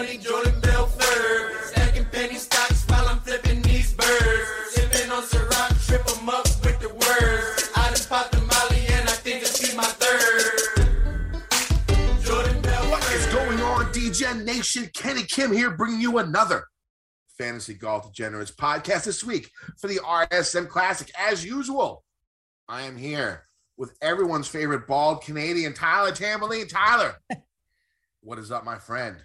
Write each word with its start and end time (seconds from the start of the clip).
money, 0.00 0.16
Jordan 0.16 0.58
Belfort. 0.60 1.64
Stacking 1.64 2.06
penny 2.06 2.36
stocks 2.36 2.84
while 2.88 3.06
I'm 3.08 3.20
flipping 3.20 3.60
these 3.62 3.92
birds. 3.92 4.48
Sipping 4.70 5.10
on 5.10 5.22
Ciroc, 5.22 5.86
trip 5.86 6.08
'em 6.16 6.28
up 6.28 6.46
with 6.64 6.80
the 6.80 6.88
words. 6.88 7.70
I 7.76 7.92
done 7.92 8.08
popped 8.08 8.32
the 8.32 8.40
Molly 8.40 8.86
and 8.96 9.08
I 9.08 9.12
think 9.12 9.40
this 9.42 9.60
be 9.60 9.76
my 9.76 9.84
third. 9.84 10.52
Jordan 12.22 12.62
Belfort. 12.62 12.90
What 12.90 13.12
is 13.12 13.26
going 13.26 13.60
on, 13.60 13.92
DGen 13.92 14.44
Nation? 14.44 14.90
Kenny 14.94 15.24
Kim 15.24 15.52
here, 15.52 15.70
bringing 15.70 16.00
you 16.00 16.18
another 16.18 16.66
Fantasy 17.36 17.74
Golf 17.74 18.06
Degenerates 18.06 18.52
podcast 18.52 19.04
this 19.04 19.22
week 19.22 19.50
for 19.78 19.88
the 19.88 20.00
RSM 20.00 20.66
Classic. 20.66 21.10
As 21.18 21.44
usual, 21.44 22.04
I 22.68 22.82
am 22.82 22.96
here 22.96 23.44
with 23.76 23.94
everyone's 24.00 24.48
favorite 24.48 24.86
bald 24.86 25.22
Canadian, 25.22 25.74
Tyler 25.74 26.12
Tamboline. 26.12 26.68
Tyler, 26.68 27.16
what 28.22 28.38
is 28.38 28.50
up, 28.50 28.64
my 28.64 28.78
friend? 28.78 29.18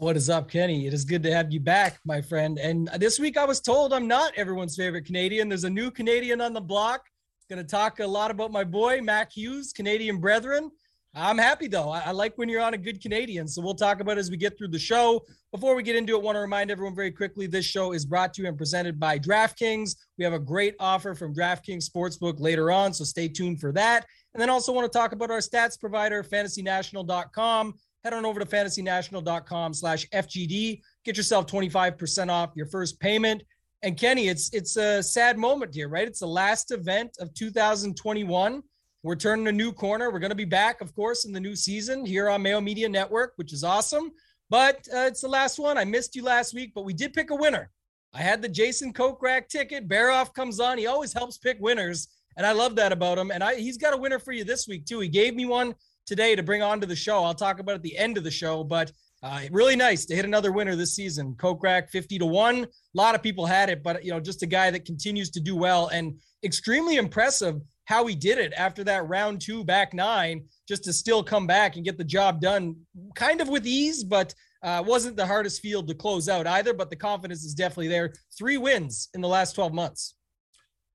What 0.00 0.16
is 0.16 0.30
up, 0.30 0.50
Kenny? 0.50 0.86
It 0.86 0.94
is 0.94 1.04
good 1.04 1.22
to 1.24 1.30
have 1.30 1.52
you 1.52 1.60
back, 1.60 1.98
my 2.06 2.22
friend. 2.22 2.58
And 2.58 2.88
this 2.96 3.18
week 3.18 3.36
I 3.36 3.44
was 3.44 3.60
told 3.60 3.92
I'm 3.92 4.08
not 4.08 4.32
everyone's 4.34 4.74
favorite 4.74 5.04
Canadian. 5.04 5.50
There's 5.50 5.64
a 5.64 5.68
new 5.68 5.90
Canadian 5.90 6.40
on 6.40 6.54
the 6.54 6.60
block. 6.62 7.02
Going 7.50 7.62
to 7.62 7.70
talk 7.70 8.00
a 8.00 8.06
lot 8.06 8.30
about 8.30 8.50
my 8.50 8.64
boy, 8.64 9.02
Mac 9.02 9.30
Hughes, 9.30 9.74
Canadian 9.74 10.16
brethren. 10.18 10.70
I'm 11.14 11.36
happy 11.36 11.68
though. 11.68 11.90
I, 11.90 12.00
I 12.06 12.10
like 12.12 12.38
when 12.38 12.48
you're 12.48 12.62
on 12.62 12.72
a 12.72 12.78
good 12.78 13.02
Canadian. 13.02 13.46
So 13.46 13.60
we'll 13.60 13.74
talk 13.74 14.00
about 14.00 14.16
as 14.16 14.30
we 14.30 14.38
get 14.38 14.56
through 14.56 14.68
the 14.68 14.78
show. 14.78 15.20
Before 15.52 15.74
we 15.74 15.82
get 15.82 15.96
into 15.96 16.16
it, 16.16 16.22
want 16.22 16.36
to 16.36 16.40
remind 16.40 16.70
everyone 16.70 16.94
very 16.94 17.12
quickly 17.12 17.46
this 17.46 17.66
show 17.66 17.92
is 17.92 18.06
brought 18.06 18.32
to 18.34 18.42
you 18.42 18.48
and 18.48 18.56
presented 18.56 18.98
by 18.98 19.18
DraftKings. 19.18 19.96
We 20.16 20.24
have 20.24 20.32
a 20.32 20.38
great 20.38 20.76
offer 20.80 21.14
from 21.14 21.34
DraftKings 21.34 21.90
Sportsbook 21.90 22.40
later 22.40 22.70
on, 22.70 22.94
so 22.94 23.04
stay 23.04 23.28
tuned 23.28 23.60
for 23.60 23.70
that. 23.72 24.06
And 24.32 24.40
then 24.40 24.48
also 24.48 24.72
want 24.72 24.90
to 24.90 24.98
talk 24.98 25.12
about 25.12 25.30
our 25.30 25.40
stats 25.40 25.78
provider, 25.78 26.22
fantasynational.com. 26.22 27.74
Head 28.02 28.14
on 28.14 28.24
over 28.24 28.40
to 28.40 28.46
fantasynational.com 28.46 29.74
slash 29.74 30.08
FGD. 30.08 30.80
Get 31.04 31.16
yourself 31.18 31.46
25% 31.46 32.30
off 32.30 32.50
your 32.54 32.66
first 32.66 32.98
payment. 32.98 33.42
And 33.82 33.96
Kenny, 33.96 34.28
it's 34.28 34.50
it's 34.52 34.76
a 34.76 35.02
sad 35.02 35.38
moment 35.38 35.74
here, 35.74 35.88
right? 35.88 36.08
It's 36.08 36.20
the 36.20 36.26
last 36.26 36.70
event 36.70 37.16
of 37.20 37.32
2021. 37.34 38.62
We're 39.02 39.16
turning 39.16 39.48
a 39.48 39.52
new 39.52 39.72
corner. 39.72 40.10
We're 40.10 40.18
going 40.18 40.30
to 40.30 40.36
be 40.36 40.44
back, 40.44 40.80
of 40.80 40.94
course, 40.94 41.24
in 41.24 41.32
the 41.32 41.40
new 41.40 41.54
season 41.54 42.04
here 42.04 42.28
on 42.28 42.42
Mayo 42.42 42.60
Media 42.60 42.88
Network, 42.88 43.32
which 43.36 43.52
is 43.52 43.64
awesome. 43.64 44.10
But 44.48 44.76
uh, 44.94 45.06
it's 45.06 45.20
the 45.20 45.28
last 45.28 45.58
one. 45.58 45.78
I 45.78 45.84
missed 45.84 46.16
you 46.16 46.24
last 46.24 46.54
week, 46.54 46.72
but 46.74 46.84
we 46.84 46.92
did 46.92 47.12
pick 47.12 47.30
a 47.30 47.34
winner. 47.34 47.70
I 48.14 48.22
had 48.22 48.42
the 48.42 48.48
Jason 48.48 48.92
Kokrak 48.92 49.48
ticket. 49.48 49.88
Baroff 49.88 50.34
comes 50.34 50.58
on. 50.58 50.76
He 50.76 50.86
always 50.86 51.12
helps 51.12 51.38
pick 51.38 51.58
winners, 51.60 52.08
and 52.36 52.46
I 52.46 52.52
love 52.52 52.76
that 52.76 52.92
about 52.92 53.18
him. 53.18 53.30
And 53.30 53.44
I, 53.44 53.54
he's 53.56 53.78
got 53.78 53.94
a 53.94 53.96
winner 53.96 54.18
for 54.18 54.32
you 54.32 54.44
this 54.44 54.66
week 54.66 54.84
too. 54.86 55.00
He 55.00 55.08
gave 55.08 55.34
me 55.34 55.46
one 55.46 55.74
today 56.06 56.34
to 56.36 56.42
bring 56.42 56.62
onto 56.62 56.86
the 56.86 56.96
show. 56.96 57.24
I'll 57.24 57.34
talk 57.34 57.60
about 57.60 57.76
at 57.76 57.82
the 57.82 57.96
end 57.96 58.16
of 58.16 58.24
the 58.24 58.30
show, 58.30 58.64
but 58.64 58.92
uh, 59.22 59.40
really 59.50 59.76
nice 59.76 60.06
to 60.06 60.16
hit 60.16 60.24
another 60.24 60.50
winner 60.50 60.76
this 60.76 60.94
season. 60.94 61.34
Kokrak 61.34 61.90
50 61.90 62.18
to 62.18 62.26
1. 62.26 62.64
A 62.64 62.68
lot 62.94 63.14
of 63.14 63.22
people 63.22 63.46
had 63.46 63.68
it, 63.68 63.82
but 63.82 64.04
you 64.04 64.10
know, 64.10 64.20
just 64.20 64.42
a 64.42 64.46
guy 64.46 64.70
that 64.70 64.84
continues 64.84 65.30
to 65.30 65.40
do 65.40 65.54
well 65.54 65.88
and 65.88 66.18
extremely 66.42 66.96
impressive 66.96 67.60
how 67.84 68.06
he 68.06 68.14
did 68.14 68.38
it 68.38 68.52
after 68.56 68.84
that 68.84 69.08
round 69.08 69.40
two 69.40 69.64
back 69.64 69.92
nine, 69.92 70.44
just 70.68 70.84
to 70.84 70.92
still 70.92 71.24
come 71.24 71.46
back 71.46 71.74
and 71.74 71.84
get 71.84 71.98
the 71.98 72.04
job 72.04 72.40
done 72.40 72.76
kind 73.16 73.40
of 73.40 73.48
with 73.48 73.66
ease, 73.66 74.04
but 74.04 74.32
uh, 74.62 74.82
wasn't 74.86 75.16
the 75.16 75.26
hardest 75.26 75.60
field 75.60 75.88
to 75.88 75.94
close 75.94 76.28
out 76.28 76.46
either. 76.46 76.72
But 76.72 76.88
the 76.88 76.96
confidence 76.96 77.44
is 77.44 77.52
definitely 77.52 77.88
there. 77.88 78.12
Three 78.38 78.58
wins 78.58 79.08
in 79.12 79.20
the 79.20 79.28
last 79.28 79.54
12 79.54 79.74
months. 79.74 80.14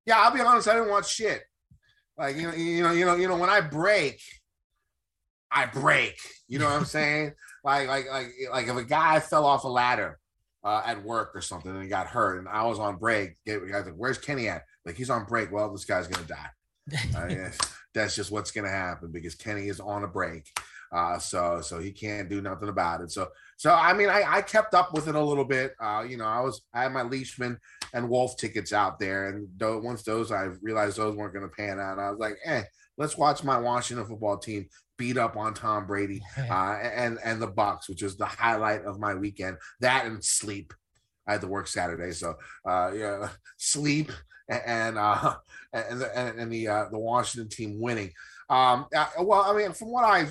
Yeah, 0.05 0.19
I'll 0.19 0.33
be 0.33 0.39
honest, 0.39 0.69
I 0.69 0.75
didn't 0.75 0.89
watch 0.89 1.13
shit. 1.13 1.43
Like, 2.17 2.37
you 2.37 2.43
know, 2.43 2.53
you 2.53 2.83
know, 2.83 2.91
you 2.93 3.05
know, 3.05 3.15
you 3.15 3.27
know, 3.27 3.35
when 3.35 3.49
I 3.49 3.59
break, 3.59 4.21
I 5.51 5.65
break. 5.65 6.17
You 6.47 6.59
know 6.59 6.65
what 6.65 6.75
I'm 6.75 6.85
saying? 6.85 7.33
like, 7.63 7.87
like, 7.87 8.09
like, 8.09 8.31
like 8.51 8.67
if 8.67 8.75
a 8.75 8.83
guy 8.83 9.19
fell 9.19 9.45
off 9.45 9.63
a 9.63 9.67
ladder 9.67 10.19
uh, 10.63 10.83
at 10.85 11.03
work 11.03 11.31
or 11.35 11.41
something 11.41 11.75
and 11.75 11.89
got 11.89 12.07
hurt, 12.07 12.39
and 12.39 12.47
I 12.47 12.63
was 12.65 12.79
on 12.79 12.97
break, 12.97 13.35
I 13.47 13.57
was 13.57 13.71
like, 13.71 13.95
"Where's 13.95 14.17
Kenny 14.17 14.47
at?" 14.47 14.63
Like, 14.85 14.95
he's 14.95 15.09
on 15.09 15.25
break. 15.25 15.51
Well, 15.51 15.71
this 15.71 15.85
guy's 15.85 16.07
gonna 16.07 16.27
die. 16.27 16.49
yeah, 17.29 17.51
that's 17.93 18.15
just 18.15 18.31
what's 18.31 18.51
gonna 18.51 18.69
happen 18.69 19.11
because 19.11 19.35
Kenny 19.35 19.67
is 19.67 19.79
on 19.79 20.03
a 20.03 20.07
break. 20.07 20.47
Uh, 20.91 21.17
so 21.17 21.59
so 21.61 21.79
he 21.79 21.91
can't 21.91 22.29
do 22.29 22.41
nothing 22.41 22.69
about 22.69 23.01
it. 23.01 23.11
So 23.11 23.29
so 23.57 23.73
I 23.73 23.93
mean 23.93 24.09
I, 24.09 24.23
I 24.25 24.41
kept 24.41 24.73
up 24.73 24.93
with 24.93 25.07
it 25.07 25.15
a 25.15 25.23
little 25.23 25.43
bit. 25.45 25.73
Uh, 25.79 26.05
you 26.07 26.17
know, 26.17 26.25
I 26.25 26.41
was 26.41 26.61
I 26.73 26.83
had 26.83 26.93
my 26.93 27.01
Leishman 27.01 27.57
and 27.93 28.09
Wolf 28.09 28.37
tickets 28.37 28.73
out 28.73 28.99
there, 28.99 29.29
and 29.29 29.47
th- 29.59 29.81
once 29.81 30.03
those 30.03 30.31
I 30.31 30.49
realized 30.61 30.97
those 30.97 31.15
weren't 31.15 31.33
going 31.33 31.47
to 31.47 31.55
pan 31.55 31.79
out, 31.79 31.99
I 31.99 32.09
was 32.09 32.19
like, 32.19 32.37
eh, 32.45 32.63
let's 32.97 33.17
watch 33.17 33.43
my 33.43 33.57
Washington 33.57 34.05
football 34.05 34.37
team 34.37 34.67
beat 34.97 35.17
up 35.17 35.35
on 35.35 35.53
Tom 35.53 35.85
Brady 35.85 36.21
uh, 36.37 36.77
and 36.81 37.19
and 37.23 37.41
the 37.41 37.47
Bucs, 37.47 37.89
which 37.89 38.01
was 38.01 38.17
the 38.17 38.25
highlight 38.25 38.83
of 38.83 38.99
my 38.99 39.15
weekend. 39.15 39.57
That 39.79 40.05
and 40.05 40.23
sleep. 40.23 40.73
I 41.27 41.33
had 41.33 41.41
to 41.41 41.47
work 41.47 41.67
Saturday, 41.67 42.11
so 42.11 42.35
uh, 42.67 42.91
yeah, 42.93 43.29
sleep 43.57 44.11
and 44.49 44.97
uh, 44.97 45.35
and 45.73 46.01
the, 46.01 46.17
and 46.17 46.51
the 46.51 46.67
uh, 46.67 46.85
the 46.91 46.99
Washington 46.99 47.49
team 47.49 47.79
winning. 47.79 48.11
Um, 48.49 48.85
uh, 48.95 49.07
well, 49.21 49.41
I 49.41 49.57
mean, 49.57 49.71
from 49.71 49.91
what 49.91 50.05
I 50.05 50.27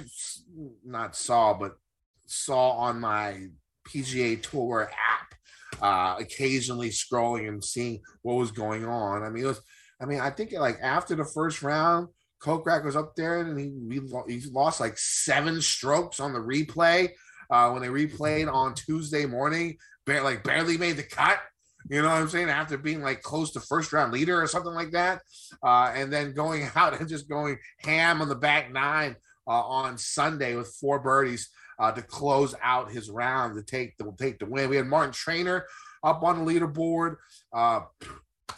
not 0.85 1.17
saw, 1.17 1.55
but 1.55 1.73
saw 2.27 2.71
on 2.71 3.01
my 3.01 3.49
PGA 3.89 4.41
Tour 4.41 4.91
app, 4.91 5.34
uh, 5.81 6.17
occasionally 6.19 6.91
scrolling 6.91 7.49
and 7.49 7.63
seeing 7.63 8.01
what 8.23 8.35
was 8.35 8.51
going 8.51 8.85
on. 8.85 9.23
I 9.23 9.31
mean, 9.31 9.45
it 9.45 9.49
was. 9.49 9.61
I 10.01 10.07
mean, 10.07 10.21
I 10.21 10.31
think 10.31 10.53
like 10.53 10.79
after 10.83 11.15
the 11.15 11.25
first 11.25 11.63
round, 11.63 12.09
Kokrak 12.43 12.85
was 12.85 12.97
up 12.97 13.15
there 13.17 13.41
and 13.41 13.59
he 13.59 14.01
he 14.29 14.51
lost 14.51 14.81
like 14.81 14.99
seven 14.99 15.61
strokes 15.63 16.21
on 16.21 16.33
the 16.33 16.41
replay 16.41 17.11
uh, 17.51 17.71
when 17.71 17.83
they 17.83 17.89
replayed 17.89 18.53
on 18.53 18.75
Tuesday 18.75 19.27
morning. 19.27 19.77
Bare, 20.05 20.23
like 20.23 20.45
barely 20.45 20.77
made 20.77 20.97
the 20.97 21.03
cut. 21.03 21.39
You 21.89 22.03
know 22.03 22.09
what 22.09 22.21
I'm 22.21 22.29
saying? 22.29 22.49
After 22.49 22.79
being 22.79 23.03
like 23.03 23.23
close 23.23 23.53
to 23.53 23.61
first 23.61 23.93
round 23.93 24.13
leader 24.13 24.41
or 24.41 24.47
something 24.47 24.73
like 24.73 24.93
that, 24.93 25.21
uh, 25.63 25.93
and 25.95 26.13
then 26.13 26.35
going 26.35 26.69
out 26.77 26.99
and 26.99 27.09
just 27.09 27.29
going 27.29 27.59
ham 27.79 28.21
on 28.21 28.29
the 28.29 28.35
back 28.35 28.73
nine 28.73 29.17
uh, 29.47 29.63
on 29.63 29.99
Sunday 29.99 30.57
with 30.57 30.75
four 30.81 30.99
birdies 30.99 31.51
uh, 31.79 31.93
to 31.93 32.03
close 32.03 32.55
out 32.63 32.91
his 32.91 33.11
round 33.11 33.57
to 33.57 33.63
take 33.63 33.97
the 33.97 34.13
take 34.19 34.39
the 34.39 34.47
win. 34.47 34.71
We 34.71 34.77
had 34.77 34.87
Martin 34.87 35.13
Trainer 35.13 35.67
up 36.03 36.23
on 36.23 36.45
the 36.45 36.53
leaderboard. 36.53 37.17
Uh, 37.53 37.81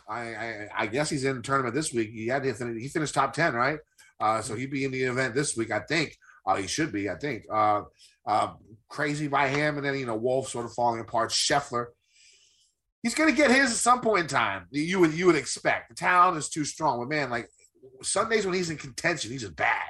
I, 0.09 0.21
I, 0.21 0.69
I 0.77 0.87
guess 0.87 1.10
he's 1.10 1.25
in 1.25 1.37
the 1.37 1.43
tournament 1.43 1.75
this 1.75 1.93
week. 1.93 2.10
He 2.10 2.26
had 2.28 2.43
to 2.43 2.78
he 2.78 2.88
finished 2.88 3.15
top 3.15 3.32
ten, 3.32 3.55
right? 3.55 3.78
Uh, 4.19 4.41
so 4.41 4.55
he'd 4.55 4.71
be 4.71 4.84
in 4.84 4.93
the 4.93 5.03
event 5.03 5.34
this 5.34 5.56
week, 5.56 5.71
I 5.71 5.81
think. 5.81 6.16
Uh, 6.47 6.56
he 6.56 6.66
should 6.66 6.93
be, 6.93 7.10
I 7.10 7.16
think. 7.16 7.44
Uh, 7.53 7.82
uh, 8.26 8.53
crazy 8.88 9.28
by 9.28 9.49
him, 9.49 9.76
and 9.76 9.84
then 9.84 9.99
you 9.99 10.06
know 10.06 10.16
Wolf 10.16 10.49
sort 10.49 10.65
of 10.65 10.72
falling 10.72 11.00
apart. 11.00 11.31
Scheffler 11.31 11.87
he's 13.06 13.15
going 13.15 13.31
to 13.31 13.37
get 13.37 13.53
his 13.53 13.71
at 13.71 13.76
some 13.76 14.00
point 14.00 14.22
in 14.22 14.26
time. 14.26 14.66
You 14.72 14.99
would 14.99 15.15
you 15.15 15.26
would 15.26 15.37
expect. 15.37 15.91
The 15.91 15.94
talent 15.94 16.38
is 16.38 16.49
too 16.49 16.65
strong, 16.65 16.99
but 16.99 17.09
man, 17.09 17.31
like 17.31 17.49
Sundays 18.03 18.44
when 18.44 18.55
he's 18.55 18.69
in 18.69 18.78
contention, 18.78 19.31
he's 19.31 19.43
just 19.43 19.55
bad. 19.55 19.84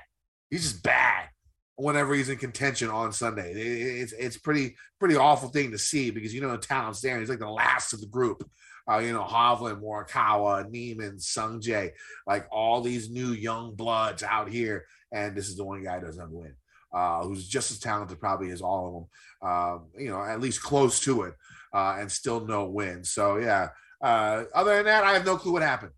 He's 0.50 0.70
just 0.70 0.82
bad 0.82 1.28
whenever 1.76 2.14
he's 2.14 2.28
in 2.28 2.38
contention 2.38 2.90
on 2.90 3.12
Sunday. 3.12 3.52
It's 3.52 4.12
it's 4.12 4.36
pretty 4.36 4.76
pretty 4.98 5.16
awful 5.16 5.48
thing 5.48 5.70
to 5.72 5.78
see 5.78 6.10
because 6.10 6.34
you 6.34 6.40
know 6.40 6.52
the 6.52 6.58
talent's 6.58 7.00
there. 7.00 7.18
He's 7.18 7.28
like 7.28 7.38
the 7.38 7.50
last 7.50 7.92
of 7.92 8.00
the 8.00 8.06
group. 8.06 8.48
Uh, 8.88 8.98
you 8.98 9.12
know, 9.12 9.24
Hovland, 9.24 9.82
Morikawa, 9.82 10.70
Niemann, 10.70 11.16
Sungjae, 11.16 11.90
like 12.24 12.46
all 12.52 12.80
these 12.80 13.10
new 13.10 13.32
young 13.32 13.74
bloods 13.74 14.22
out 14.22 14.48
here, 14.48 14.86
and 15.12 15.36
this 15.36 15.48
is 15.48 15.56
the 15.56 15.64
one 15.64 15.82
guy 15.82 15.98
doesn't 15.98 16.30
win. 16.30 16.54
Uh, 16.94 17.22
who's 17.24 17.48
just 17.48 17.72
as 17.72 17.80
talented 17.80 18.20
probably 18.20 18.50
as 18.50 18.62
all 18.62 18.86
of 18.86 18.92
them. 18.92 19.50
Um, 19.50 19.86
you 19.98 20.08
know, 20.08 20.22
at 20.22 20.40
least 20.40 20.62
close 20.62 21.00
to 21.00 21.22
it 21.22 21.34
uh, 21.74 21.96
and 21.98 22.10
still 22.10 22.46
no 22.46 22.64
win. 22.64 23.04
So 23.04 23.36
yeah. 23.36 23.68
Uh, 24.00 24.44
other 24.54 24.76
than 24.76 24.86
that, 24.86 25.04
I 25.04 25.12
have 25.12 25.24
no 25.24 25.36
clue 25.36 25.52
what 25.52 25.62
happened. 25.62 25.92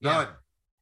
None. 0.00 0.26
Yeah. 0.26 0.32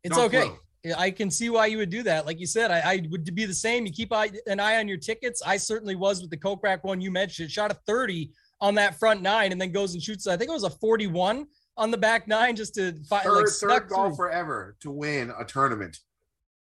It's 0.04 0.16
no 0.16 0.24
okay. 0.24 0.46
Clue. 0.46 0.58
I 0.96 1.10
can 1.10 1.30
see 1.30 1.50
why 1.50 1.66
you 1.66 1.78
would 1.78 1.90
do 1.90 2.02
that. 2.04 2.26
Like 2.26 2.40
you 2.40 2.46
said, 2.46 2.70
I, 2.70 2.80
I, 2.80 3.02
would 3.10 3.34
be 3.34 3.44
the 3.44 3.54
same. 3.54 3.86
You 3.86 3.92
keep 3.92 4.12
an 4.12 4.60
eye 4.60 4.78
on 4.78 4.88
your 4.88 4.96
tickets. 4.98 5.42
I 5.44 5.56
certainly 5.56 5.96
was 5.96 6.20
with 6.20 6.30
the 6.30 6.36
Kokrak 6.36 6.84
one 6.84 7.00
you 7.00 7.10
mentioned. 7.10 7.50
Shot 7.50 7.70
a 7.70 7.74
30 7.86 8.30
on 8.60 8.74
that 8.74 8.98
front 8.98 9.22
nine 9.22 9.52
and 9.52 9.60
then 9.60 9.72
goes 9.72 9.94
and 9.94 10.02
shoots. 10.02 10.26
I 10.26 10.36
think 10.36 10.50
it 10.50 10.54
was 10.54 10.64
a 10.64 10.70
41 10.70 11.46
on 11.76 11.90
the 11.90 11.96
back 11.96 12.26
nine 12.26 12.56
just 12.56 12.74
to 12.74 12.92
find 13.08 13.24
third, 13.24 13.36
like 13.36 13.48
third 13.48 13.88
golfer 13.88 14.30
ever 14.30 14.76
to 14.80 14.90
win 14.90 15.32
a 15.38 15.44
tournament 15.44 15.98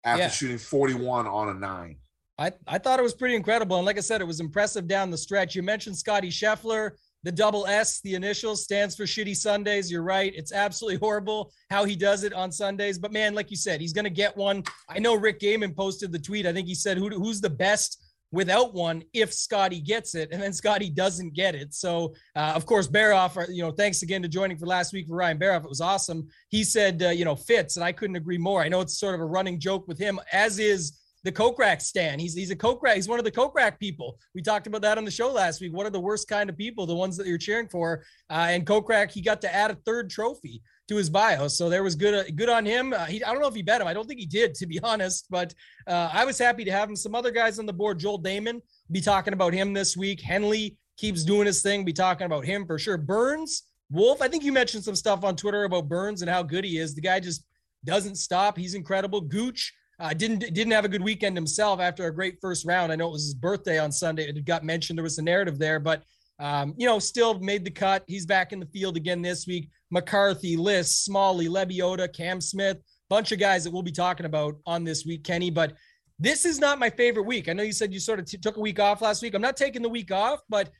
after 0.04 0.24
yeah. 0.24 0.30
shooting 0.30 0.58
41 0.58 1.28
on 1.28 1.50
a 1.50 1.54
nine. 1.54 1.98
I, 2.40 2.52
I 2.68 2.80
thought 2.80 3.00
it 3.00 3.04
was 3.04 3.14
pretty 3.14 3.36
incredible. 3.36 3.78
And 3.78 3.86
like 3.86 3.98
I 3.98 4.02
said, 4.02 4.22
it 4.22 4.25
was 4.28 4.40
impressive 4.40 4.88
down 4.88 5.12
the 5.12 5.18
stretch. 5.18 5.56
You 5.56 5.62
mentioned 5.62 5.96
Scotty 5.96 6.30
Scheffler. 6.30 6.92
The 7.24 7.31
double 7.31 7.66
S, 7.68 8.02
the 8.02 8.16
initials, 8.16 8.64
stands 8.64 8.96
for 8.96 9.04
Shitty 9.04 9.36
Sundays. 9.36 9.92
You're 9.92 10.04
right. 10.04 10.34
It's 10.36 10.52
absolutely 10.52 11.00
horrible 11.00 11.54
how 11.70 11.86
he 11.86 11.96
does 11.96 12.24
it 12.24 12.34
on 12.34 12.52
Sundays. 12.52 13.00
But 13.00 13.14
man, 13.14 13.34
like 13.34 13.50
you 13.50 13.58
said, 13.58 13.80
he's 13.80 13.94
going 13.94 14.06
to 14.06 14.12
get 14.12 14.36
one. 14.36 14.64
I 14.90 15.00
know 15.00 15.16
Rick 15.16 15.40
Gehman 15.40 15.75
posted 15.75 16.12
the 16.12 16.20
tweet. 16.20 16.46
I 16.46 16.54
think 16.54 16.68
he 16.68 16.75
said, 16.75 16.98
Who, 16.98 17.10
Who's 17.10 17.40
the 17.40 17.50
best 17.50 18.04
without 18.31 18.74
one 18.74 19.04
if 19.14 19.34
Scotty 19.34 19.80
gets 19.80 20.16
it? 20.16 20.30
And 20.31 20.42
then 20.42 20.52
Scotty 20.52 20.90
doesn't 20.90 21.34
get 21.34 21.56
it. 21.56 21.74
So, 21.74 22.14
uh, 22.36 22.54
of 22.56 22.66
course, 22.66 22.88
Baroff, 22.88 23.38
uh, 23.38 23.50
you 23.50 23.64
know, 23.64 23.72
thanks 23.72 24.02
again 24.02 24.22
to 24.24 24.28
joining 24.28 24.58
for 24.58 24.66
last 24.66 24.92
week 24.92 25.08
for 25.08 25.16
Ryan 25.16 25.40
Baroff. 25.40 25.64
It 25.64 25.70
was 25.70 25.81
awesome. 25.81 26.28
He 26.50 26.64
said, 26.64 27.02
uh, 27.04 27.10
you 27.10 27.24
know, 27.24 27.36
fits. 27.36 27.78
And 27.78 27.86
I 27.86 27.94
couldn't 27.94 28.18
agree 28.18 28.38
more. 28.38 28.62
I 28.62 28.68
know 28.68 28.81
it's 28.81 28.98
sort 28.98 29.16
of 29.16 29.22
a 29.22 29.25
running 29.25 29.60
joke 29.60 29.88
with 29.88 29.98
him, 29.98 30.20
as 30.31 30.60
is 30.60 31.00
the 31.24 31.31
Kokrak 31.31 31.81
stan. 31.81 32.20
He's 32.20 32.34
he's 32.34 32.52
a 32.52 32.56
Kokrak. 32.56 32.96
He's 32.96 33.08
one 33.08 33.20
of 33.20 33.25
the 33.25 33.31
Kokrak 33.31 33.80
people. 33.80 34.20
We 34.36 34.42
talked 34.42 34.68
about 34.68 34.81
that 34.81 34.98
on 34.98 35.06
the 35.06 35.12
show 35.12 35.31
last 35.31 35.62
week. 35.62 35.74
What 35.74 35.86
are 35.86 35.92
the 35.92 36.00
worst 36.00 36.28
kind 36.28 36.50
of 36.50 36.58
people? 36.58 36.86
The 36.86 36.96
ones 36.96 37.16
that 37.18 37.28
you're 37.28 37.38
cheering 37.38 37.70
for. 37.70 38.04
Uh, 38.30 38.48
and 38.50 38.66
Kokrak, 38.66 39.12
he 39.12 39.22
got 39.22 39.42
to 39.42 39.54
add 39.54 39.72
a 39.72 39.75
third 39.86 40.10
trophy 40.10 40.62
to 40.90 40.98
his 40.98 41.10
bio, 41.10 41.48
so 41.48 41.70
there 41.70 41.81
was 41.81 41.96
good 41.96 42.14
uh, 42.14 42.30
good 42.36 42.50
on 42.50 42.66
him. 42.66 42.92
Uh, 42.92 43.06
he, 43.06 43.24
I 43.24 43.31
don't 43.31 43.42
know 43.42 43.48
if 43.48 43.56
he 43.56 43.62
bet 43.62 43.80
him. 43.80 43.88
I 43.88 43.94
don't 43.94 44.08
think 44.08 44.20
he 44.20 44.25
did, 44.25 44.54
to 44.56 44.68
be 44.68 44.80
honest. 44.84 45.28
But 45.30 45.54
uh, 45.88 46.10
I 46.12 46.25
was 46.25 46.38
happy 46.38 46.66
to 46.66 46.72
have 46.72 46.90
him. 46.90 46.96
Some 46.96 47.16
other 47.16 47.31
guys 47.31 47.58
on 47.58 47.66
the 47.66 47.74
board. 47.74 48.00
Joel 48.00 48.22
Dahmen, 48.22 48.62
be 48.92 49.02
talking 49.02 49.34
about 49.34 49.54
him 49.54 49.74
this 49.74 49.96
week. 49.96 50.22
Henley 50.22 50.78
keeps 50.98 51.24
doing 51.24 51.46
his 51.46 51.62
thing. 51.62 51.86
Be 51.86 51.94
talking 51.94 52.25
about 52.25 52.46
him 52.46 52.66
for 52.66 52.78
sure. 52.78 52.98
Burns. 52.98 53.64
Wolf, 53.90 54.22
I 54.22 54.28
think 54.28 54.44
you 54.44 54.52
mentioned 54.52 54.84
some 54.84 54.96
stuff 54.96 55.24
on 55.24 55.36
Twitter 55.36 55.66
about 55.66 55.88
Burns 55.88 56.22
and 56.22 56.30
how 56.30 56.42
good 56.42 56.66
he 56.66 56.80
is. 56.80 56.96
The 56.96 57.02
guy 57.02 57.20
just 57.20 57.46
doesn't 57.86 58.16
stop. 58.16 58.58
He's 58.58 58.74
incredible. 58.74 59.22
Gooch 59.22 59.72
uh, 60.00 60.13
didn't 60.13 60.40
didn't 60.40 60.72
have 60.72 60.86
a 60.86 60.90
good 60.90 61.04
weekend 61.04 61.38
himself 61.38 61.80
after 61.80 62.07
a 62.07 62.13
great 62.13 62.38
first 62.42 62.66
round. 62.66 62.92
I 62.92 62.95
know 62.95 63.10
it 63.10 63.13
was 63.13 63.25
his 63.25 63.34
birthday 63.34 63.80
on 63.80 63.92
Sunday. 63.92 64.28
It 64.28 64.45
got 64.45 64.63
mentioned. 64.63 64.98
There 64.98 65.04
was 65.04 65.18
a 65.18 65.24
narrative 65.24 65.60
there, 65.60 65.80
but 65.80 66.04
um, 66.40 66.74
you 66.78 66.88
know, 66.88 67.00
still 67.00 67.40
made 67.40 67.63
the 67.63 67.72
cut. 67.72 68.04
He's 68.07 68.25
back 68.25 68.54
in 68.54 68.60
the 68.60 68.66
field 68.66 68.98
again 68.98 69.22
this 69.22 69.45
week. 69.45 69.69
McCarthy, 69.92 70.57
List, 70.57 71.06
Smalley, 71.06 71.48
Lebioda, 71.48 72.12
Cam 72.12 72.42
Smith, 72.42 72.78
bunch 73.10 73.31
of 73.31 73.40
guys 73.40 73.63
that 73.63 73.72
we'll 73.72 73.84
be 73.84 73.92
talking 73.92 74.25
about 74.25 74.56
on 74.66 74.84
this 74.84 75.06
week, 75.06 75.24
Kenny. 75.24 75.51
But 75.51 75.74
this 76.18 76.46
is 76.46 76.60
not 76.60 76.80
my 76.80 76.89
favorite 76.89 77.24
week. 77.24 77.48
I 77.48 77.54
know 77.54 77.63
you 77.63 77.72
said 77.72 77.94
you 77.94 78.00
sort 78.00 78.19
of 78.19 78.25
t- 78.25 78.38
took 78.38 78.57
a 78.57 78.62
week 78.62 78.80
off 78.80 79.01
last 79.01 79.22
week. 79.22 79.36
I'm 79.36 79.42
not 79.42 79.57
taking 79.57 79.84
the 79.84 79.89
week 79.89 80.12
off, 80.12 80.39
but 80.50 80.72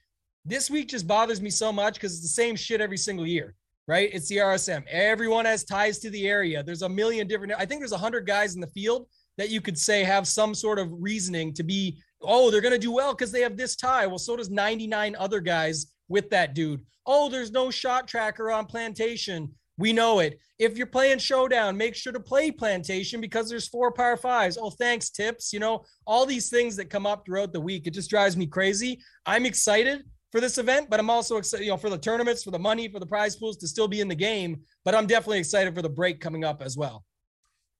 this 0.44 0.70
week 0.70 0.90
just 0.90 1.08
bothers 1.08 1.42
me 1.42 1.50
so 1.50 1.72
much 1.72 1.94
because 1.96 2.14
it's 2.14 2.24
the 2.24 2.28
same 2.28 2.56
shit 2.56 2.82
every 2.82 2.98
single 2.98 3.26
year 3.26 3.56
right? 3.88 4.10
It's 4.14 4.28
the 4.28 4.38
RSM. 4.38 4.84
Everyone 4.88 5.46
has 5.46 5.64
ties 5.64 6.00
to 6.00 6.10
the 6.10 6.28
area. 6.28 6.64
There's 6.64 6.82
a 6.82 6.90
million 6.90 7.28
different. 7.28 7.54
I 7.58 7.66
think 7.66 7.82
there's 7.82 7.92
a 7.92 7.98
hundred 7.98 8.26
guys 8.26 8.56
in 8.56 8.62
the 8.62 8.68
field 8.68 9.08
that 9.38 9.50
you 9.50 9.62
could 9.62 9.78
say 9.78 10.04
have 10.04 10.28
some 10.28 10.54
sort 10.54 10.80
of 10.80 10.90
reasoning 10.92 11.54
to 11.54 11.64
be. 11.64 12.00
Oh, 12.22 12.50
they're 12.50 12.62
to 12.62 12.78
do 12.78 12.92
well 12.92 13.14
because 13.14 13.32
they 13.32 13.42
have 13.42 13.58
this 13.58 13.76
tie. 13.76 14.08
Well, 14.08 14.20
so 14.20 14.38
does 14.38 14.50
99 14.50 15.16
other 15.20 15.42
guys 15.42 15.88
with 16.08 16.30
that 16.30 16.54
dude. 16.54 16.82
Oh, 17.06 17.30
there's 17.30 17.52
no 17.52 17.70
shot 17.70 18.08
tracker 18.08 18.52
on 18.52 18.66
plantation. 18.66 19.52
We 19.78 19.92
know 19.92 20.20
it. 20.20 20.40
If 20.60 20.78
you're 20.78 20.88
playing 20.88 21.18
showdown, 21.18 21.76
make 21.76 21.96
sure 21.96 22.14
to 22.14 22.20
play 22.20 22.52
plantation 22.52 23.20
because 23.20 23.50
there's 23.50 23.68
four 23.68 23.92
par 23.92 24.16
fives. 24.16 24.58
Oh, 24.58 24.70
thanks, 24.70 25.10
tips. 25.10 25.52
You 25.52 25.60
know, 25.60 25.84
all 26.06 26.26
these 26.26 26.50
things 26.50 26.76
that 26.78 26.90
come 26.90 27.06
up 27.06 27.26
throughout 27.26 27.52
the 27.52 27.60
week. 27.60 27.88
It 27.88 27.94
just 27.94 28.10
drives 28.10 28.38
me 28.38 28.46
crazy. 28.46 29.00
I'm 29.26 29.46
excited 29.46 30.04
for 30.34 30.42
this 30.42 30.58
event, 30.58 30.90
but 30.90 31.00
I'm 31.00 31.12
also 31.12 31.38
excited, 31.38 31.64
you 31.64 31.70
know, 31.70 31.78
for 31.78 31.92
the 31.92 31.98
tournaments, 31.98 32.44
for 32.44 32.50
the 32.50 32.58
money, 32.58 32.88
for 32.88 33.00
the 33.00 33.06
prize 33.06 33.36
pools 33.36 33.56
to 33.58 33.68
still 33.68 33.88
be 33.88 34.02
in 34.02 34.08
the 34.08 34.16
game. 34.16 34.62
But 34.84 34.96
I'm 34.96 35.06
definitely 35.06 35.38
excited 35.38 35.76
for 35.76 35.84
the 35.84 35.90
break 35.90 36.20
coming 36.20 36.44
up 36.44 36.64
as 36.64 36.76
well. 36.76 37.06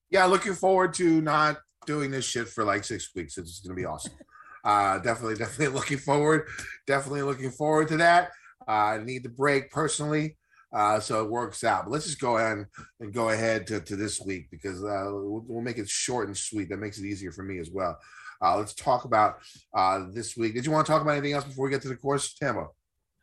Yeah, 0.08 0.24
looking 0.26 0.54
forward 0.54 0.94
to 0.94 1.20
not 1.20 1.58
doing 1.84 2.12
this 2.12 2.24
shit 2.24 2.46
for 2.46 2.62
like 2.62 2.84
six 2.84 3.10
weeks. 3.16 3.36
It's 3.38 3.58
gonna 3.58 3.74
be 3.74 3.84
awesome. 3.84 4.12
uh, 4.64 5.00
definitely, 5.00 5.34
definitely 5.34 5.74
looking 5.80 5.98
forward. 5.98 6.46
Definitely 6.86 7.22
looking 7.22 7.50
forward 7.50 7.88
to 7.88 7.96
that. 7.96 8.30
Uh, 8.68 8.70
I 8.70 8.98
need 9.02 9.24
the 9.24 9.30
break 9.30 9.72
personally. 9.72 10.36
Uh, 10.72 11.00
so 11.00 11.24
it 11.24 11.30
works 11.30 11.64
out. 11.64 11.86
But 11.86 11.90
let's 11.90 12.06
just 12.06 12.20
go 12.20 12.36
ahead 12.36 12.58
and, 12.58 12.66
and 13.00 13.12
go 13.12 13.30
ahead 13.30 13.66
to, 13.68 13.80
to 13.80 13.96
this 13.96 14.20
week 14.20 14.48
because 14.52 14.82
uh, 14.82 15.06
we'll, 15.06 15.44
we'll, 15.46 15.62
make 15.62 15.78
it 15.78 15.88
short 15.88 16.26
and 16.26 16.36
sweet. 16.36 16.68
That 16.68 16.78
makes 16.78 16.98
it 16.98 17.04
easier 17.04 17.30
for 17.30 17.44
me 17.44 17.58
as 17.58 17.70
well. 17.70 17.96
Uh, 18.44 18.58
let's 18.58 18.74
talk 18.74 19.06
about 19.06 19.38
uh, 19.72 20.04
this 20.10 20.36
week. 20.36 20.54
Did 20.54 20.66
you 20.66 20.72
want 20.72 20.86
to 20.86 20.92
talk 20.92 21.00
about 21.00 21.12
anything 21.12 21.32
else 21.32 21.44
before 21.44 21.64
we 21.64 21.70
get 21.70 21.80
to 21.82 21.88
the 21.88 21.96
course, 21.96 22.34
Tambo? 22.34 22.74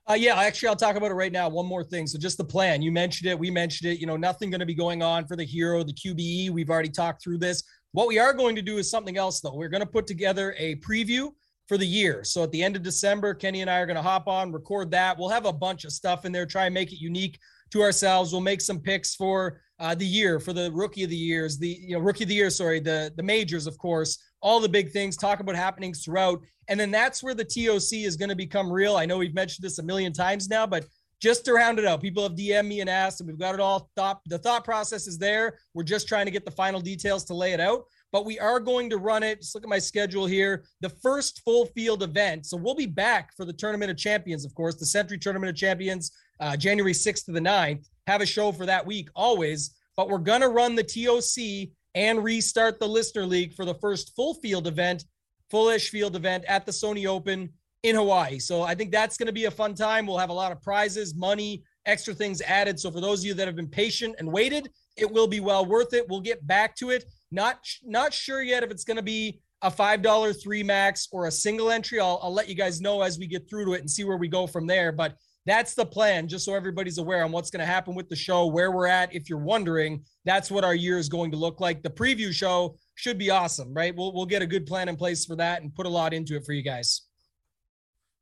Uh, 0.10 0.16
yeah, 0.16 0.36
actually, 0.36 0.68
I'll 0.68 0.76
talk 0.76 0.96
about 0.96 1.12
it 1.12 1.14
right 1.14 1.32
now. 1.32 1.48
One 1.48 1.68
more 1.68 1.84
thing. 1.84 2.08
So, 2.08 2.18
just 2.18 2.40
the 2.40 2.44
plan. 2.44 2.82
You 2.82 2.92
mentioned 2.92 3.30
it. 3.30 3.38
We 3.38 3.52
mentioned 3.52 3.92
it. 3.92 4.00
You 4.00 4.08
know, 4.08 4.18
nothing 4.18 4.50
going 4.50 4.62
to 4.62 4.66
be 4.66 4.74
going 4.74 5.04
on 5.04 5.28
for 5.28 5.36
the 5.36 5.46
hero, 5.46 5.84
the 5.84 5.94
QBE. 5.94 6.50
We've 6.50 6.72
already 6.72 6.90
talked 6.90 7.24
through 7.24 7.38
this. 7.38 7.62
What 7.92 8.08
we 8.08 8.18
are 8.18 8.34
going 8.34 8.56
to 8.56 8.64
do 8.64 8.78
is 8.78 8.90
something 8.90 9.16
else, 9.16 9.42
though. 9.42 9.54
We're 9.54 9.70
going 9.70 9.84
to 9.84 9.90
put 9.90 10.08
together 10.08 10.56
a 10.58 10.78
preview 10.78 11.30
for 11.68 11.78
the 11.78 11.86
year. 11.86 12.24
So, 12.24 12.42
at 12.44 12.52
the 12.52 12.64
end 12.64 12.76
of 12.76 12.82
December, 12.82 13.36
Kenny 13.36 13.62
and 13.62 13.70
I 13.70 13.78
are 13.78 13.86
going 13.86 13.96
to 13.96 14.02
hop 14.02 14.28
on, 14.28 14.52
record 14.52 14.90
that. 14.92 15.20
We'll 15.20 15.30
have 15.30 15.46
a 15.46 15.54
bunch 15.54 15.86
of 15.86 15.92
stuff 15.92 16.26
in 16.26 16.32
there, 16.32 16.48
try 16.48 16.66
and 16.66 16.74
make 16.74 16.92
it 16.92 17.00
unique 17.00 17.38
to 17.70 17.84
ourselves. 17.84 18.32
We'll 18.32 18.42
make 18.42 18.60
some 18.60 18.80
picks 18.80 19.14
for 19.14 19.62
uh, 19.78 19.94
the 19.94 20.06
year, 20.06 20.40
for 20.40 20.52
the 20.52 20.72
rookie 20.72 21.04
of 21.04 21.12
the 21.12 21.16
years, 21.16 21.60
the 21.60 21.78
you 21.80 21.96
know 21.96 22.02
rookie 22.02 22.24
of 22.24 22.30
the 22.30 22.36
year. 22.36 22.50
Sorry, 22.50 22.80
the 22.80 23.14
the 23.16 23.24
majors, 23.24 23.68
of 23.68 23.78
course 23.78 24.18
all 24.42 24.60
the 24.60 24.70
big 24.70 24.92
things, 24.92 25.16
talk 25.16 25.40
about 25.40 25.56
happenings 25.56 26.04
throughout. 26.04 26.42
And 26.68 26.80
then 26.80 26.92
that's 26.92 27.22
where 27.22 27.34
the 27.34 27.44
TOC 27.44 28.06
is 28.06 28.16
going 28.16 28.30
to 28.30 28.36
become 28.36 28.72
real. 28.72 28.96
I 28.96 29.06
know 29.06 29.18
we've 29.18 29.34
mentioned 29.34 29.64
this 29.64 29.80
a 29.80 29.84
million 29.84 30.14
times 30.14 30.50
now, 30.50 30.66
but 30.66 30.86
just 31.22 31.46
to 31.46 31.54
round 31.54 31.78
it 31.78 31.86
out, 31.86 32.02
people 32.02 32.24
have 32.24 32.34
DM 32.34 32.68
me 32.68 32.82
and 32.82 32.90
asked, 32.90 33.22
and 33.22 33.28
we've 33.28 33.38
got 33.38 33.54
it 33.54 33.62
all 33.62 33.90
thought. 33.96 34.22
The 34.26 34.40
thought 34.40 34.66
process 34.66 35.06
is 35.06 35.20
there. 35.20 35.60
We're 35.76 35.84
just 35.84 36.08
trying 36.08 36.26
to 36.26 36.32
get 36.32 36.46
the 36.46 36.52
final 36.52 36.82
details 36.82 37.24
to 37.26 37.36
lay 37.36 37.54
it 37.54 37.60
out. 37.60 37.84
But 38.12 38.26
we 38.26 38.40
are 38.40 38.60
going 38.60 38.90
to 38.90 38.98
run 38.98 39.22
it. 39.22 39.40
Just 39.40 39.54
look 39.54 39.64
at 39.64 39.70
my 39.70 39.80
schedule 39.80 40.26
here. 40.26 40.66
The 40.82 40.90
first 40.90 41.42
full 41.46 41.68
field 41.68 42.04
event. 42.04 42.48
So 42.48 42.58
we'll 42.58 42.76
be 42.76 42.88
back 42.88 43.36
for 43.38 43.46
the 43.46 43.54
Tournament 43.54 43.92
of 43.92 43.98
Champions, 43.98 44.46
of 44.46 44.54
course, 44.56 44.76
the 44.76 44.86
Sentry 44.86 45.18
Tournament 45.18 45.52
of 45.52 45.56
Champions, 45.56 46.12
uh, 46.40 46.58
January 46.58 46.94
6th 46.94 47.26
to 47.26 47.32
the 47.32 47.40
9th. 47.40 47.88
Have 48.08 48.22
a 48.22 48.26
show 48.26 48.52
for 48.52 48.66
that 48.66 48.86
week 48.86 49.10
always. 49.16 49.76
But 49.96 50.10
we're 50.10 50.18
going 50.18 50.42
to 50.42 50.50
run 50.50 50.76
the 50.76 50.84
TOC 50.84 51.70
and 51.96 52.24
restart 52.24 52.80
the 52.80 52.88
listener 52.88 53.26
league 53.26 53.54
for 53.54 53.66
the 53.66 53.74
first 53.76 54.16
full 54.16 54.36
field 54.36 54.68
event, 54.68 55.06
fullish 55.50 55.90
field 55.90 56.16
event 56.16 56.44
at 56.48 56.66
the 56.66 56.72
Sony 56.72 57.06
Open 57.06 57.50
in 57.84 57.96
Hawaii. 57.96 58.40
So 58.40 58.62
I 58.62 58.76
think 58.76 58.92
that's 58.92 59.18
going 59.18 59.28
to 59.28 59.34
be 59.34 59.46
a 59.46 59.52
fun 59.52 59.74
time. 59.74 60.06
We'll 60.06 60.18
have 60.18 60.30
a 60.30 60.34
lot 60.34 60.52
of 60.52 60.62
prizes, 60.62 61.16
money, 61.16 61.64
extra 61.86 62.14
things 62.14 62.42
added. 62.42 62.80
So 62.80 62.92
for 62.92 63.02
those 63.02 63.22
of 63.22 63.26
you 63.26 63.34
that 63.34 63.48
have 63.48 63.56
been 63.56 63.68
patient 63.68 64.16
and 64.20 64.32
waited, 64.32 64.70
it 64.98 65.10
will 65.12 65.28
be 65.28 65.40
well 65.40 65.66
worth 65.66 65.94
it. 65.94 66.08
We'll 66.08 66.22
get 66.22 66.46
back 66.46 66.76
to 66.78 66.92
it. 66.92 67.06
Not 67.32 67.60
not 67.84 68.14
sure 68.14 68.42
yet 68.42 68.64
if 68.64 68.72
it's 68.72 68.84
going 68.84 68.98
to 68.98 69.04
be 69.04 69.42
a 69.62 69.72
five 69.72 70.02
dollar 70.02 70.34
three 70.34 70.64
max 70.64 71.08
or 71.12 71.28
a 71.28 71.32
single 71.32 71.72
entry. 71.72 72.00
I'll, 72.00 72.20
I'll 72.22 72.34
let 72.34 72.50
you 72.50 72.56
guys 72.56 72.82
know 72.82 73.02
as 73.02 73.18
we 73.18 73.28
get 73.28 73.50
through 73.50 73.66
to 73.66 73.74
it 73.74 73.82
and 73.82 73.90
see 73.90 74.04
where 74.04 74.18
we 74.18 74.28
go 74.28 74.48
from 74.48 74.68
there. 74.68 74.92
But 74.92 75.16
that's 75.46 75.74
the 75.74 75.86
plan, 75.86 76.28
just 76.28 76.46
so 76.46 76.54
everybody's 76.54 76.98
aware 77.00 77.24
on 77.24 77.32
what's 77.32 77.50
going 77.50 77.62
to 77.62 77.66
happen 77.66 77.96
with 77.96 78.10
the 78.10 78.16
show, 78.16 78.46
where 78.46 78.72
we're 78.72 78.88
at. 78.88 79.14
If 79.14 79.30
you're 79.30 79.40
wondering, 79.40 80.04
that's 80.24 80.52
what 80.52 80.64
our 80.64 80.76
year 80.76 80.98
is 80.98 81.10
going 81.10 81.32
to 81.32 81.38
look 81.38 81.60
like. 81.60 81.82
The 81.82 81.90
preview 81.90 82.32
show 82.32 82.78
should 82.96 83.18
be 83.18 83.32
awesome, 83.32 83.74
right? 83.74 83.96
We'll, 83.96 84.14
we'll 84.14 84.28
get 84.28 84.42
a 84.42 84.48
good 84.48 84.68
plan 84.68 84.88
in 84.88 84.96
place 84.96 85.26
for 85.26 85.36
that 85.38 85.62
and 85.62 85.74
put 85.74 85.86
a 85.86 85.90
lot 85.90 86.14
into 86.14 86.36
it 86.36 86.46
for 86.46 86.54
you 86.54 86.62
guys. 86.62 87.02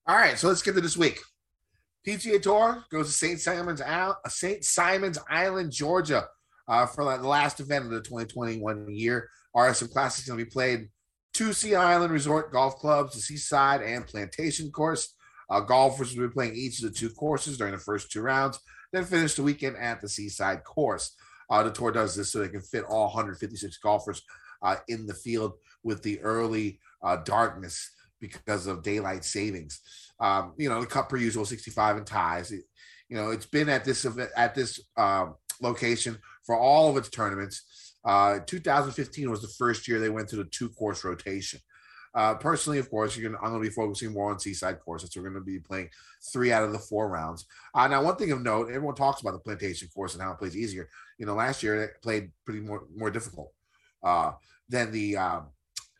All 0.07 0.15
right, 0.15 0.39
so 0.39 0.47
let's 0.47 0.61
get 0.61 0.75
to 0.75 0.81
this 0.81 0.97
week. 0.97 1.19
PGA 2.07 2.41
Tour 2.41 2.83
goes 2.89 3.07
to 3.07 3.13
St. 3.13 3.39
Simon's 3.39 3.81
St. 4.29 4.63
Simon's 4.63 5.19
Island, 5.29 5.71
Georgia, 5.71 6.25
uh, 6.67 6.85
for 6.85 7.03
the 7.03 7.27
last 7.27 7.59
event 7.59 7.85
of 7.85 7.91
the 7.91 8.01
2021 8.01 8.87
year. 8.89 9.29
RSM 9.55 9.91
Classic 9.91 10.23
is 10.23 10.27
going 10.29 10.39
to 10.39 10.45
be 10.45 10.49
played 10.49 10.87
two 11.33 11.53
Sea 11.53 11.75
Island 11.75 12.13
Resort 12.13 12.51
Golf 12.51 12.77
Clubs, 12.77 13.15
the 13.15 13.21
Seaside 13.21 13.81
and 13.81 14.07
Plantation 14.07 14.71
Course. 14.71 15.13
Uh, 15.49 15.59
golfers 15.59 16.15
will 16.15 16.27
be 16.27 16.33
playing 16.33 16.55
each 16.55 16.81
of 16.81 16.91
the 16.91 16.97
two 16.97 17.09
courses 17.09 17.57
during 17.57 17.73
the 17.73 17.79
first 17.79 18.11
two 18.11 18.21
rounds, 18.21 18.59
then 18.91 19.03
finish 19.03 19.35
the 19.35 19.43
weekend 19.43 19.75
at 19.77 20.01
the 20.01 20.09
Seaside 20.09 20.63
course. 20.63 21.15
Uh, 21.49 21.63
the 21.63 21.71
tour 21.71 21.91
does 21.91 22.15
this 22.15 22.31
so 22.31 22.39
they 22.39 22.49
can 22.49 22.61
fit 22.61 22.85
all 22.85 23.05
156 23.05 23.77
golfers 23.77 24.21
uh, 24.61 24.75
in 24.87 25.07
the 25.07 25.13
field 25.13 25.53
with 25.83 26.03
the 26.03 26.19
early 26.21 26.79
uh, 27.03 27.17
darkness 27.17 27.91
because 28.19 28.67
of 28.67 28.83
daylight 28.83 29.23
savings. 29.23 29.81
Um, 30.19 30.53
you 30.57 30.69
know, 30.69 30.81
the 30.81 30.87
cut 30.87 31.09
per 31.09 31.17
usual 31.17 31.45
65 31.45 31.97
and 31.97 32.05
ties. 32.05 32.51
It, 32.51 32.63
you 33.07 33.17
know, 33.17 33.31
it's 33.31 33.45
been 33.45 33.69
at 33.69 33.85
this 33.85 34.05
event, 34.05 34.29
at 34.35 34.53
this 34.53 34.79
um, 34.97 35.35
location 35.61 36.17
for 36.45 36.57
all 36.57 36.89
of 36.89 36.97
its 36.97 37.09
tournaments. 37.09 37.95
Uh, 38.05 38.39
2015 38.45 39.29
was 39.29 39.41
the 39.41 39.47
first 39.57 39.87
year 39.87 39.99
they 39.99 40.09
went 40.09 40.27
to 40.29 40.35
the 40.35 40.45
two 40.45 40.69
course 40.69 41.03
rotation. 41.03 41.59
Uh, 42.13 42.35
personally, 42.35 42.79
of 42.79 42.89
course, 42.89 43.15
you're 43.15 43.29
gonna, 43.29 43.41
I'm 43.43 43.51
going 43.51 43.63
to 43.63 43.69
be 43.69 43.73
focusing 43.73 44.13
more 44.13 44.31
on 44.31 44.39
Seaside 44.39 44.79
courses. 44.79 45.11
We're 45.15 45.23
going 45.23 45.35
to 45.35 45.41
be 45.41 45.59
playing 45.59 45.89
three 46.31 46.51
out 46.51 46.63
of 46.63 46.71
the 46.71 46.79
four 46.79 47.09
rounds. 47.09 47.45
Uh, 47.73 47.87
now, 47.87 48.03
one 48.03 48.15
thing 48.15 48.31
of 48.31 48.41
note, 48.41 48.69
everyone 48.69 48.95
talks 48.95 49.21
about 49.21 49.33
the 49.33 49.39
Plantation 49.39 49.87
course 49.93 50.13
and 50.13 50.23
how 50.23 50.31
it 50.31 50.39
plays 50.39 50.57
easier. 50.57 50.89
You 51.17 51.25
know, 51.25 51.35
last 51.35 51.61
year 51.63 51.83
it 51.83 52.01
played 52.01 52.31
pretty 52.45 52.61
more 52.61 52.83
more 52.95 53.11
difficult 53.11 53.51
uh, 54.03 54.31
than 54.67 54.91
the 54.91 55.17
um, 55.17 55.47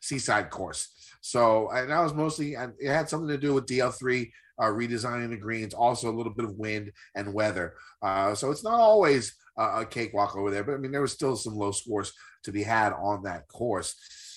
Seaside 0.02 0.50
course. 0.50 0.90
So, 1.22 1.70
and 1.72 1.92
that 1.92 2.02
was 2.02 2.14
mostly, 2.14 2.54
it 2.54 2.88
had 2.88 3.10
something 3.10 3.28
to 3.28 3.38
do 3.38 3.54
with 3.54 3.66
DL3 3.66 4.32
uh, 4.60 4.66
redesigning 4.66 5.30
the 5.30 5.38
greens, 5.38 5.74
also 5.74 6.10
a 6.10 6.16
little 6.16 6.34
bit 6.34 6.46
of 6.46 6.56
wind 6.56 6.92
and 7.16 7.34
weather. 7.34 7.76
Uh, 8.02 8.34
so 8.34 8.52
it's 8.52 8.64
not 8.64 8.80
always 8.80 9.36
a 9.58 9.86
cakewalk 9.86 10.38
over 10.38 10.52
there, 10.52 10.64
but 10.64 10.76
I 10.76 10.78
mean, 10.78 10.92
there 10.92 11.02
was 11.02 11.12
still 11.12 11.36
some 11.36 11.56
low 11.56 11.72
scores 11.72 12.14
to 12.44 12.52
be 12.52 12.64
had 12.64 12.94
on 12.94 13.24
that 13.24 13.48
course. 13.50 13.96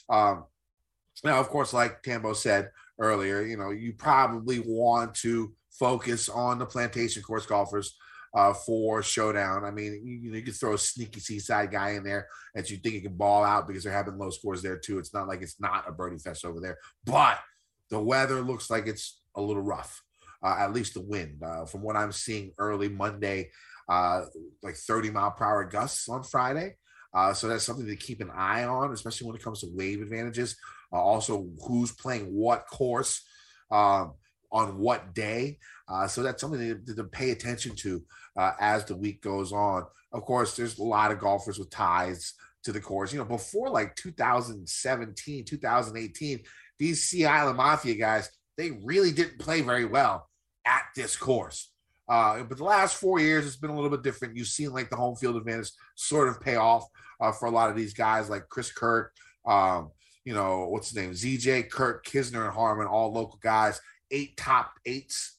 Um, 0.09 0.45
now, 1.25 1.38
of 1.38 1.49
course, 1.49 1.73
like 1.73 2.02
Tambo 2.02 2.33
said 2.33 2.71
earlier, 2.99 3.43
you 3.43 3.57
know, 3.57 3.71
you 3.71 3.93
probably 3.93 4.59
want 4.59 5.14
to 5.17 5.52
focus 5.71 6.29
on 6.29 6.59
the 6.59 6.67
plantation 6.67 7.23
course 7.23 7.47
golfers 7.47 7.97
uh, 8.35 8.52
for 8.52 9.02
showdown. 9.02 9.64
I 9.64 9.71
mean, 9.71 10.00
you, 10.05 10.33
you, 10.35 10.43
could 10.43 10.57
throw 10.57 10.75
a 10.75 10.79
sneaky 10.79 11.21
seaside 11.21 11.71
guy 11.71 11.91
in 11.91 12.05
there 12.05 12.29
that 12.55 12.71
you 12.71 12.79
think 12.79 12.95
you 12.95 13.02
can 13.02 13.17
ball 13.17 13.45
out 13.45 13.67
because 13.67 13.85
they're 13.85 13.93
having 13.93 14.19
low 14.19 14.31
scores 14.31 14.62
there 14.62 14.79
too. 14.79 14.99
It's 14.99 15.12
not 15.12 15.29
like 15.29 15.43
it's 15.43 15.61
not 15.61 15.88
a 15.88 15.93
birdie 15.93 16.19
fest 16.19 16.45
over 16.45 16.61
there, 16.61 16.79
but 17.05 17.38
the 17.91 18.00
weather 18.00 18.41
looks 18.41 18.71
like 18.71 18.87
it's 18.87 19.21
a 19.37 19.43
little 19.43 19.62
rough. 19.62 20.02
Uh, 20.45 20.57
at 20.59 20.73
least 20.73 20.95
the 20.95 21.00
wind, 21.00 21.41
uh, 21.45 21.64
from 21.64 21.83
what 21.83 21.95
I'm 21.95 22.11
seeing 22.11 22.50
early 22.59 22.88
Monday, 22.88 23.50
uh, 23.88 24.23
like 24.61 24.75
30 24.75 25.11
mile 25.11 25.31
per 25.31 25.45
hour 25.45 25.64
gusts 25.64 26.09
on 26.09 26.25
Friday. 26.25 26.75
Uh, 27.14 27.33
so 27.33 27.47
that's 27.47 27.64
something 27.64 27.87
to 27.87 27.95
keep 27.95 28.21
an 28.21 28.31
eye 28.35 28.64
on, 28.64 28.93
especially 28.93 29.29
when 29.29 29.37
it 29.37 29.43
comes 29.43 29.61
to 29.61 29.69
wave 29.73 30.00
advantages. 30.00 30.57
Uh, 30.93 31.01
also, 31.01 31.49
who's 31.67 31.93
playing 31.93 32.27
what 32.27 32.67
course 32.67 33.23
um, 33.71 34.13
on 34.51 34.79
what 34.79 35.15
day. 35.15 35.59
Uh, 35.89 36.07
so 36.07 36.23
that's 36.23 36.41
something 36.41 36.85
to, 36.87 36.95
to 36.95 37.05
pay 37.05 37.31
attention 37.31 37.75
to 37.77 38.03
uh, 38.37 38.53
as 38.61 38.85
the 38.85 38.97
week 38.97 39.23
goes 39.23 39.53
on. 39.53 39.85
Of 40.13 40.23
course, 40.23 40.57
there's 40.57 40.79
a 40.79 40.85
lot 40.85 41.11
of 41.11 41.19
golfers 41.19 41.59
with 41.59 41.71
ties 41.71 42.35
to 42.65 42.73
the 42.73 42.81
course. 42.81 43.13
You 43.13 43.19
know, 43.19 43.25
before 43.25 43.71
like 43.71 43.97
2017, 43.97 45.45
2018, 45.45 46.41
these 46.79 47.05
Sea 47.05 47.27
Island 47.27 47.57
Mafia 47.57 47.95
guys, 47.95 48.31
they 48.57 48.73
really 48.85 49.13
didn't 49.13 49.39
play 49.39 49.63
very 49.63 49.85
well 49.85 50.29
at 50.67 50.85
this 50.95 51.17
course. 51.17 51.71
Uh, 52.09 52.43
but 52.43 52.59
the 52.59 52.65
last 52.65 52.97
four 52.97 53.21
years, 53.21 53.47
it's 53.47 53.57
been 53.57 53.71
a 53.71 53.75
little 53.75 53.91
bit 53.91 54.03
different. 54.03 54.37
You've 54.37 54.49
seen 54.49 54.73
like 54.73 54.91
the 54.91 54.97
home 54.97 55.17
field 55.17 55.37
advantage 55.37 55.71
sort 55.95 56.29
of 56.29 56.41
pay 56.41 56.57
off 56.57 56.85
uh, 57.21 57.33
for 57.33 57.47
a 57.47 57.51
lot 57.51 57.71
of 57.71 57.77
these 57.77 57.95
guys, 57.95 58.29
like 58.29 58.49
Chris 58.49 58.73
Kirk, 58.73 59.13
um, 59.47 59.91
you 60.25 60.35
know, 60.35 60.67
what's 60.69 60.91
his 60.91 60.97
name? 60.97 61.12
ZJ, 61.12 61.71
Kirk, 61.71 62.07
Kisner, 62.07 62.45
and 62.45 62.52
Harman, 62.52 62.87
all 62.87 63.12
local 63.12 63.38
guys, 63.43 63.81
eight 64.11 64.37
top 64.37 64.73
eights 64.87 65.38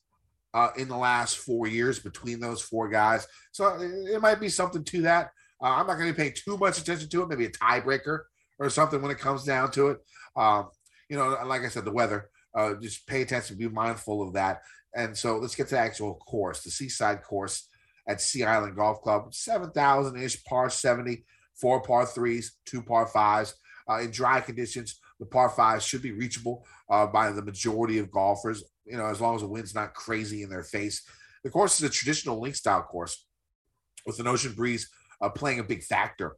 uh, 0.53 0.69
in 0.77 0.87
the 0.87 0.97
last 0.97 1.37
four 1.37 1.67
years 1.67 1.99
between 1.99 2.39
those 2.39 2.61
four 2.61 2.89
guys. 2.89 3.25
So 3.51 3.67
it, 3.75 4.15
it 4.15 4.21
might 4.21 4.39
be 4.39 4.49
something 4.49 4.83
to 4.83 5.01
that. 5.03 5.31
Uh, 5.61 5.67
I'm 5.67 5.87
not 5.87 5.97
going 5.97 6.13
to 6.13 6.19
pay 6.19 6.31
too 6.31 6.57
much 6.57 6.79
attention 6.79 7.09
to 7.09 7.21
it, 7.23 7.29
maybe 7.29 7.45
a 7.45 7.51
tiebreaker 7.51 8.23
or 8.59 8.69
something 8.69 9.01
when 9.01 9.11
it 9.11 9.19
comes 9.19 9.43
down 9.43 9.71
to 9.71 9.89
it. 9.89 9.99
Um, 10.35 10.69
you 11.09 11.17
know, 11.17 11.37
like 11.45 11.61
I 11.63 11.69
said, 11.69 11.85
the 11.85 11.91
weather, 11.91 12.29
uh, 12.55 12.75
just 12.75 13.07
pay 13.07 13.21
attention, 13.21 13.57
be 13.57 13.69
mindful 13.69 14.21
of 14.21 14.33
that. 14.33 14.61
And 14.95 15.17
so 15.17 15.37
let's 15.37 15.55
get 15.55 15.67
to 15.69 15.75
the 15.75 15.81
actual 15.81 16.15
course, 16.15 16.61
the 16.61 16.69
Seaside 16.69 17.23
course 17.23 17.67
at 18.07 18.21
Sea 18.21 18.43
Island 18.43 18.75
Golf 18.75 19.01
Club, 19.01 19.33
7,000 19.33 20.21
ish 20.21 20.43
par 20.43 20.69
70, 20.69 21.23
four 21.55 21.81
par 21.81 22.05
threes, 22.05 22.57
two 22.65 22.83
par 22.83 23.07
fives. 23.07 23.55
Uh, 23.89 23.99
in 23.99 24.11
dry 24.11 24.39
conditions, 24.39 24.99
the 25.19 25.25
par 25.25 25.49
fives 25.49 25.85
should 25.85 26.01
be 26.01 26.11
reachable 26.11 26.65
uh, 26.89 27.05
by 27.07 27.31
the 27.31 27.41
majority 27.41 27.97
of 27.99 28.11
golfers, 28.11 28.63
you 28.85 28.97
know, 28.97 29.05
as 29.05 29.21
long 29.21 29.35
as 29.35 29.41
the 29.41 29.47
wind's 29.47 29.75
not 29.75 29.93
crazy 29.93 30.43
in 30.43 30.49
their 30.49 30.63
face. 30.63 31.03
The 31.43 31.49
course 31.49 31.77
is 31.77 31.83
a 31.83 31.89
traditional 31.89 32.39
link 32.41 32.55
style 32.55 32.83
course 32.83 33.25
with 34.05 34.19
an 34.19 34.27
ocean 34.27 34.53
breeze 34.53 34.89
uh, 35.21 35.29
playing 35.29 35.59
a 35.59 35.63
big 35.63 35.83
factor. 35.83 36.37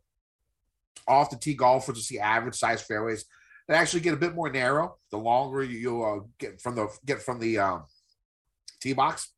Off 1.08 1.30
the 1.30 1.38
tee 1.38 1.54
golfers 1.54 1.96
will 1.96 2.02
see 2.02 2.20
average 2.20 2.56
size 2.56 2.82
fairways 2.82 3.26
that 3.68 3.78
actually 3.78 4.00
get 4.00 4.14
a 4.14 4.18
bit 4.18 4.34
more 4.34 4.50
narrow. 4.50 4.98
The 5.12 5.18
longer 5.18 5.64
you 5.64 6.04
uh, 6.04 6.20
get 6.40 6.62
from 6.62 6.76
the 6.76 6.88
get 7.06 7.22
from 7.22 7.40
the 7.40 7.60
um, 7.60 7.86
tee 8.82 8.94
box. 8.94 9.32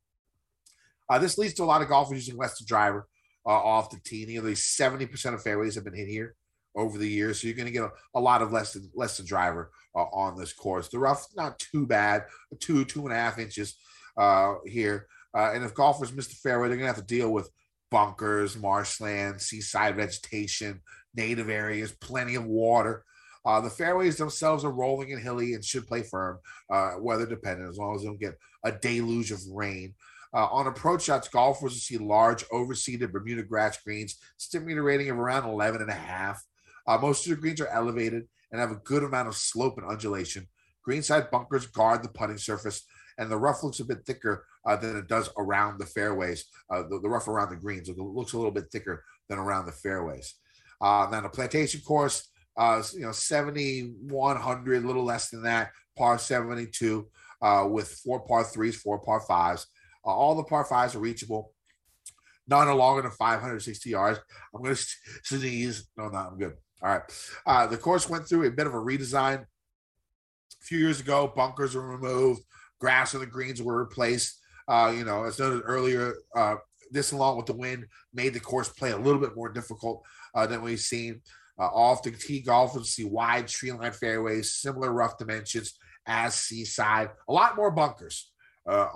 Uh, 1.09 1.19
this 1.19 1.37
leads 1.37 1.53
to 1.55 1.63
a 1.63 1.65
lot 1.65 1.81
of 1.81 1.87
golfers 1.87 2.17
using 2.17 2.37
Western 2.37 2.67
driver 2.67 3.07
uh, 3.45 3.49
off 3.49 3.89
the 3.89 3.99
tee. 4.03 4.25
Nearly 4.25 4.53
70% 4.53 5.33
of 5.33 5.41
fairways 5.41 5.75
have 5.75 5.85
been 5.85 5.95
hit 5.95 6.07
here 6.07 6.35
over 6.77 6.97
the 6.97 7.09
years. 7.09 7.41
So 7.41 7.47
you're 7.47 7.57
going 7.57 7.67
to 7.67 7.73
get 7.73 7.83
a, 7.83 7.91
a, 8.15 8.19
lot 8.21 8.41
of 8.41 8.53
less 8.53 8.73
than 8.73 8.89
less 8.95 9.17
than 9.17 9.25
driver 9.25 9.71
uh, 9.95 10.03
on 10.13 10.37
this 10.37 10.53
course. 10.53 10.87
The 10.87 10.99
rough, 10.99 11.27
not 11.35 11.59
too 11.59 11.85
bad, 11.85 12.25
two, 12.59 12.85
two 12.85 13.03
and 13.03 13.11
a 13.11 13.17
half 13.17 13.39
inches 13.39 13.75
uh, 14.15 14.55
here. 14.65 15.07
Uh, 15.35 15.51
and 15.53 15.63
if 15.63 15.73
golfers 15.73 16.13
miss 16.13 16.27
the 16.27 16.35
fairway, 16.35 16.67
they're 16.67 16.77
going 16.77 16.89
to 16.89 16.95
have 16.95 17.05
to 17.05 17.15
deal 17.15 17.31
with 17.31 17.49
bunkers, 17.91 18.57
marshland, 18.57 19.41
seaside 19.41 19.95
vegetation, 19.95 20.81
native 21.15 21.49
areas, 21.49 21.91
plenty 21.91 22.35
of 22.35 22.45
water. 22.45 23.03
Uh, 23.45 23.61
the 23.61 23.69
fairways 23.69 24.17
themselves 24.17 24.65
are 24.65 24.71
rolling 24.71 25.13
and 25.13 25.21
hilly 25.21 25.53
and 25.53 25.63
should 25.63 25.87
play 25.87 26.03
firm, 26.03 26.37
uh, 26.71 26.95
weather 26.99 27.25
dependent, 27.25 27.69
as 27.69 27.77
long 27.77 27.95
as 27.95 28.01
they 28.01 28.07
don't 28.07 28.19
get 28.19 28.37
a 28.63 28.71
deluge 28.71 29.31
of 29.31 29.39
rain. 29.51 29.93
Uh, 30.33 30.47
on 30.51 30.67
approach 30.67 31.03
shots, 31.03 31.29
golfers 31.29 31.71
will 31.71 31.79
see 31.79 31.97
large, 31.97 32.43
overseeded 32.49 33.11
Bermuda 33.11 33.43
grass 33.43 33.77
greens, 33.81 34.17
stimulating 34.35 34.83
rating 34.83 35.09
of 35.09 35.17
around 35.17 35.49
11 35.49 35.81
and 35.81 35.89
a 35.89 35.93
half. 35.93 36.43
Uh, 36.87 36.97
most 36.97 37.25
of 37.25 37.31
the 37.31 37.41
greens 37.41 37.61
are 37.61 37.67
elevated 37.67 38.27
and 38.51 38.61
have 38.61 38.71
a 38.71 38.81
good 38.83 39.03
amount 39.03 39.27
of 39.27 39.35
slope 39.35 39.77
and 39.77 39.87
undulation. 39.87 40.47
Greenside 40.83 41.29
bunkers 41.29 41.67
guard 41.67 42.01
the 42.01 42.09
putting 42.09 42.37
surface, 42.37 42.85
and 43.17 43.29
the 43.29 43.37
rough 43.37 43.63
looks 43.63 43.79
a 43.79 43.85
bit 43.85 44.05
thicker 44.05 44.45
uh, 44.65 44.75
than 44.75 44.95
it 44.95 45.07
does 45.07 45.29
around 45.37 45.79
the 45.79 45.85
fairways. 45.85 46.45
Uh, 46.69 46.83
the, 46.83 46.99
the, 47.01 47.09
rough 47.09 47.27
around 47.27 47.49
the 47.49 47.55
greens 47.55 47.89
looks 47.97 48.33
a 48.33 48.37
little 48.37 48.51
bit 48.51 48.71
thicker 48.71 49.03
than 49.27 49.37
around 49.37 49.65
the 49.65 49.71
fairways. 49.71 50.35
Uh, 50.79 51.07
now 51.11 51.21
the 51.21 51.29
plantation 51.29 51.81
course, 51.81 52.29
uh, 52.57 52.81
you 52.93 53.01
know, 53.01 53.11
7,100, 53.11 54.83
a 54.83 54.87
little 54.87 55.03
less 55.03 55.29
than 55.29 55.43
that, 55.43 55.71
par 55.97 56.17
72, 56.17 57.07
uh, 57.41 57.67
with 57.69 57.89
four 57.89 58.21
par 58.21 58.43
threes, 58.43 58.75
four 58.77 58.99
par 58.99 59.21
fives. 59.21 59.67
Uh, 60.05 60.09
all 60.09 60.35
the 60.35 60.43
par 60.43 60.63
fives 60.65 60.95
are 60.95 60.99
reachable. 60.99 61.53
None 62.47 62.67
are 62.67 62.75
longer 62.75 63.01
than 63.01 63.11
560 63.11 63.89
yards. 63.89 64.19
I'm 64.55 64.63
going 64.63 64.75
to 64.75 64.85
sneeze. 65.23 65.87
No, 65.97 66.07
no, 66.07 66.17
I'm 66.17 66.37
good. 66.37 66.53
All 66.81 66.89
right. 66.89 67.01
Uh, 67.45 67.67
the 67.67 67.77
course 67.77 68.09
went 68.09 68.27
through 68.27 68.47
a 68.47 68.51
bit 68.51 68.67
of 68.67 68.73
a 68.73 68.77
redesign 68.77 69.41
a 69.41 69.45
few 70.61 70.77
years 70.77 70.99
ago. 70.99 71.31
Bunkers 71.35 71.75
were 71.75 71.87
removed, 71.87 72.41
grass 72.79 73.15
on 73.15 73.21
the 73.21 73.25
greens 73.25 73.61
were 73.61 73.77
replaced. 73.77 74.39
Uh, 74.67 74.93
you 74.95 75.03
know, 75.05 75.23
as 75.23 75.39
noted 75.39 75.63
earlier, 75.65 76.13
uh, 76.35 76.55
this 76.91 77.11
along 77.11 77.37
with 77.37 77.45
the 77.45 77.53
wind 77.53 77.85
made 78.13 78.33
the 78.33 78.39
course 78.39 78.69
play 78.69 78.91
a 78.91 78.97
little 78.97 79.19
bit 79.19 79.35
more 79.35 79.49
difficult 79.49 80.03
uh, 80.35 80.45
than 80.45 80.61
we've 80.61 80.79
seen. 80.79 81.21
Uh, 81.59 81.67
off 81.67 82.03
the 82.03 82.11
tee 82.11 82.41
golfers 82.41 82.89
see 82.89 83.03
wide 83.03 83.47
tree 83.47 83.71
line 83.71 83.91
fairways, 83.91 84.53
similar 84.53 84.91
rough 84.91 85.17
dimensions 85.17 85.73
as 86.05 86.35
Seaside. 86.35 87.09
A 87.27 87.33
lot 87.33 87.55
more 87.55 87.71
bunkers 87.71 88.31
uh, 88.67 88.87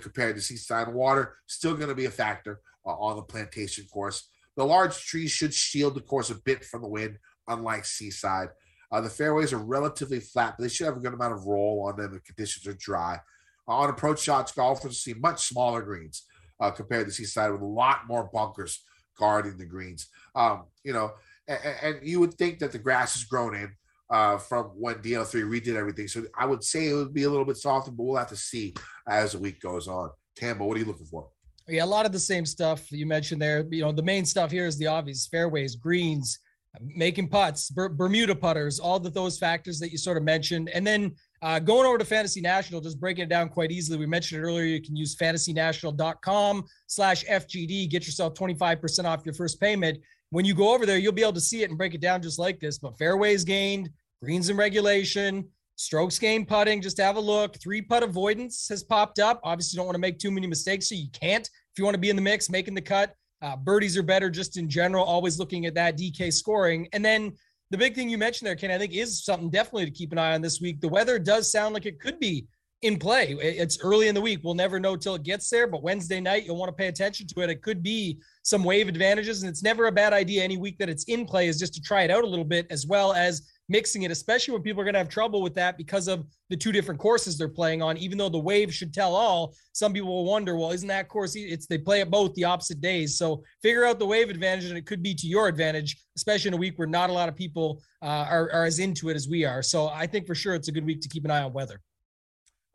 compared 0.00 0.36
to 0.36 0.42
Seaside. 0.42 0.88
Water 0.88 1.36
still 1.46 1.74
going 1.74 1.90
to 1.90 1.94
be 1.94 2.06
a 2.06 2.10
factor 2.10 2.60
on 2.84 3.16
the 3.16 3.22
plantation 3.22 3.84
course. 3.92 4.30
The 4.58 4.66
large 4.66 5.06
trees 5.06 5.30
should 5.30 5.54
shield 5.54 5.94
the 5.94 6.00
course 6.00 6.30
a 6.30 6.34
bit 6.34 6.64
from 6.64 6.82
the 6.82 6.88
wind, 6.88 7.18
unlike 7.46 7.84
Seaside. 7.84 8.48
Uh, 8.90 9.00
the 9.00 9.08
fairways 9.08 9.52
are 9.52 9.58
relatively 9.58 10.18
flat, 10.18 10.56
but 10.58 10.64
they 10.64 10.68
should 10.68 10.86
have 10.86 10.96
a 10.96 11.00
good 11.00 11.14
amount 11.14 11.34
of 11.34 11.46
roll 11.46 11.86
on 11.86 11.96
them 11.96 12.12
if 12.12 12.24
conditions 12.24 12.66
are 12.66 12.76
dry. 12.76 13.20
on 13.68 13.88
approach 13.88 14.20
shots, 14.20 14.50
golfers 14.50 14.98
see 14.98 15.14
much 15.14 15.46
smaller 15.46 15.80
greens 15.80 16.24
uh, 16.58 16.72
compared 16.72 17.06
to 17.06 17.12
Seaside 17.12 17.52
with 17.52 17.60
a 17.60 17.64
lot 17.64 18.08
more 18.08 18.28
bunkers 18.32 18.84
guarding 19.16 19.58
the 19.58 19.64
greens. 19.64 20.08
Um, 20.34 20.64
you 20.82 20.92
know, 20.92 21.12
and, 21.46 21.60
and, 21.80 21.98
you 22.02 22.18
would 22.18 22.34
think 22.34 22.58
that 22.58 22.72
the 22.72 22.78
grass 22.78 23.14
is 23.14 23.24
grown 23.24 23.54
in 23.54 23.70
uh, 24.10 24.38
from 24.38 24.66
when 24.74 24.96
DL3 24.96 25.44
redid 25.44 25.76
everything. 25.76 26.08
So 26.08 26.24
I 26.36 26.46
would 26.46 26.64
say 26.64 26.88
it 26.88 26.94
would 26.94 27.14
be 27.14 27.22
a 27.22 27.30
little 27.30 27.44
bit 27.44 27.58
softer, 27.58 27.92
but 27.92 28.02
we'll 28.02 28.16
have 28.16 28.30
to 28.30 28.36
see 28.36 28.74
as 29.06 29.32
the 29.32 29.38
week 29.38 29.60
goes 29.60 29.86
on. 29.86 30.10
Tambo, 30.34 30.64
what 30.64 30.76
are 30.76 30.80
you 30.80 30.86
looking 30.86 31.06
for? 31.06 31.28
Yeah, 31.68 31.84
a 31.84 31.86
lot 31.86 32.06
of 32.06 32.12
the 32.12 32.18
same 32.18 32.46
stuff 32.46 32.90
you 32.90 33.06
mentioned 33.06 33.42
there. 33.42 33.66
You 33.70 33.82
know, 33.82 33.92
the 33.92 34.02
main 34.02 34.24
stuff 34.24 34.50
here 34.50 34.66
is 34.66 34.78
the 34.78 34.86
obvious 34.86 35.26
fairways, 35.26 35.76
greens, 35.76 36.38
making 36.80 37.28
putts, 37.28 37.70
Ber- 37.70 37.90
Bermuda 37.90 38.34
putters, 38.34 38.78
all 38.78 38.96
of 38.96 39.14
those 39.14 39.38
factors 39.38 39.78
that 39.80 39.90
you 39.90 39.98
sort 39.98 40.16
of 40.16 40.22
mentioned. 40.22 40.70
And 40.70 40.86
then 40.86 41.14
uh, 41.42 41.58
going 41.58 41.86
over 41.86 41.98
to 41.98 42.04
Fantasy 42.04 42.40
National, 42.40 42.80
just 42.80 42.98
breaking 42.98 43.24
it 43.24 43.28
down 43.28 43.48
quite 43.48 43.70
easily. 43.70 43.98
We 43.98 44.06
mentioned 44.06 44.40
it 44.40 44.44
earlier. 44.44 44.64
You 44.64 44.82
can 44.82 44.96
use 44.96 45.16
fantasynational.com 45.16 46.64
slash 46.86 47.24
FGD, 47.24 47.90
get 47.90 48.06
yourself 48.06 48.34
25% 48.34 49.04
off 49.04 49.24
your 49.24 49.34
first 49.34 49.60
payment. 49.60 49.98
When 50.30 50.44
you 50.44 50.54
go 50.54 50.74
over 50.74 50.86
there, 50.86 50.98
you'll 50.98 51.12
be 51.12 51.22
able 51.22 51.32
to 51.34 51.40
see 51.40 51.62
it 51.62 51.68
and 51.70 51.78
break 51.78 51.94
it 51.94 52.00
down 52.00 52.22
just 52.22 52.38
like 52.38 52.60
this. 52.60 52.78
But 52.78 52.98
fairways 52.98 53.44
gained, 53.44 53.90
greens 54.22 54.48
in 54.48 54.56
regulation, 54.56 55.48
strokes 55.78 56.18
gained 56.18 56.48
putting, 56.48 56.82
just 56.82 56.98
have 56.98 57.16
a 57.16 57.20
look. 57.20 57.56
Three 57.60 57.80
putt 57.80 58.02
avoidance 58.02 58.68
has 58.68 58.82
popped 58.82 59.20
up. 59.20 59.40
Obviously, 59.44 59.76
don't 59.76 59.86
want 59.86 59.94
to 59.94 60.00
make 60.00 60.18
too 60.18 60.32
many 60.32 60.46
mistakes, 60.46 60.88
so 60.88 60.96
you 60.96 61.08
can't. 61.12 61.46
If 61.46 61.78
you 61.78 61.84
want 61.84 61.94
to 61.94 62.00
be 62.00 62.10
in 62.10 62.16
the 62.16 62.22
mix, 62.22 62.50
making 62.50 62.74
the 62.74 62.82
cut, 62.82 63.14
uh, 63.40 63.56
birdies 63.56 63.96
are 63.96 64.02
better 64.02 64.28
just 64.28 64.56
in 64.56 64.68
general, 64.68 65.04
always 65.04 65.38
looking 65.38 65.66
at 65.66 65.74
that 65.74 65.96
DK 65.96 66.32
scoring. 66.32 66.88
And 66.92 67.04
then 67.04 67.32
the 67.70 67.78
big 67.78 67.94
thing 67.94 68.10
you 68.10 68.18
mentioned 68.18 68.48
there, 68.48 68.56
Ken, 68.56 68.72
I 68.72 68.78
think 68.78 68.92
is 68.92 69.24
something 69.24 69.50
definitely 69.50 69.84
to 69.84 69.92
keep 69.92 70.10
an 70.10 70.18
eye 70.18 70.34
on 70.34 70.42
this 70.42 70.60
week. 70.60 70.80
The 70.80 70.88
weather 70.88 71.16
does 71.16 71.52
sound 71.52 71.74
like 71.74 71.86
it 71.86 72.00
could 72.00 72.18
be 72.18 72.48
in 72.82 72.98
play. 72.98 73.36
It's 73.40 73.78
early 73.80 74.08
in 74.08 74.16
the 74.16 74.20
week. 74.20 74.40
We'll 74.42 74.54
never 74.54 74.80
know 74.80 74.96
till 74.96 75.14
it 75.14 75.22
gets 75.22 75.48
there, 75.48 75.68
but 75.68 75.82
Wednesday 75.82 76.20
night, 76.20 76.44
you'll 76.44 76.56
want 76.56 76.70
to 76.70 76.76
pay 76.76 76.88
attention 76.88 77.28
to 77.28 77.40
it. 77.42 77.50
It 77.50 77.62
could 77.62 77.84
be 77.84 78.18
some 78.42 78.64
wave 78.64 78.88
advantages, 78.88 79.42
and 79.42 79.50
it's 79.50 79.62
never 79.62 79.86
a 79.86 79.92
bad 79.92 80.12
idea 80.12 80.42
any 80.42 80.56
week 80.56 80.78
that 80.78 80.88
it's 80.88 81.04
in 81.04 81.24
play 81.24 81.46
is 81.46 81.58
just 81.58 81.74
to 81.74 81.80
try 81.80 82.02
it 82.02 82.10
out 82.10 82.24
a 82.24 82.26
little 82.26 82.44
bit 82.44 82.66
as 82.70 82.86
well 82.86 83.12
as 83.12 83.42
mixing 83.68 84.02
it, 84.02 84.10
especially 84.10 84.52
when 84.52 84.62
people 84.62 84.80
are 84.80 84.84
going 84.84 84.94
to 84.94 84.98
have 84.98 85.08
trouble 85.08 85.42
with 85.42 85.54
that 85.54 85.76
because 85.76 86.08
of 86.08 86.24
the 86.48 86.56
two 86.56 86.72
different 86.72 86.98
courses 86.98 87.36
they're 87.36 87.48
playing 87.48 87.82
on. 87.82 87.96
Even 87.98 88.16
though 88.16 88.28
the 88.28 88.38
wave 88.38 88.72
should 88.72 88.94
tell 88.94 89.14
all, 89.14 89.54
some 89.72 89.92
people 89.92 90.08
will 90.08 90.24
wonder, 90.24 90.56
well, 90.56 90.72
isn't 90.72 90.88
that 90.88 91.08
course? 91.08 91.34
It's 91.36 91.66
they 91.66 91.78
play 91.78 92.00
it 92.00 92.10
both 92.10 92.34
the 92.34 92.44
opposite 92.44 92.80
days. 92.80 93.18
So 93.18 93.42
figure 93.62 93.84
out 93.84 93.98
the 93.98 94.06
wave 94.06 94.30
advantage, 94.30 94.66
and 94.66 94.78
it 94.78 94.86
could 94.86 95.02
be 95.02 95.14
to 95.14 95.26
your 95.26 95.48
advantage, 95.48 95.96
especially 96.16 96.48
in 96.48 96.54
a 96.54 96.58
week 96.58 96.78
where 96.78 96.88
not 96.88 97.10
a 97.10 97.12
lot 97.12 97.28
of 97.28 97.36
people 97.36 97.82
uh, 98.02 98.26
are, 98.28 98.50
are 98.52 98.64
as 98.64 98.78
into 98.78 99.10
it 99.10 99.16
as 99.16 99.28
we 99.28 99.44
are. 99.44 99.62
So 99.62 99.88
I 99.88 100.06
think 100.06 100.26
for 100.26 100.34
sure 100.34 100.54
it's 100.54 100.68
a 100.68 100.72
good 100.72 100.86
week 100.86 101.00
to 101.02 101.08
keep 101.08 101.24
an 101.24 101.30
eye 101.30 101.42
on 101.42 101.52
weather. 101.52 101.80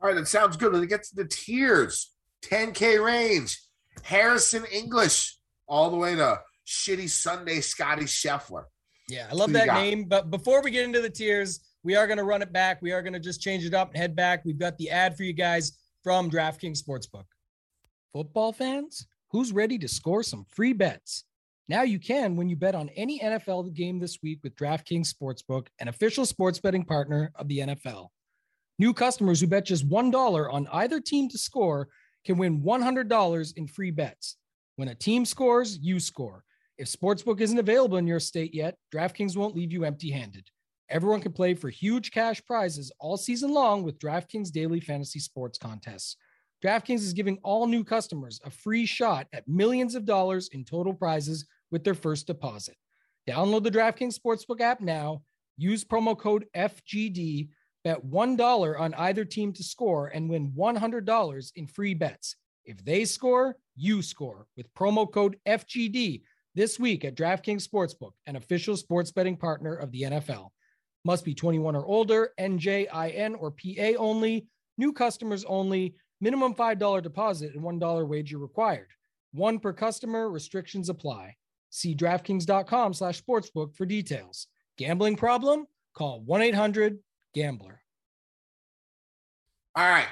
All 0.00 0.08
right, 0.08 0.16
that 0.16 0.28
sounds 0.28 0.56
good. 0.56 0.72
Let's 0.72 0.86
get 0.86 1.02
to 1.04 1.16
the 1.16 1.24
tiers 1.24 2.12
10K 2.44 3.02
range, 3.02 3.58
Harrison 4.02 4.64
English, 4.70 5.38
all 5.66 5.90
the 5.90 5.96
way 5.96 6.14
to 6.14 6.40
shitty 6.66 7.08
Sunday 7.08 7.60
Scotty 7.60 8.04
Scheffler. 8.04 8.64
Yeah, 9.08 9.26
I 9.30 9.34
love 9.34 9.52
that 9.52 9.66
name. 9.74 10.04
But 10.04 10.30
before 10.30 10.62
we 10.62 10.70
get 10.70 10.84
into 10.84 11.00
the 11.00 11.10
tiers, 11.10 11.60
we 11.82 11.94
are 11.94 12.06
going 12.06 12.18
to 12.18 12.24
run 12.24 12.42
it 12.42 12.52
back. 12.52 12.80
We 12.80 12.92
are 12.92 13.02
going 13.02 13.12
to 13.12 13.20
just 13.20 13.42
change 13.42 13.64
it 13.64 13.74
up 13.74 13.88
and 13.88 13.98
head 13.98 14.16
back. 14.16 14.44
We've 14.44 14.58
got 14.58 14.78
the 14.78 14.90
ad 14.90 15.16
for 15.16 15.22
you 15.22 15.34
guys 15.34 15.72
from 16.02 16.30
DraftKings 16.30 16.82
Sportsbook. 16.82 17.24
Football 18.12 18.52
fans, 18.52 19.06
who's 19.30 19.52
ready 19.52 19.78
to 19.78 19.88
score 19.88 20.22
some 20.22 20.44
free 20.48 20.72
bets? 20.72 21.24
Now 21.68 21.82
you 21.82 21.98
can 21.98 22.36
when 22.36 22.48
you 22.48 22.56
bet 22.56 22.74
on 22.74 22.90
any 22.90 23.18
NFL 23.20 23.74
game 23.74 23.98
this 23.98 24.18
week 24.22 24.40
with 24.42 24.54
DraftKings 24.56 25.12
Sportsbook, 25.12 25.68
an 25.80 25.88
official 25.88 26.26
sports 26.26 26.58
betting 26.58 26.84
partner 26.84 27.32
of 27.36 27.48
the 27.48 27.58
NFL. 27.58 28.08
New 28.78 28.92
customers 28.92 29.40
who 29.40 29.46
bet 29.46 29.64
just 29.64 29.88
$1 29.88 30.52
on 30.52 30.68
either 30.72 31.00
team 31.00 31.28
to 31.30 31.38
score 31.38 31.88
can 32.24 32.36
win 32.38 32.62
$100 32.62 33.56
in 33.56 33.66
free 33.66 33.90
bets. 33.90 34.36
When 34.76 34.88
a 34.88 34.94
team 34.94 35.24
scores, 35.24 35.78
you 35.80 36.00
score. 36.00 36.43
If 36.76 36.90
Sportsbook 36.90 37.40
isn't 37.40 37.58
available 37.58 37.98
in 37.98 38.06
your 38.06 38.18
state 38.18 38.52
yet, 38.52 38.76
DraftKings 38.92 39.36
won't 39.36 39.54
leave 39.54 39.72
you 39.72 39.84
empty 39.84 40.10
handed. 40.10 40.48
Everyone 40.90 41.20
can 41.20 41.32
play 41.32 41.54
for 41.54 41.70
huge 41.70 42.10
cash 42.10 42.44
prizes 42.44 42.90
all 42.98 43.16
season 43.16 43.52
long 43.52 43.84
with 43.84 44.00
DraftKings 44.00 44.50
daily 44.50 44.80
fantasy 44.80 45.20
sports 45.20 45.56
contests. 45.56 46.16
DraftKings 46.64 47.00
is 47.00 47.12
giving 47.12 47.38
all 47.44 47.68
new 47.68 47.84
customers 47.84 48.40
a 48.44 48.50
free 48.50 48.86
shot 48.86 49.28
at 49.32 49.46
millions 49.46 49.94
of 49.94 50.04
dollars 50.04 50.48
in 50.52 50.64
total 50.64 50.92
prizes 50.92 51.46
with 51.70 51.84
their 51.84 51.94
first 51.94 52.26
deposit. 52.26 52.76
Download 53.28 53.62
the 53.62 53.70
DraftKings 53.70 54.18
Sportsbook 54.18 54.60
app 54.60 54.80
now, 54.80 55.22
use 55.56 55.84
promo 55.84 56.18
code 56.18 56.46
FGD, 56.56 57.50
bet 57.84 58.04
$1 58.04 58.80
on 58.80 58.94
either 58.94 59.24
team 59.24 59.52
to 59.52 59.62
score, 59.62 60.08
and 60.08 60.28
win 60.28 60.50
$100 60.52 61.52
in 61.54 61.66
free 61.68 61.94
bets. 61.94 62.34
If 62.64 62.84
they 62.84 63.04
score, 63.04 63.56
you 63.76 64.02
score 64.02 64.46
with 64.56 64.72
promo 64.74 65.10
code 65.10 65.36
FGD 65.46 66.22
this 66.54 66.78
week 66.78 67.04
at 67.04 67.16
DraftKings 67.16 67.66
Sportsbook, 67.66 68.12
an 68.26 68.36
official 68.36 68.76
sports 68.76 69.10
betting 69.10 69.36
partner 69.36 69.74
of 69.74 69.90
the 69.90 70.02
NFL. 70.02 70.50
Must 71.04 71.24
be 71.24 71.34
21 71.34 71.76
or 71.76 71.84
older, 71.84 72.30
NJIN 72.38 73.34
or 73.38 73.50
PA 73.50 73.98
only, 73.98 74.46
new 74.78 74.92
customers 74.92 75.44
only, 75.46 75.94
minimum 76.20 76.54
$5 76.54 77.02
deposit 77.02 77.54
and 77.54 77.62
$1 77.62 78.08
wager 78.08 78.38
required. 78.38 78.88
One 79.32 79.58
per 79.58 79.72
customer, 79.72 80.30
restrictions 80.30 80.88
apply. 80.88 81.34
See 81.70 81.94
DraftKings.com 81.94 82.94
slash 82.94 83.20
sportsbook 83.22 83.74
for 83.74 83.84
details. 83.84 84.46
Gambling 84.78 85.16
problem? 85.16 85.66
Call 85.94 86.24
1-800-GAMBLER. 86.24 87.80
All 89.76 89.88
right. 89.88 90.06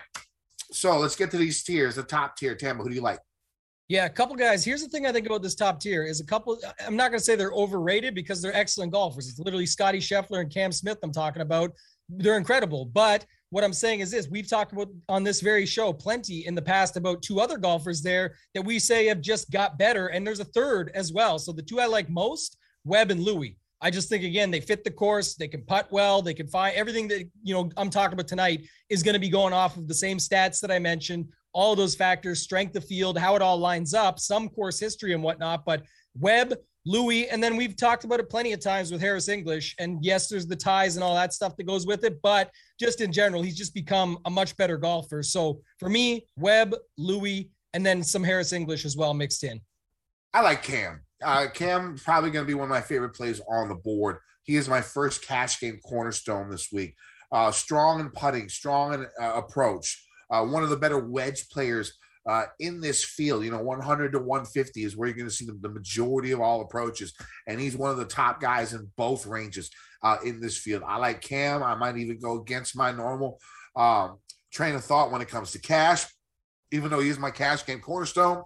So 0.73 0.99
let's 0.99 1.15
get 1.15 1.31
to 1.31 1.37
these 1.37 1.63
tiers. 1.63 1.95
The 1.95 2.03
top 2.03 2.37
tier, 2.37 2.57
Tambo, 2.57 2.83
who 2.83 2.89
do 2.89 2.95
you 2.97 3.01
like? 3.01 3.21
Yeah, 3.93 4.07
a 4.07 4.09
couple 4.09 4.37
guys. 4.37 4.65
Here's 4.65 4.83
the 4.83 4.89
thing 4.89 5.05
I 5.05 5.13
think 5.13 5.27
about 5.27 5.43
this 5.43 5.55
top 5.55 5.79
tier 5.79 6.03
is 6.03 6.19
a 6.19 6.25
couple. 6.25 6.59
I'm 6.87 6.97
not 6.97 7.11
going 7.11 7.19
to 7.19 7.25
say 7.25 7.37
they're 7.37 7.53
overrated 7.53 8.15
because 8.15 8.41
they're 8.41 8.57
excellent 8.57 8.91
golfers. 8.91 9.29
It's 9.29 9.39
literally 9.39 9.67
Scotty 9.67 9.99
Scheffler 9.99 10.41
and 10.41 10.51
Cam 10.51 10.73
Smith 10.73 10.97
I'm 11.03 11.13
talking 11.13 11.43
about. 11.43 11.73
They're 12.09 12.39
incredible. 12.39 12.87
But 12.87 13.27
what 13.51 13.65
I'm 13.65 13.75
saying 13.75 14.01
is 14.01 14.11
this 14.11 14.29
we've 14.31 14.49
talked 14.49 14.73
about 14.73 14.89
on 15.11 15.25
this 15.25 15.43
very 15.43 15.67
show 15.67 15.93
plenty 15.93 16.47
in 16.47 16.55
the 16.55 16.63
past 16.63 16.97
about 16.97 17.21
two 17.21 17.39
other 17.39 17.59
golfers 17.59 18.01
there 18.01 18.35
that 18.55 18.65
we 18.65 18.79
say 18.79 19.05
have 19.09 19.21
just 19.21 19.51
got 19.51 19.77
better. 19.77 20.07
And 20.07 20.27
there's 20.27 20.41
a 20.41 20.47
third 20.47 20.91
as 20.95 21.13
well. 21.13 21.39
So 21.39 21.53
the 21.53 21.61
two 21.61 21.79
I 21.79 21.85
like 21.85 22.09
most, 22.09 22.57
Webb 22.87 23.11
and 23.11 23.21
Louis. 23.21 23.59
I 23.83 23.91
just 23.91 24.09
think 24.09 24.25
again 24.25 24.51
they 24.51 24.63
fit 24.63 24.85
the 24.85 24.91
course, 24.91 25.35
they 25.35 25.49
can 25.49 25.67
putt 25.67 25.89
well, 25.93 26.23
they 26.23 26.33
can 26.33 26.47
find 26.47 26.75
everything 26.75 27.09
that 27.09 27.29
you 27.43 27.53
know 27.53 27.69
I'm 27.77 27.91
talking 27.91 28.15
about 28.15 28.29
tonight 28.29 28.67
is 28.89 29.03
going 29.03 29.15
to 29.15 29.21
be 29.21 29.29
going 29.29 29.53
off 29.53 29.77
of 29.77 29.87
the 29.87 29.95
same 29.95 30.17
stats 30.17 30.61
that 30.61 30.71
I 30.71 30.79
mentioned 30.79 31.29
all 31.53 31.77
those 31.77 31.95
factors, 31.95 32.41
strength 32.41 32.77
of 32.77 32.85
field, 32.85 33.19
how 33.19 33.37
it 33.37 33.43
all 33.43 33.59
lines 33.59 33.95
up, 33.95 34.19
some 34.19 34.49
course 34.49 34.79
history 34.79 35.13
and 35.13 35.23
whatnot. 35.23 35.65
But 35.65 35.83
Webb, 36.19 36.55
Louis, 36.85 37.29
and 37.29 37.43
then 37.43 37.57
we've 37.57 37.77
talked 37.77 38.05
about 38.05 38.21
it 38.21 38.29
plenty 38.29 38.53
of 38.53 38.61
times 38.61 38.91
with 38.91 39.01
Harris 39.01 39.29
English. 39.29 39.75
And 39.79 39.99
yes, 40.05 40.29
there's 40.29 40.47
the 40.47 40.57
ties 40.57 40.97
and 40.97 41.05
all 41.05 41.15
that 41.15 41.33
stuff 41.33 41.57
that 41.57 41.65
goes 41.65 41.87
with 41.87 42.05
it. 42.05 42.21
But 42.23 42.51
just 42.81 43.01
in 43.01 43.13
general, 43.13 43.43
he's 43.43 43.57
just 43.57 43.75
become 43.75 44.19
a 44.25 44.31
much 44.31 44.57
better 44.57 44.77
golfer. 44.77 45.23
So 45.23 45.61
for 45.79 45.89
me, 45.89 46.27
Webb, 46.37 46.75
Louis, 46.99 47.51
and 47.75 47.85
then 47.87 48.03
some 48.03 48.25
Harris 48.25 48.53
English 48.53 48.85
as 48.85 48.97
well 48.97 49.15
mixed 49.15 49.45
in. 49.45 49.61
I 50.35 50.41
like 50.41 50.63
Cam. 50.63 51.03
Uh, 51.23 51.47
Cam 51.53 51.97
probably 52.03 52.31
going 52.31 52.45
to 52.45 52.49
be 52.49 52.55
one 52.55 52.65
of 52.65 52.71
my 52.71 52.81
favorite 52.81 53.15
plays 53.15 53.41
on 53.49 53.69
the 53.69 53.75
board. 53.75 54.19
He 54.43 54.57
is 54.57 54.69
my 54.69 54.81
first 54.81 55.25
cash 55.25 55.61
game 55.61 55.79
cornerstone 55.85 56.51
this 56.51 56.73
week. 56.73 56.97
Uh, 57.31 57.51
strong 57.53 58.01
in 58.01 58.11
putting, 58.11 58.49
strong 58.49 58.95
in 58.95 59.07
uh, 59.21 59.35
approach 59.37 60.05
uh, 60.33 60.45
one 60.45 60.65
of 60.65 60.71
the 60.71 60.77
better 60.77 60.99
wedge 60.99 61.49
players 61.51 61.99
uh, 62.27 62.45
in 62.59 62.81
this 62.81 63.05
field. 63.05 63.45
You 63.45 63.51
know, 63.51 63.63
100 63.63 64.13
to 64.13 64.19
150 64.19 64.85
is 64.85 64.97
where 64.97 65.09
you're 65.09 65.17
going 65.17 65.29
to 65.29 65.35
see 65.35 65.45
the, 65.45 65.59
the, 65.61 65.69
majority 65.69 66.33
of 66.33 66.41
all 66.41 66.63
approaches, 66.63 67.13
and 67.47 67.61
he's 67.61 67.77
one 67.77 67.91
of 67.91 67.99
the 67.99 68.05
top 68.05 68.41
guys 68.41 68.73
in 68.73 68.91
both 68.97 69.27
ranges 69.27 69.71
uh, 70.03 70.17
in 70.25 70.41
this 70.41 70.57
field. 70.57 70.83
I 70.87 70.97
like 70.97 71.21
Cam. 71.21 71.63
I 71.63 71.75
might 71.75 71.99
even 71.99 72.19
go 72.19 72.41
against 72.41 72.77
my 72.77 72.93
normal 72.93 73.39
um, 73.77 74.19
train 74.53 74.75
of 74.75 74.85
thought 74.85 75.13
when 75.13 75.23
it 75.23 75.29
comes 75.29 75.53
to 75.53 75.59
cash, 75.59 76.07
even 76.71 76.91
though 76.91 77.01
he's 77.01 77.19
my 77.19 77.31
cash 77.31 77.67
game 77.67 77.81
cornerstone, 77.81 78.43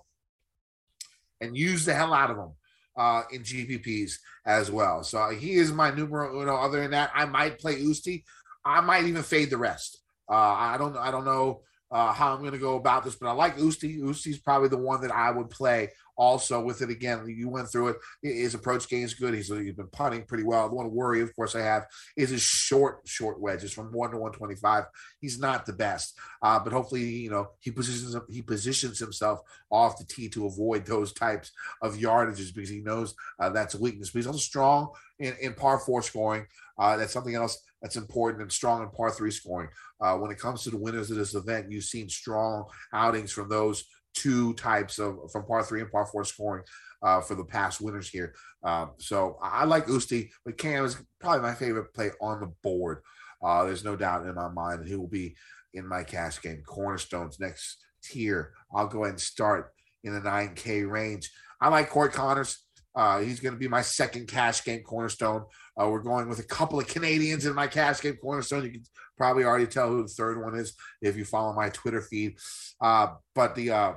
and 1.40 1.56
use 1.56 1.84
the 1.84 1.94
hell 1.94 2.12
out 2.12 2.30
of 2.30 2.36
him. 2.36 2.52
Uh, 2.98 3.24
in 3.30 3.42
GPPs 3.42 4.14
as 4.46 4.70
well. 4.70 5.02
So 5.02 5.28
he 5.28 5.56
is 5.56 5.70
my 5.70 5.90
numero 5.90 6.42
know, 6.46 6.56
Other 6.56 6.80
than 6.80 6.92
that, 6.92 7.10
I 7.14 7.26
might 7.26 7.58
play 7.58 7.82
Oosty. 7.82 8.22
I 8.64 8.80
might 8.80 9.04
even 9.04 9.22
fade 9.22 9.50
the 9.50 9.58
rest. 9.58 10.00
Uh, 10.30 10.32
I 10.34 10.76
don't. 10.78 10.96
I 10.96 11.10
don't 11.10 11.26
know 11.26 11.60
uh, 11.90 12.12
how 12.12 12.32
I'm 12.32 12.40
going 12.40 12.52
to 12.52 12.58
go 12.58 12.76
about 12.76 13.04
this, 13.04 13.14
but 13.16 13.28
I 13.28 13.32
like 13.32 13.58
Oosty. 13.58 13.98
Oosty's 13.98 14.38
probably 14.38 14.68
the 14.68 14.78
one 14.78 15.00
that 15.02 15.12
I 15.12 15.30
would 15.30 15.50
play 15.50 15.90
also 16.16 16.60
with 16.62 16.82
it 16.82 16.90
again. 16.90 17.24
You 17.28 17.48
went 17.48 17.70
through 17.70 17.88
it. 17.88 17.96
His 18.22 18.54
approach 18.54 18.88
game 18.88 19.04
is 19.04 19.14
good. 19.14 19.34
He's, 19.34 19.48
he's 19.48 19.74
been 19.74 19.88
punting 19.88 20.24
pretty 20.24 20.44
well. 20.44 20.68
The 20.68 20.74
one 20.74 20.90
worry, 20.90 21.20
of 21.20 21.34
course, 21.36 21.54
I 21.54 21.60
have 21.60 21.86
is 22.16 22.30
his 22.30 22.42
short, 22.42 23.00
short 23.04 23.40
wedges 23.40 23.72
from 23.72 23.92
one 23.92 24.10
to 24.10 24.16
125. 24.16 24.84
He's 25.20 25.38
not 25.38 25.66
the 25.66 25.74
best, 25.74 26.18
uh, 26.42 26.58
but 26.58 26.72
hopefully, 26.72 27.04
you 27.04 27.30
know, 27.30 27.50
he 27.60 27.70
positions 27.70 28.16
he 28.28 28.42
positions 28.42 28.98
himself 28.98 29.40
off 29.70 29.98
the 29.98 30.04
tee 30.04 30.28
to 30.30 30.46
avoid 30.46 30.86
those 30.86 31.12
types 31.12 31.52
of 31.82 31.96
yardages 31.96 32.54
because 32.54 32.70
he 32.70 32.80
knows 32.80 33.14
uh, 33.38 33.50
that's 33.50 33.74
a 33.74 33.80
weakness. 33.80 34.10
But 34.10 34.20
he's 34.20 34.26
also 34.26 34.38
strong 34.38 34.90
in, 35.18 35.34
in 35.40 35.54
par 35.54 35.78
four 35.78 36.02
scoring. 36.02 36.46
Uh, 36.78 36.96
that's 36.96 37.12
something 37.12 37.34
else 37.34 37.62
that's 37.82 37.96
important 37.96 38.42
and 38.42 38.52
strong 38.52 38.82
in 38.82 38.90
par 38.90 39.10
three 39.10 39.30
scoring. 39.30 39.68
Uh, 40.00 40.16
when 40.16 40.30
it 40.30 40.38
comes 40.38 40.62
to 40.62 40.70
the 40.70 40.78
winners 40.78 41.10
of 41.10 41.16
this 41.16 41.34
event, 41.34 41.70
you've 41.70 41.84
seen 41.84 42.08
strong 42.08 42.64
outings 42.92 43.32
from 43.32 43.48
those 43.48 43.84
two 44.14 44.54
types 44.54 44.98
of 44.98 45.30
from 45.30 45.44
par 45.44 45.62
three 45.62 45.82
and 45.82 45.90
par 45.90 46.06
four 46.06 46.24
scoring 46.24 46.64
uh, 47.02 47.20
for 47.20 47.34
the 47.34 47.44
past 47.44 47.80
winners 47.80 48.08
here. 48.08 48.34
Um, 48.62 48.92
so 48.98 49.38
I 49.42 49.64
like 49.64 49.86
Oosty, 49.86 50.30
but 50.44 50.58
Cam 50.58 50.84
is 50.84 50.96
probably 51.20 51.42
my 51.42 51.54
favorite 51.54 51.92
play 51.94 52.10
on 52.20 52.40
the 52.40 52.52
board. 52.62 53.02
Uh, 53.42 53.64
there's 53.64 53.84
no 53.84 53.96
doubt 53.96 54.26
in 54.26 54.34
my 54.34 54.48
mind 54.48 54.80
that 54.80 54.88
he 54.88 54.96
will 54.96 55.08
be 55.08 55.36
in 55.74 55.86
my 55.86 56.02
cash 56.02 56.40
game. 56.40 56.62
Cornerstones 56.66 57.38
next 57.38 57.84
tier. 58.02 58.52
I'll 58.74 58.88
go 58.88 59.04
ahead 59.04 59.14
and 59.14 59.20
start 59.20 59.72
in 60.02 60.14
the 60.14 60.20
9K 60.20 60.88
range. 60.90 61.30
I 61.60 61.68
like 61.68 61.90
Corey 61.90 62.10
Conners. 62.10 62.65
Uh, 62.96 63.20
he's 63.20 63.40
going 63.40 63.52
to 63.52 63.58
be 63.58 63.68
my 63.68 63.82
second 63.82 64.26
cash 64.26 64.64
game 64.64 64.82
cornerstone. 64.82 65.44
Uh, 65.78 65.86
we're 65.88 66.00
going 66.00 66.28
with 66.28 66.38
a 66.38 66.44
couple 66.44 66.80
of 66.80 66.88
Canadians 66.88 67.44
in 67.44 67.54
my 67.54 67.66
cash 67.66 68.00
game 68.00 68.16
cornerstone. 68.16 68.64
You 68.64 68.70
can 68.70 68.84
probably 69.18 69.44
already 69.44 69.66
tell 69.66 69.88
who 69.88 70.02
the 70.02 70.08
third 70.08 70.42
one 70.42 70.58
is 70.58 70.74
if 71.02 71.16
you 71.16 71.24
follow 71.24 71.52
my 71.52 71.68
Twitter 71.68 72.00
feed. 72.00 72.38
Uh, 72.80 73.08
but 73.34 73.54
the 73.54 73.70
uh, 73.70 73.92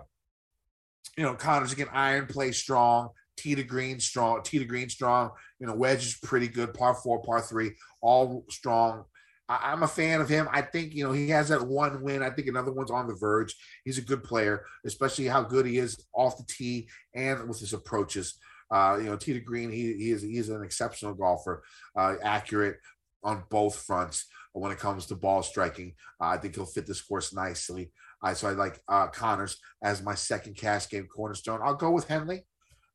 you 1.17 1.23
know 1.23 1.33
Conners 1.33 1.71
again, 1.71 1.87
iron 1.93 2.27
play 2.27 2.51
strong, 2.51 3.09
tee 3.37 3.55
to 3.55 3.63
green 3.63 4.01
strong, 4.01 4.41
tee 4.43 4.59
to 4.59 4.65
green 4.65 4.89
strong. 4.89 5.31
You 5.59 5.67
know 5.67 5.75
wedge 5.75 6.05
is 6.05 6.17
pretty 6.21 6.49
good. 6.49 6.73
Par 6.73 6.93
four, 6.93 7.21
par 7.21 7.41
three, 7.41 7.71
all 8.01 8.45
strong. 8.49 9.05
I'm 9.47 9.81
a 9.81 9.87
fan 9.87 10.21
of 10.21 10.29
him. 10.29 10.47
I 10.51 10.61
think 10.61 10.93
you 10.93 11.03
know 11.03 11.11
he 11.11 11.29
has 11.29 11.49
that 11.49 11.65
one 11.65 12.03
win. 12.03 12.21
I 12.21 12.29
think 12.29 12.47
another 12.47 12.71
one's 12.71 12.91
on 12.91 13.07
the 13.07 13.15
verge. 13.15 13.55
He's 13.83 13.97
a 13.97 14.03
good 14.03 14.23
player, 14.23 14.65
especially 14.85 15.25
how 15.25 15.41
good 15.41 15.65
he 15.65 15.77
is 15.77 16.05
off 16.13 16.37
the 16.37 16.45
tee 16.47 16.87
and 17.15 17.47
with 17.47 17.59
his 17.59 17.73
approaches. 17.73 18.37
Uh, 18.71 18.97
you 18.99 19.05
know, 19.05 19.15
tee 19.15 19.33
to 19.33 19.39
green, 19.39 19.71
he, 19.71 19.93
he 19.93 20.11
is 20.11 20.21
he's 20.21 20.49
an 20.49 20.63
exceptional 20.63 21.13
golfer, 21.13 21.63
uh, 21.97 22.15
accurate 22.23 22.77
on 23.23 23.43
both 23.49 23.75
fronts 23.75 24.25
when 24.53 24.71
it 24.71 24.79
comes 24.79 25.05
to 25.07 25.15
ball 25.15 25.43
striking. 25.43 25.93
Uh, 26.21 26.27
I 26.27 26.37
think 26.37 26.55
he'll 26.55 26.65
fit 26.65 26.87
this 26.87 27.01
course 27.01 27.33
nicely. 27.33 27.91
Uh, 28.23 28.33
so 28.33 28.49
I 28.49 28.51
like 28.51 28.79
uh, 28.87 29.07
Conners 29.07 29.57
as 29.83 30.03
my 30.03 30.15
second 30.15 30.55
cash 30.57 30.89
game 30.89 31.07
cornerstone. 31.07 31.61
I'll 31.63 31.75
go 31.75 31.91
with 31.91 32.07
Henley. 32.07 32.45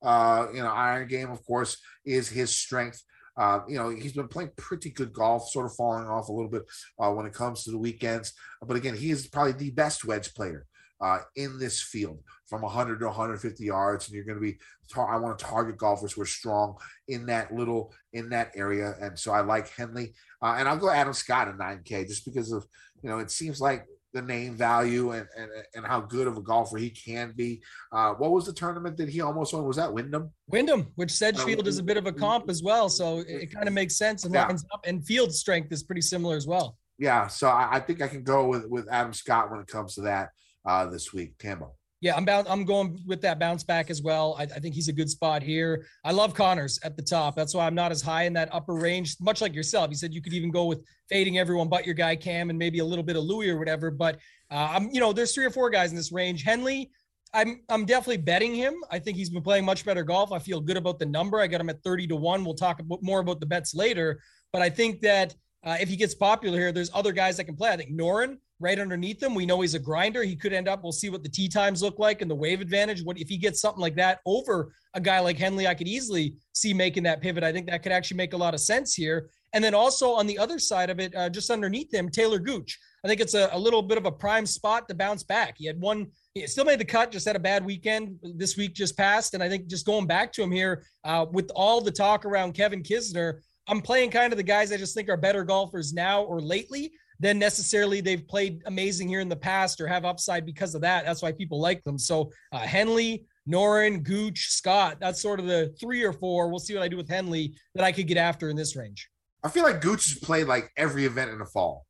Uh, 0.02 0.48
you 0.52 0.62
know, 0.62 0.68
iron 0.68 1.08
game, 1.08 1.30
of 1.30 1.44
course, 1.46 1.78
is 2.04 2.28
his 2.28 2.54
strength. 2.54 3.02
Uh, 3.36 3.60
you 3.66 3.76
know, 3.76 3.88
he's 3.88 4.12
been 4.12 4.28
playing 4.28 4.50
pretty 4.56 4.90
good 4.90 5.12
golf, 5.12 5.48
sort 5.48 5.66
of 5.66 5.74
falling 5.74 6.06
off 6.06 6.28
a 6.28 6.32
little 6.32 6.50
bit 6.50 6.62
uh, 7.00 7.10
when 7.10 7.26
it 7.26 7.32
comes 7.32 7.64
to 7.64 7.70
the 7.70 7.78
weekends. 7.78 8.32
But 8.62 8.76
again, 8.76 8.94
he 8.94 9.10
is 9.10 9.26
probably 9.26 9.52
the 9.52 9.70
best 9.70 10.04
wedge 10.04 10.34
player 10.34 10.66
uh, 11.00 11.18
in 11.36 11.58
this 11.58 11.82
field 11.82 12.20
from 12.46 12.62
100 12.62 13.00
to 13.00 13.06
150 13.06 13.64
yards, 13.64 14.06
and 14.06 14.14
you're 14.14 14.24
going 14.24 14.36
to 14.36 14.40
be. 14.40 14.58
I 14.96 15.16
want 15.16 15.38
to 15.38 15.44
target 15.44 15.78
golfers 15.78 16.12
who 16.12 16.22
are 16.22 16.26
strong 16.26 16.76
in 17.08 17.26
that 17.26 17.54
little 17.54 17.92
in 18.12 18.28
that 18.30 18.52
area, 18.54 18.94
and 19.00 19.18
so 19.18 19.32
I 19.32 19.40
like 19.40 19.68
Henley, 19.70 20.12
uh, 20.42 20.56
and 20.58 20.68
I'll 20.68 20.76
go 20.76 20.90
Adam 20.90 21.14
Scott 21.14 21.48
at 21.48 21.56
9K 21.56 22.06
just 22.06 22.24
because 22.24 22.52
of 22.52 22.66
you 23.02 23.08
know 23.08 23.18
it 23.18 23.30
seems 23.30 23.60
like 23.60 23.86
the 24.12 24.22
name 24.22 24.54
value 24.54 25.10
and 25.10 25.26
and, 25.36 25.50
and 25.74 25.86
how 25.86 26.00
good 26.00 26.26
of 26.26 26.36
a 26.36 26.42
golfer 26.42 26.76
he 26.76 26.90
can 26.90 27.32
be. 27.36 27.62
Uh, 27.92 28.12
what 28.14 28.30
was 28.30 28.46
the 28.46 28.52
tournament 28.52 28.96
that 28.98 29.08
he 29.08 29.20
almost 29.20 29.52
won? 29.52 29.64
Was 29.64 29.76
that 29.76 29.92
Wyndham? 29.92 30.30
Wyndham, 30.48 30.92
which 30.94 31.10
Sedgefield 31.10 31.66
uh, 31.66 31.68
is 31.68 31.78
a 31.78 31.82
bit 31.82 31.96
of 31.96 32.06
a 32.06 32.12
comp 32.12 32.48
as 32.48 32.62
well, 32.62 32.88
so 32.88 33.18
it, 33.18 33.28
it 33.28 33.52
kind 33.52 33.66
of 33.66 33.74
makes 33.74 33.96
sense 33.96 34.24
and 34.24 34.32
yeah. 34.32 34.46
lines 34.46 34.64
up. 34.72 34.80
And 34.86 35.04
field 35.04 35.34
strength 35.34 35.72
is 35.72 35.82
pretty 35.82 36.02
similar 36.02 36.36
as 36.36 36.46
well. 36.46 36.76
Yeah, 36.98 37.26
so 37.26 37.48
I, 37.48 37.76
I 37.76 37.80
think 37.80 38.00
I 38.00 38.08
can 38.08 38.22
go 38.22 38.46
with 38.46 38.66
with 38.66 38.86
Adam 38.90 39.12
Scott 39.12 39.50
when 39.50 39.60
it 39.60 39.66
comes 39.66 39.94
to 39.96 40.02
that 40.02 40.30
uh, 40.64 40.86
this 40.86 41.12
week, 41.12 41.38
Tambo. 41.38 41.74
Yeah, 42.04 42.16
I'm 42.16 42.26
bound. 42.26 42.46
I'm 42.50 42.66
going 42.66 43.00
with 43.06 43.22
that 43.22 43.38
bounce 43.38 43.64
back 43.64 43.88
as 43.88 44.02
well. 44.02 44.36
I, 44.38 44.42
I, 44.42 44.46
think 44.46 44.74
he's 44.74 44.88
a 44.88 44.92
good 44.92 45.08
spot 45.08 45.42
here. 45.42 45.86
I 46.04 46.12
love 46.12 46.34
Conners 46.34 46.78
at 46.84 46.98
the 46.98 47.02
top. 47.02 47.34
That's 47.34 47.54
why 47.54 47.66
I'm 47.66 47.74
not 47.74 47.92
as 47.92 48.02
high 48.02 48.24
in 48.24 48.34
that 48.34 48.50
upper 48.52 48.74
range. 48.74 49.16
Much 49.22 49.40
like 49.40 49.54
yourself, 49.54 49.88
you 49.88 49.96
said 49.96 50.12
you 50.12 50.20
could 50.20 50.34
even 50.34 50.50
go 50.50 50.66
with 50.66 50.84
fading 51.08 51.38
everyone 51.38 51.70
but 51.70 51.86
your 51.86 51.94
guy 51.94 52.14
Cam 52.14 52.50
and 52.50 52.58
maybe 52.58 52.80
a 52.80 52.84
little 52.84 53.04
bit 53.04 53.16
of 53.16 53.24
Louis 53.24 53.48
or 53.48 53.58
whatever. 53.58 53.90
But 53.90 54.16
uh, 54.50 54.68
I'm, 54.72 54.90
you 54.90 55.00
know, 55.00 55.14
there's 55.14 55.34
three 55.34 55.46
or 55.46 55.50
four 55.50 55.70
guys 55.70 55.90
in 55.90 55.96
this 55.96 56.12
range. 56.12 56.42
Henley, 56.42 56.90
I'm 57.32 57.62
I'm 57.70 57.86
definitely 57.86 58.18
betting 58.18 58.54
him. 58.54 58.74
I 58.90 58.98
think 58.98 59.16
he's 59.16 59.30
been 59.30 59.42
playing 59.42 59.64
much 59.64 59.86
better 59.86 60.04
golf. 60.04 60.30
I 60.30 60.40
feel 60.40 60.60
good 60.60 60.76
about 60.76 60.98
the 60.98 61.06
number. 61.06 61.40
I 61.40 61.46
got 61.46 61.60
him 61.60 61.70
at 61.70 61.82
30 61.82 62.08
to 62.08 62.16
1. 62.16 62.44
We'll 62.44 62.54
talk 62.54 62.80
about, 62.80 63.02
more 63.02 63.20
about 63.20 63.40
the 63.40 63.46
bets 63.46 63.74
later, 63.74 64.20
but 64.52 64.60
I 64.60 64.68
think 64.68 65.00
that 65.00 65.34
uh, 65.64 65.78
if 65.80 65.88
he 65.88 65.96
gets 65.96 66.14
popular 66.14 66.58
here, 66.58 66.70
there's 66.70 66.90
other 66.92 67.12
guys 67.12 67.38
that 67.38 67.44
can 67.44 67.56
play. 67.56 67.70
I 67.70 67.78
think 67.78 67.98
Noren 67.98 68.36
right 68.60 68.78
underneath 68.78 69.22
him. 69.22 69.34
We 69.34 69.46
know 69.46 69.60
he's 69.60 69.74
a 69.74 69.78
grinder. 69.78 70.22
He 70.22 70.36
could 70.36 70.52
end 70.52 70.68
up. 70.68 70.82
We'll 70.82 70.92
see 70.92 71.10
what 71.10 71.22
the 71.22 71.28
tee 71.28 71.48
times 71.48 71.82
look 71.82 71.98
like 71.98 72.22
and 72.22 72.30
the 72.30 72.34
wave 72.34 72.60
advantage. 72.60 73.02
What 73.02 73.18
if 73.18 73.28
he 73.28 73.36
gets 73.36 73.60
something 73.60 73.80
like 73.80 73.96
that 73.96 74.20
over 74.26 74.72
a 74.94 75.00
guy 75.00 75.20
like 75.20 75.38
Henley? 75.38 75.66
I 75.66 75.74
could 75.74 75.88
easily 75.88 76.36
see 76.52 76.72
making 76.72 77.02
that 77.04 77.20
pivot. 77.20 77.44
I 77.44 77.52
think 77.52 77.66
that 77.68 77.82
could 77.82 77.92
actually 77.92 78.16
make 78.16 78.32
a 78.32 78.38
lot 78.38 78.54
of 78.54 78.60
sense 78.60 78.94
here. 78.94 79.30
And 79.52 79.62
then 79.62 79.74
also 79.74 80.10
on 80.10 80.26
the 80.26 80.38
other 80.38 80.58
side 80.58 80.90
of 80.90 80.98
it, 80.98 81.14
uh, 81.14 81.28
just 81.28 81.50
underneath 81.50 81.92
him, 81.92 82.10
Taylor 82.10 82.38
Gooch. 82.38 82.78
I 83.04 83.08
think 83.08 83.20
it's 83.20 83.34
a, 83.34 83.48
a, 83.52 83.58
little 83.58 83.82
bit 83.82 83.98
of 83.98 84.06
a 84.06 84.10
prime 84.10 84.46
spot 84.46 84.88
to 84.88 84.94
bounce 84.94 85.22
back. 85.22 85.56
He 85.58 85.66
had 85.66 85.80
one, 85.80 86.08
he 86.34 86.46
still 86.46 86.64
made 86.64 86.80
the 86.80 86.84
cut, 86.84 87.12
just 87.12 87.26
had 87.26 87.36
a 87.36 87.40
bad 87.40 87.64
weekend 87.64 88.18
this 88.22 88.56
week 88.56 88.74
just 88.74 88.96
passed. 88.96 89.34
And 89.34 89.42
I 89.42 89.48
think 89.48 89.66
just 89.66 89.86
going 89.86 90.06
back 90.06 90.32
to 90.32 90.42
him 90.42 90.50
here 90.50 90.84
uh, 91.04 91.26
with 91.30 91.50
all 91.54 91.80
the 91.80 91.92
talk 91.92 92.24
around 92.24 92.54
Kevin 92.54 92.82
Kisner, 92.82 93.40
I'm 93.68 93.80
playing 93.80 94.10
kind 94.10 94.32
of 94.32 94.38
the 94.38 94.42
guys 94.42 94.72
I 94.72 94.76
just 94.76 94.94
think 94.94 95.08
are 95.08 95.16
better 95.16 95.44
golfers 95.44 95.92
now 95.92 96.22
or 96.22 96.40
lately 96.40 96.92
than 97.20 97.38
necessarily 97.38 98.00
they've 98.00 98.26
played 98.26 98.62
amazing 98.66 99.08
here 99.08 99.20
in 99.20 99.28
the 99.28 99.36
past 99.36 99.80
or 99.80 99.86
have 99.86 100.04
upside 100.04 100.44
because 100.44 100.74
of 100.74 100.80
that. 100.82 101.04
That's 101.04 101.22
why 101.22 101.32
people 101.32 101.60
like 101.60 101.82
them. 101.84 101.98
So 101.98 102.30
uh, 102.52 102.58
Henley, 102.58 103.24
Noren, 103.48 104.02
Gooch, 104.02 104.50
Scott, 104.50 104.98
that's 105.00 105.20
sort 105.20 105.40
of 105.40 105.46
the 105.46 105.74
three 105.80 106.02
or 106.02 106.12
four. 106.12 106.48
We'll 106.48 106.58
see 106.58 106.74
what 106.74 106.82
I 106.82 106.88
do 106.88 106.96
with 106.96 107.08
Henley 107.08 107.54
that 107.74 107.84
I 107.84 107.92
could 107.92 108.06
get 108.06 108.16
after 108.16 108.48
in 108.48 108.56
this 108.56 108.76
range. 108.76 109.08
I 109.42 109.48
feel 109.48 109.62
like 109.62 109.80
Gooch 109.80 110.08
has 110.08 110.18
played 110.18 110.46
like 110.46 110.70
every 110.76 111.04
event 111.04 111.30
in 111.30 111.38
the 111.38 111.44
fall. 111.44 111.86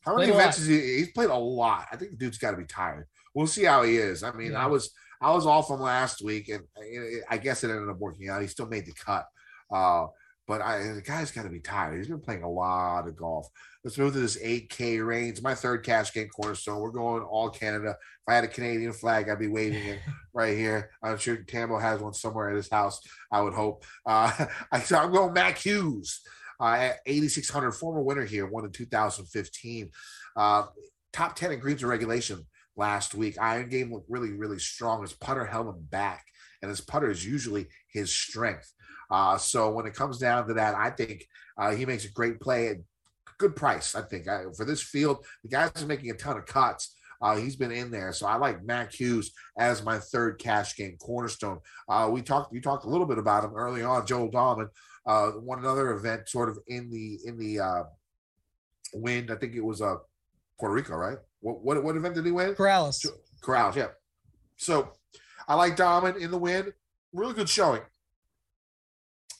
How 0.00 0.16
many 0.16 0.32
events 0.32 0.58
has 0.58 0.66
he? 0.66 0.80
He's 0.80 1.10
played 1.10 1.30
a 1.30 1.34
lot. 1.34 1.86
I 1.90 1.96
think 1.96 2.12
the 2.12 2.16
dude's 2.16 2.38
got 2.38 2.52
to 2.52 2.56
be 2.56 2.64
tired. 2.64 3.06
We'll 3.34 3.48
see 3.48 3.64
how 3.64 3.82
he 3.82 3.96
is. 3.96 4.22
I 4.22 4.32
mean, 4.32 4.52
yeah. 4.52 4.64
I 4.64 4.66
was 4.66 4.90
I 5.20 5.32
was 5.32 5.46
off 5.46 5.68
from 5.68 5.80
last 5.80 6.22
week, 6.22 6.48
and 6.48 6.62
I 7.28 7.38
guess 7.38 7.64
it 7.64 7.70
ended 7.70 7.88
up 7.88 7.98
working 7.98 8.28
out. 8.28 8.40
He 8.40 8.48
still 8.48 8.68
made 8.68 8.86
the 8.86 8.92
cut. 8.92 9.26
Uh, 9.70 10.06
but 10.46 10.62
I, 10.62 10.92
the 10.92 11.02
guy's 11.02 11.30
got 11.30 11.42
to 11.42 11.48
be 11.48 11.60
tired. 11.60 11.96
He's 11.96 12.08
been 12.08 12.20
playing 12.20 12.42
a 12.42 12.50
lot 12.50 13.08
of 13.08 13.16
golf. 13.16 13.48
Let's 13.82 13.98
move 13.98 14.14
to 14.14 14.20
this 14.20 14.42
8K 14.42 15.06
range. 15.06 15.42
My 15.42 15.54
third 15.54 15.84
cash 15.84 16.12
game 16.12 16.28
cornerstone. 16.28 16.80
We're 16.80 16.90
going 16.90 17.22
all 17.22 17.50
Canada. 17.50 17.90
If 17.90 18.28
I 18.28 18.34
had 18.34 18.44
a 18.44 18.48
Canadian 18.48 18.92
flag, 18.92 19.28
I'd 19.28 19.38
be 19.38 19.48
waving 19.48 19.84
it 19.84 20.00
right 20.34 20.56
here. 20.56 20.90
I'm 21.02 21.18
sure 21.18 21.36
Tambo 21.36 21.78
has 21.78 22.00
one 22.00 22.14
somewhere 22.14 22.50
at 22.50 22.56
his 22.56 22.70
house. 22.70 23.00
I 23.30 23.40
would 23.42 23.54
hope. 23.54 23.84
Uh, 24.04 24.46
I, 24.72 24.80
so 24.80 24.98
I'm 24.98 25.12
going 25.12 25.32
Mac 25.32 25.58
Hughes 25.58 26.20
uh, 26.60 26.74
at 26.74 26.96
8,600, 27.06 27.72
former 27.72 28.02
winner 28.02 28.24
here, 28.24 28.46
won 28.46 28.64
in 28.64 28.72
2015. 28.72 29.90
Uh, 30.36 30.64
top 31.12 31.36
10 31.36 31.52
in 31.52 31.60
greens 31.60 31.82
and 31.82 31.90
regulation 31.90 32.44
last 32.76 33.14
week. 33.14 33.36
Iron 33.40 33.68
game 33.68 33.92
looked 33.92 34.10
really, 34.10 34.32
really 34.32 34.58
strong. 34.58 35.02
His 35.02 35.12
putter 35.12 35.44
held 35.44 35.68
him 35.68 35.86
back, 35.90 36.24
and 36.62 36.68
his 36.68 36.80
putter 36.80 37.10
is 37.10 37.26
usually 37.26 37.66
his 37.88 38.12
strength. 38.12 38.72
Uh, 39.10 39.38
so 39.38 39.70
when 39.70 39.86
it 39.86 39.94
comes 39.94 40.18
down 40.18 40.46
to 40.48 40.54
that, 40.54 40.74
I 40.74 40.90
think 40.90 41.26
uh, 41.58 41.72
he 41.72 41.86
makes 41.86 42.04
a 42.04 42.10
great 42.10 42.40
play 42.40 42.68
at 42.68 42.76
good 43.38 43.56
price. 43.56 43.94
I 43.94 44.02
think 44.02 44.28
I, 44.28 44.44
for 44.56 44.64
this 44.64 44.82
field, 44.82 45.24
the 45.42 45.48
guys 45.48 45.70
are 45.82 45.86
making 45.86 46.10
a 46.10 46.14
ton 46.14 46.36
of 46.36 46.46
cuts. 46.46 46.94
Uh, 47.20 47.36
he's 47.36 47.56
been 47.56 47.72
in 47.72 47.90
there, 47.90 48.12
so 48.12 48.26
I 48.26 48.36
like 48.36 48.62
Mac 48.62 48.92
Hughes 48.92 49.32
as 49.58 49.82
my 49.82 49.98
third 49.98 50.38
cash 50.38 50.76
game 50.76 50.96
cornerstone. 50.98 51.60
Uh, 51.88 52.10
we 52.12 52.20
talked, 52.20 52.52
you 52.52 52.60
talked 52.60 52.84
a 52.84 52.88
little 52.88 53.06
bit 53.06 53.16
about 53.16 53.42
him 53.42 53.54
early 53.54 53.82
on. 53.82 54.06
Joel 54.06 54.30
Dahmen 54.30 54.68
uh, 55.06 55.32
won 55.36 55.58
another 55.58 55.92
event, 55.92 56.28
sort 56.28 56.50
of 56.50 56.58
in 56.66 56.90
the 56.90 57.18
in 57.24 57.38
the 57.38 57.60
uh, 57.60 57.82
wind. 58.92 59.30
I 59.30 59.36
think 59.36 59.54
it 59.54 59.64
was 59.64 59.80
uh, 59.80 59.96
Puerto 60.60 60.74
Rico, 60.74 60.94
right? 60.94 61.16
What 61.40 61.62
what 61.62 61.82
what 61.82 61.96
event 61.96 62.16
did 62.16 62.26
he 62.26 62.32
win? 62.32 62.54
Corales. 62.54 63.06
Corales, 63.42 63.76
yeah. 63.76 63.88
So 64.56 64.92
I 65.48 65.54
like 65.54 65.76
Dahmen 65.76 66.18
in 66.18 66.30
the 66.30 66.38
wind. 66.38 66.72
Really 67.14 67.32
good 67.32 67.48
showing 67.48 67.80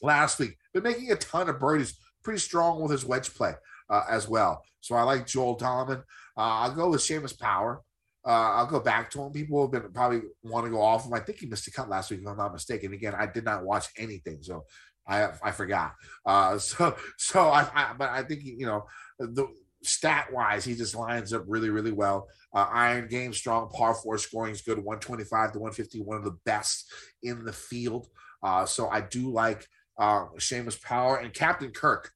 last 0.07 0.38
week. 0.38 0.57
Been 0.73 0.83
making 0.83 1.12
a 1.12 1.16
ton 1.16 1.49
of 1.49 1.61
birdies, 1.61 1.99
pretty 2.23 2.40
strong 2.40 2.81
with 2.81 2.92
his 2.92 3.05
wedge 3.05 3.35
play 3.35 3.53
uh, 3.90 4.03
as 4.09 4.29
well. 4.29 4.62
So 4.81 4.95
I 4.95 5.03
like 5.03 5.27
Joel 5.27 5.59
Dahmen. 5.59 5.99
Uh, 5.99 6.40
I'll 6.40 6.75
go 6.75 6.90
with 6.90 7.01
Seamus 7.01 7.38
Power. 7.38 7.83
Uh, 8.27 8.55
I'll 8.57 8.66
go 8.66 8.81
back 8.81 9.11
to 9.11 9.23
him. 9.23 9.33
People 9.33 9.62
have 9.62 9.71
been 9.71 9.92
probably 9.92 10.23
want 10.42 10.66
to 10.66 10.71
go 10.71 10.83
off 10.83 11.07
him. 11.07 11.14
I 11.14 11.21
think 11.21 11.38
he 11.38 11.47
missed 11.47 11.69
a 11.69 11.71
cut 11.71 11.88
last 11.88 12.11
week, 12.11 12.21
if 12.21 12.27
I'm 12.27 12.37
not 12.37 12.53
mistaken. 12.53 12.92
Again, 12.92 13.14
I 13.16 13.27
did 13.27 13.45
not 13.45 13.64
watch 13.64 13.87
anything, 13.97 14.38
so 14.42 14.64
I 15.07 15.29
I 15.42 15.53
forgot. 15.53 15.95
Uh, 16.25 16.59
so 16.59 16.97
so 17.16 17.49
I, 17.49 17.69
I 17.73 17.95
but 17.97 18.11
I 18.11 18.23
think 18.23 18.42
you 18.45 18.66
know 18.66 18.87
the 19.19 19.47
stat 19.83 20.33
wise, 20.33 20.64
he 20.64 20.75
just 20.75 20.97
lines 20.97 21.33
up 21.33 21.45
really 21.47 21.71
really 21.71 21.92
well. 21.92 22.29
Uh, 22.53 22.66
iron 22.73 23.07
game 23.07 23.33
strong, 23.33 23.71
par 23.71 23.95
four 23.95 24.19
scoring 24.19 24.53
is 24.53 24.62
good, 24.62 24.79
125 24.79 25.53
to 25.53 25.59
150, 25.59 26.01
one 26.01 26.16
of 26.16 26.25
the 26.25 26.37
best 26.45 26.90
in 27.23 27.45
the 27.45 27.53
field. 27.53 28.09
Uh, 28.42 28.64
so 28.64 28.88
I 28.88 29.03
do 29.03 29.31
like 29.31 29.66
uh, 29.99 30.27
Seamus 30.39 30.81
Power 30.81 31.19
and 31.19 31.33
Captain 31.33 31.71
Kirk 31.71 32.11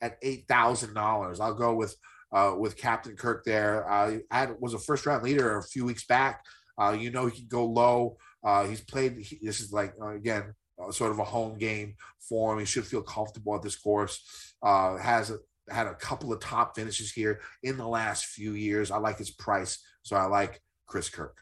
at 0.00 0.18
eight 0.22 0.46
thousand 0.48 0.94
dollars. 0.94 1.40
I'll 1.40 1.54
go 1.54 1.74
with 1.74 1.96
uh, 2.32 2.54
with 2.58 2.76
Captain 2.76 3.16
Kirk 3.16 3.44
there. 3.44 3.90
Uh, 3.90 4.18
had 4.30 4.56
was 4.60 4.74
a 4.74 4.78
first 4.78 5.06
round 5.06 5.22
leader 5.22 5.58
a 5.58 5.62
few 5.62 5.84
weeks 5.84 6.04
back. 6.04 6.44
Uh, 6.80 6.96
you 6.98 7.10
know 7.10 7.26
he 7.26 7.38
can 7.38 7.48
go 7.48 7.64
low. 7.64 8.16
Uh, 8.44 8.64
he's 8.64 8.80
played. 8.80 9.18
He, 9.18 9.38
this 9.42 9.60
is 9.60 9.72
like 9.72 9.94
uh, 10.00 10.08
again 10.08 10.54
uh, 10.82 10.90
sort 10.90 11.12
of 11.12 11.18
a 11.18 11.24
home 11.24 11.58
game 11.58 11.94
for 12.20 12.52
him. 12.52 12.58
He 12.58 12.64
should 12.64 12.86
feel 12.86 13.02
comfortable 13.02 13.54
at 13.54 13.62
this 13.62 13.76
course. 13.76 14.54
Uh, 14.62 14.96
has 14.96 15.30
a, 15.30 15.38
had 15.72 15.86
a 15.86 15.94
couple 15.94 16.32
of 16.32 16.40
top 16.40 16.76
finishes 16.76 17.12
here 17.12 17.40
in 17.62 17.76
the 17.76 17.86
last 17.86 18.26
few 18.26 18.52
years. 18.52 18.90
I 18.90 18.98
like 18.98 19.18
his 19.18 19.30
price, 19.30 19.78
so 20.02 20.16
I 20.16 20.24
like 20.24 20.60
Chris 20.86 21.08
Kirk. 21.08 21.36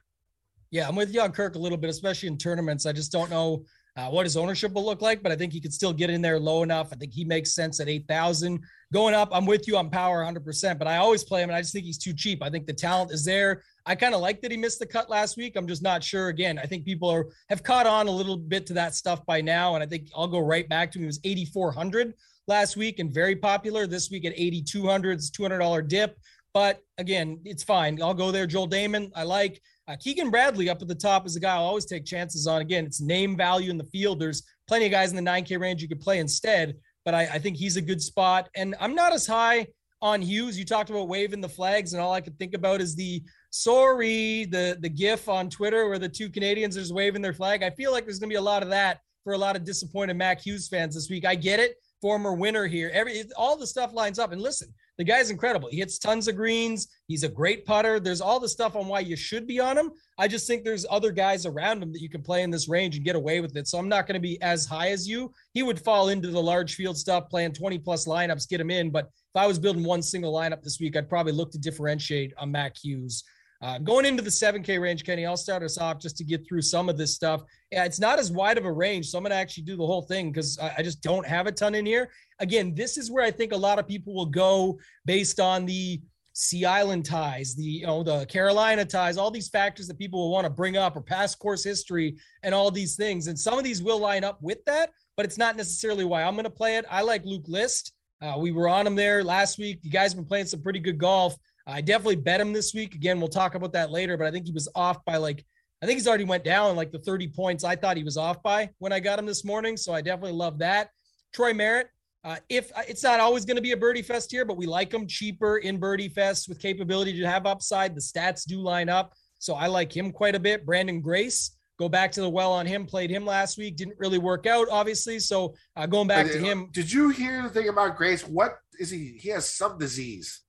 Yeah, 0.71 0.89
I'm 0.89 0.95
with 0.95 1.13
you 1.13 1.21
on 1.21 1.33
Kirk 1.33 1.57
a 1.57 1.59
little 1.59 1.79
bit, 1.79 1.91
especially 1.91 2.29
in 2.29 2.39
tournaments. 2.39 2.87
I 2.87 2.93
just 2.93 3.11
don't 3.11 3.31
know 3.31 3.65
uh, 3.97 4.09
what 4.09 4.25
his 4.25 4.37
ownership 4.37 4.73
will 4.73 4.85
look 4.85 5.03
like, 5.03 5.23
but 5.23 5.33
I 5.33 5.37
think 5.37 5.53
he 5.53 5.61
could 5.61 5.73
still 5.73 5.93
get 5.93 6.11
in 6.11 6.23
there 6.23 6.39
low 6.39 6.63
enough. 6.63 6.89
I 6.93 6.97
think 6.97 7.13
he 7.13 7.25
makes 7.25 7.55
sense 7.55 7.81
at 7.81 7.89
8,000. 7.89 8.63
Going 8.93 9.15
up, 9.15 9.29
I'm 9.33 9.47
with 9.47 9.67
you 9.67 9.77
on 9.77 9.91
power 9.91 10.25
100%, 10.25 10.79
but 10.79 10.89
I 10.89 10.97
always 10.97 11.25
play 11.25 11.43
him 11.43 11.51
and 11.51 11.57
I 11.57 11.61
just 11.61 11.73
think 11.73 11.85
he's 11.85 11.99
too 11.99 12.13
cheap. 12.13 12.43
I 12.43 12.51
think 12.51 12.67
the 12.67 12.73
talent 12.73 13.13
is 13.13 13.25
there. 13.25 13.63
I 13.87 13.95
kind 13.95 14.15
of 14.15 14.21
like 14.21 14.41
that 14.43 14.51
he 14.51 14.57
missed 14.57 14.79
the 14.79 14.87
cut 14.87 15.11
last 15.11 15.37
week. 15.37 15.57
I'm 15.57 15.67
just 15.67 15.83
not 15.83 16.05
sure. 16.05 16.29
Again, 16.29 16.59
I 16.59 16.67
think 16.67 16.85
people 16.85 17.09
are 17.09 17.27
have 17.49 17.63
caught 17.63 17.87
on 17.87 18.09
a 18.09 18.11
little 18.11 18.37
bit 18.37 18.67
to 18.67 18.75
that 18.75 18.95
stuff 18.95 19.25
by 19.27 19.41
now, 19.41 19.75
and 19.75 19.83
I 19.83 19.87
think 19.87 20.09
I'll 20.15 20.29
go 20.29 20.41
right 20.41 20.69
back 20.69 20.93
to 20.93 20.99
him. 20.99 21.03
He 21.03 21.07
was 21.07 21.21
8,400 21.25 22.15
last 22.47 22.77
week 22.77 22.99
and 22.99 23.13
very 23.13 23.37
popular. 23.37 23.87
This 23.87 24.11
week 24.11 24.25
at 24.25 24.33
8,200, 24.37 25.13
it's 25.13 25.31
$200 25.31 25.89
dip. 25.89 26.17
But 26.53 26.83
again, 26.99 27.41
it's 27.45 27.63
fine. 27.63 28.03
I'll 28.03 28.15
go 28.15 28.31
there. 28.31 28.47
Joel 28.47 28.69
Dahmen, 28.69 29.11
I 29.15 29.23
like. 29.23 29.63
Uh, 29.91 29.97
Keegan 29.97 30.31
Bradley 30.31 30.71
up 30.71 30.81
at 30.81 30.87
the 30.87 30.95
top 30.95 31.27
is 31.27 31.35
a 31.35 31.41
guy 31.41 31.57
I'll 31.57 31.65
always 31.65 31.85
take 31.85 32.05
chances 32.05 32.47
on. 32.47 32.61
Again, 32.61 32.87
it's 32.87 33.01
name 33.01 33.37
value 33.37 33.71
in 33.71 33.77
the 33.79 33.85
field. 33.85 34.21
There's 34.21 34.45
plenty 34.69 34.87
of 34.87 34.93
guys 34.93 35.11
in 35.11 35.17
the 35.17 35.29
9K 35.29 35.59
range 35.59 35.83
you 35.83 35.89
could 35.89 36.01
play 36.01 36.21
instead, 36.21 36.77
but 37.05 37.13
I, 37.13 37.23
I 37.23 37.39
think 37.41 37.57
he's 37.57 37.77
a 37.77 37.83
good 37.83 38.01
spot. 38.01 38.49
And 38.55 38.77
I'm 38.79 38.95
not 38.95 39.13
as 39.13 39.27
high 39.27 39.67
on 40.01 40.23
Hughes. 40.23 40.57
You 40.57 40.65
talked 40.65 40.91
about 40.91 41.09
waving 41.09 41.41
the 41.41 41.49
flags, 41.49 41.93
and 41.93 42.01
all 42.01 42.13
I 42.13 42.21
could 42.21 42.39
think 42.39 42.55
about 42.55 42.81
is 42.81 42.95
the 42.95 43.21
sorry, 43.51 44.45
the 44.45 44.79
the 44.81 44.89
GIF 44.89 45.29
on 45.29 45.51
Twitter 45.51 45.89
where 45.89 45.99
the 45.99 46.09
two 46.09 46.31
Canadians 46.31 46.77
are 46.77 46.83
just 46.83 46.95
waving 46.95 47.21
their 47.21 47.35
flag. 47.35 47.65
I 47.65 47.71
feel 47.71 47.91
like 47.91 48.05
there's 48.05 48.21
gonna 48.21 48.31
be 48.31 48.37
a 48.37 48.41
lot 48.41 48.63
of 48.63 48.69
that 48.69 49.01
for 49.25 49.33
a 49.33 49.39
lot 49.39 49.57
of 49.57 49.65
disappointed 49.65 50.15
Mac 50.15 50.41
Hughes 50.41 50.69
fans 50.69 50.95
this 50.95 51.11
week. 51.11 51.25
I 51.25 51.35
get 51.35 51.59
it, 51.59 51.75
former 52.01 52.33
winner 52.33 52.69
here. 52.69 52.93
Every 52.95 53.25
all 53.37 53.57
the 53.57 53.67
stuff 53.67 53.93
lines 53.93 54.21
up. 54.21 54.31
And 54.31 54.41
listen, 54.41 54.73
the 55.01 55.05
guy's 55.05 55.31
incredible. 55.31 55.71
He 55.71 55.79
hits 55.79 55.99
tons 55.99 56.29
of 56.29 56.37
greens. 56.37 56.89
He's 57.09 57.25
a 57.25 57.29
great 57.29 57.65
putter. 57.65 57.99
There's 57.99 58.21
all 58.21 58.39
the 58.39 58.49
stuff 58.49 58.77
on 58.77 58.87
why 58.87 59.01
you 59.01 59.17
should 59.17 59.47
be 59.47 59.59
on 59.59 59.79
him. 59.79 59.93
I 60.19 60.29
just 60.29 60.47
think 60.47 60.63
there's 60.63 60.85
other 60.91 61.11
guys 61.11 61.47
around 61.47 61.83
him 61.83 61.91
that 61.93 62.03
you 62.03 62.11
can 62.11 62.21
play 62.21 62.43
in 62.43 62.51
this 62.51 62.69
range 62.69 62.97
and 62.97 63.05
get 63.05 63.17
away 63.17 63.41
with 63.41 63.57
it. 63.57 63.67
So 63.67 63.79
I'm 63.79 63.89
not 63.89 64.07
going 64.07 64.15
to 64.15 64.21
be 64.21 64.41
as 64.43 64.67
high 64.67 64.91
as 64.91 65.09
you. 65.09 65.33
He 65.55 65.63
would 65.63 65.81
fall 65.81 66.11
into 66.11 66.29
the 66.29 66.43
large 66.43 66.75
field 66.75 66.99
stuff, 66.99 67.31
playing 67.31 67.55
20 67.55 67.79
plus 67.79 68.07
lineups, 68.07 68.47
get 68.47 68.61
him 68.61 68.71
in. 68.71 68.91
But 68.91 69.07
if 69.07 69.37
I 69.37 69.47
was 69.47 69.59
building 69.59 69.85
one 69.85 70.03
single 70.03 70.35
lineup 70.35 70.63
this 70.63 70.79
week, 70.79 70.95
I'd 70.99 71.09
probably 71.09 71.33
look 71.33 71.51
to 71.53 71.59
differentiate 71.59 72.35
on 72.37 72.53
Mac 72.53 72.77
Hughes. 72.77 73.25
Uh, 73.63 73.79
going 73.79 74.07
into 74.07 74.23
the 74.23 74.31
7K 74.31 74.81
range, 74.81 75.05
Kenny, 75.05 75.27
I'll 75.27 75.37
start 75.37 75.63
us 75.63 75.77
off 75.77 75.99
just 75.99 76.17
to 76.17 76.25
get 76.25 76.47
through 76.47 76.63
some 76.63 76.89
of 76.89 76.97
this 76.97 77.15
stuff. 77.15 77.43
Yeah, 77.71 77.85
it's 77.85 78.01
not 78.01 78.19
as 78.19 78.33
wide 78.33 78.57
of 78.57 78.65
a 78.65 78.73
range, 78.73 79.09
so 79.09 79.19
I'm 79.19 79.25
going 79.25 79.33
to 79.33 79.37
actually 79.37 79.65
do 79.65 79.77
the 79.77 79.87
whole 79.87 80.03
thing 80.03 80.33
because 80.33 80.59
I, 80.59 80.77
I, 80.79 80.83
just 80.83 81.03
don't 81.03 81.27
have 81.27 81.47
a 81.47 81.53
ton 81.53 81.75
in 81.75 81.85
here. 81.85 82.11
Again, 82.39 82.75
this 82.75 82.97
is 82.97 83.11
where 83.11 83.23
I 83.23 83.31
think 83.31 83.53
a 83.53 83.57
lot 83.57 83.79
of 83.79 83.87
people 83.87 84.15
will 84.15 84.25
go 84.25 84.79
based 85.05 85.41
on 85.41 85.67
the 85.67 86.01
Sea 86.33 86.65
Island 86.65 87.05
ties, 87.05 87.55
the 87.55 87.63
you 87.63 87.87
know 87.87 88.03
the 88.03 88.25
Carolina 88.27 88.85
ties, 88.85 89.19
all 89.19 89.31
these 89.31 89.49
factors 89.49 89.87
that 89.89 89.99
people 89.99 90.21
will 90.21 90.31
want 90.31 90.45
to 90.45 90.51
bring 90.51 90.79
up 90.79 90.97
or 90.97 91.03
past 91.03 91.39
course 91.39 91.63
history 91.63 92.17
and 92.43 92.55
all 92.55 92.71
these 92.71 92.97
things. 92.97 93.27
And 93.27 93.39
some 93.39 93.59
of 93.59 93.65
these 93.65 93.83
will 93.83 93.99
line 93.99 94.25
up 94.25 94.39
with 94.41 94.65
that, 94.65 94.91
but 95.19 95.27
it's 95.27 95.37
not 95.37 95.57
necessarily 95.57 96.07
why 96.07 96.23
I'm 96.23 96.35
going 96.35 96.45
to 96.45 96.51
play 96.51 96.77
it. 96.79 96.87
I 96.89 97.03
like 97.03 97.27
Luke 97.27 97.47
List. 97.47 97.93
Uh, 98.23 98.37
we 98.39 98.53
were 98.53 98.69
on 98.69 98.87
him 98.87 98.95
there 98.95 99.25
last 99.25 99.59
week. 99.59 99.81
You 99.83 99.91
guys 99.91 100.13
have 100.13 100.19
been 100.19 100.27
playing 100.29 100.47
some 100.47 100.63
pretty 100.63 100.79
good 100.79 100.99
golf. 100.99 101.37
I 101.71 101.81
definitely 101.81 102.17
bet 102.17 102.41
him 102.41 102.53
this 102.53 102.75
week. 102.75 102.95
Again, 102.95 103.21
we'll 103.21 103.29
talk 103.29 103.55
about 103.55 103.73
that 103.73 103.91
later, 103.91 104.17
but 104.17 104.27
I 104.27 104.31
think 104.31 104.47
he 104.47 104.53
was 104.53 104.69
off 104.75 105.05
by 105.05 105.17
like 105.17 105.45
I 105.83 105.87
think 105.87 105.97
he's 105.97 106.09
already 106.09 106.25
went 106.25 106.45
down 106.45 106.77
like 106.77 106.93
the 106.93 106.99
30 106.99 107.29
points 107.29 107.65
I 107.65 107.75
thought 107.75 107.97
he 107.97 108.05
was 108.05 108.19
off 108.19 108.43
by 108.43 108.71
when 108.79 108.93
I 108.93 109.01
got 109.01 109.19
him 109.19 109.27
this 109.27 109.45
morning. 109.45 109.77
So 109.77 109.95
I 109.95 110.03
definitely 110.03 110.37
love 110.37 110.59
that. 110.59 110.91
Troy 111.33 111.55
Merritt, 111.55 111.89
uh, 112.23 112.37
if 112.51 112.71
uh, 112.77 112.83
it's 112.87 113.03
not 113.03 113.19
always 113.19 113.47
going 113.47 113.57
to 113.57 113.63
be 113.63 113.73
a 113.73 113.77
birdie 113.77 114.03
fest 114.03 114.31
here, 114.31 114.45
but 114.45 114.59
we 114.59 114.67
like 114.67 114.93
him 114.93 115.07
cheaper 115.07 115.59
in 115.59 115.79
birdie 115.79 116.11
fest 116.11 116.49
with 116.49 116.59
capability 116.59 117.19
to 117.19 117.27
have 117.27 117.47
upside. 117.47 117.95
The 117.95 118.01
stats 118.01 118.45
do 118.45 118.61
line 118.61 118.91
up. 118.91 119.15
So 119.39 119.55
I 119.55 119.69
like 119.69 119.97
him 119.97 120.13
quite 120.13 120.35
a 120.35 120.41
bit. 120.41 120.67
Branden 120.67 121.01
Grace, 121.01 121.57
go 121.79 121.89
back 121.89 122.13
to 122.13 122.21
the 122.21 122.29
well 122.29 122.53
on 122.53 122.67
him, 122.67 122.85
played 122.85 123.09
him 123.09 123.25
last 123.25 123.57
week, 123.57 123.77
didn't 123.77 123.99
really 123.99 124.19
work 124.19 124.47
out, 124.47 124.69
obviously. 124.71 125.19
So 125.19 125.55
uh, 125.77 125.87
going 125.87 126.09
back 126.09 126.27
to 126.27 126.39
him. 126.39 126.69
Did 126.73 126.93
you 126.93 127.09
hear 127.09 127.43
the 127.43 127.49
thing 127.49 127.71
about 127.71 127.97
Grace? 127.97 128.27
What 128.29 128.59
is 128.79 128.91
he? 128.91 129.19
He 129.19 129.31
has 129.31 129.49
some 129.49 129.79
disease 129.79 130.43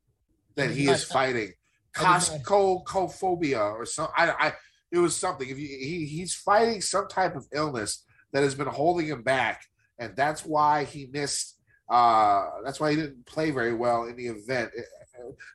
that 0.55 0.71
he 0.71 0.87
is 0.87 1.03
fighting. 1.03 1.53
Coscophobia 1.95 3.73
or 3.73 3.85
something. 3.85 4.13
I, 4.17 4.31
I, 4.31 4.53
it 4.91 4.97
was 4.97 5.15
something. 5.15 5.47
If 5.47 5.57
you, 5.57 5.67
he, 5.67 6.05
he's 6.05 6.33
fighting 6.33 6.81
some 6.81 7.07
type 7.07 7.35
of 7.35 7.47
illness 7.53 8.03
that 8.33 8.43
has 8.43 8.55
been 8.55 8.67
holding 8.67 9.07
him 9.07 9.23
back, 9.23 9.63
and 9.99 10.15
that's 10.15 10.45
why 10.45 10.85
he 10.85 11.07
missed. 11.11 11.57
Uh, 11.89 12.45
that's 12.63 12.79
why 12.79 12.91
he 12.91 12.95
didn't 12.95 13.25
play 13.25 13.51
very 13.51 13.73
well 13.73 14.05
in 14.05 14.15
the 14.15 14.27
event. 14.27 14.71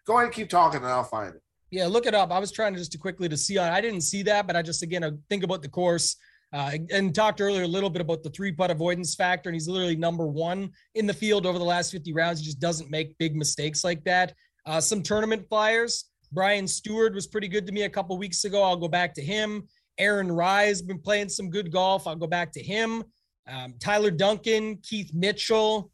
Go 0.06 0.14
ahead 0.14 0.26
and 0.26 0.34
keep 0.34 0.48
talking, 0.48 0.80
and 0.80 0.88
I'll 0.88 1.04
find 1.04 1.34
it. 1.34 1.42
Yeah, 1.70 1.86
look 1.86 2.06
it 2.06 2.14
up. 2.14 2.30
I 2.30 2.38
was 2.38 2.52
trying 2.52 2.72
to 2.74 2.78
just 2.78 2.92
to 2.92 2.98
quickly 2.98 3.28
to 3.28 3.36
see. 3.36 3.58
I 3.58 3.80
didn't 3.80 4.02
see 4.02 4.22
that, 4.24 4.46
but 4.46 4.56
I 4.56 4.62
just 4.62 4.82
again 4.82 5.04
I 5.04 5.10
think 5.28 5.42
about 5.42 5.62
the 5.62 5.68
course. 5.68 6.16
Uh, 6.52 6.78
and 6.92 7.12
talked 7.12 7.40
earlier 7.40 7.64
a 7.64 7.68
little 7.68 7.90
bit 7.90 8.00
about 8.00 8.22
the 8.22 8.30
three 8.30 8.52
putt 8.52 8.70
avoidance 8.70 9.14
factor, 9.14 9.50
and 9.50 9.54
he's 9.54 9.68
literally 9.68 9.96
number 9.96 10.26
one 10.26 10.70
in 10.94 11.06
the 11.06 11.12
field 11.12 11.44
over 11.44 11.58
the 11.58 11.64
last 11.64 11.90
50 11.90 12.12
rounds. 12.12 12.38
He 12.38 12.46
just 12.46 12.60
doesn't 12.60 12.88
make 12.88 13.18
big 13.18 13.34
mistakes 13.34 13.82
like 13.82 14.04
that. 14.04 14.32
Uh, 14.66 14.80
some 14.80 15.02
tournament 15.02 15.48
flyers. 15.48 16.06
Brian 16.32 16.64
Stuard 16.64 17.14
was 17.14 17.26
pretty 17.26 17.48
good 17.48 17.66
to 17.66 17.72
me 17.72 17.82
a 17.82 17.90
couple 17.90 18.18
weeks 18.18 18.44
ago. 18.44 18.62
I'll 18.62 18.76
go 18.76 18.88
back 18.88 19.14
to 19.14 19.22
him. 19.22 19.68
Aaron 19.98 20.36
has 20.38 20.82
been 20.82 20.98
playing 20.98 21.28
some 21.28 21.48
good 21.50 21.72
golf. 21.72 22.06
I'll 22.06 22.16
go 22.16 22.26
back 22.26 22.52
to 22.52 22.62
him. 22.62 23.04
Um, 23.48 23.74
Tyler 23.78 24.10
Duncan, 24.10 24.78
Keith 24.82 25.12
Mitchell, 25.14 25.90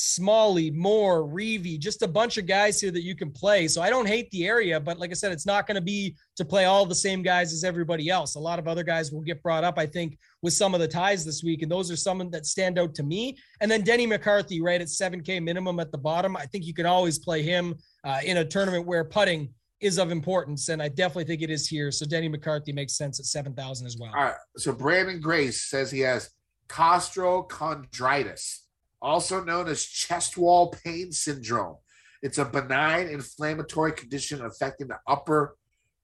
Smalley, 0.00 0.70
Moore, 0.70 1.24
Reavie, 1.24 1.76
just 1.76 2.02
a 2.02 2.06
bunch 2.06 2.38
of 2.38 2.46
guys 2.46 2.80
here 2.80 2.92
that 2.92 3.02
you 3.02 3.16
can 3.16 3.32
play. 3.32 3.66
So 3.66 3.82
I 3.82 3.90
don't 3.90 4.06
hate 4.06 4.30
the 4.30 4.46
area, 4.46 4.78
but 4.78 5.00
like 5.00 5.10
I 5.10 5.14
said, 5.14 5.32
it's 5.32 5.44
not 5.44 5.66
going 5.66 5.74
to 5.74 5.80
be 5.80 6.14
to 6.36 6.44
play 6.44 6.66
all 6.66 6.86
the 6.86 6.94
same 6.94 7.20
guys 7.20 7.52
as 7.52 7.64
everybody 7.64 8.08
else. 8.08 8.36
A 8.36 8.38
lot 8.38 8.60
of 8.60 8.68
other 8.68 8.84
guys 8.84 9.10
will 9.10 9.22
get 9.22 9.42
brought 9.42 9.64
up, 9.64 9.76
I 9.76 9.86
think, 9.86 10.16
with 10.40 10.52
some 10.52 10.72
of 10.72 10.78
the 10.78 10.86
ties 10.86 11.24
this 11.24 11.42
week. 11.42 11.62
And 11.62 11.70
those 11.70 11.90
are 11.90 11.96
some 11.96 12.30
that 12.30 12.46
stand 12.46 12.78
out 12.78 12.94
to 12.94 13.02
me. 13.02 13.36
And 13.60 13.68
then 13.68 13.82
Denny 13.82 14.06
McCarthy, 14.06 14.62
right 14.62 14.80
at 14.80 14.86
7K 14.86 15.42
minimum 15.42 15.80
at 15.80 15.90
the 15.90 15.98
bottom. 15.98 16.36
I 16.36 16.46
think 16.46 16.64
you 16.64 16.74
can 16.74 16.86
always 16.86 17.18
play 17.18 17.42
him 17.42 17.74
uh, 18.04 18.20
in 18.24 18.36
a 18.36 18.44
tournament 18.44 18.86
where 18.86 19.02
putting 19.02 19.52
is 19.80 19.98
of 19.98 20.12
importance. 20.12 20.68
And 20.68 20.80
I 20.80 20.90
definitely 20.90 21.24
think 21.24 21.42
it 21.42 21.50
is 21.50 21.66
here. 21.66 21.90
So 21.90 22.06
Denny 22.06 22.28
McCarthy 22.28 22.72
makes 22.72 22.96
sense 22.96 23.18
at 23.18 23.26
7,000 23.26 23.84
as 23.84 23.96
well. 23.98 24.12
All 24.16 24.22
right. 24.26 24.34
So 24.58 24.72
Branden 24.72 25.20
Grace 25.20 25.62
says 25.62 25.90
he 25.90 25.98
has 26.00 26.30
costochondritis 26.68 28.60
also 29.00 29.44
known 29.44 29.68
as 29.68 29.84
chest 29.84 30.36
wall 30.36 30.74
pain 30.84 31.12
syndrome. 31.12 31.76
It's 32.22 32.38
a 32.38 32.44
benign 32.44 33.08
inflammatory 33.08 33.92
condition 33.92 34.44
affecting 34.44 34.88
the 34.88 34.98
upper 35.06 35.56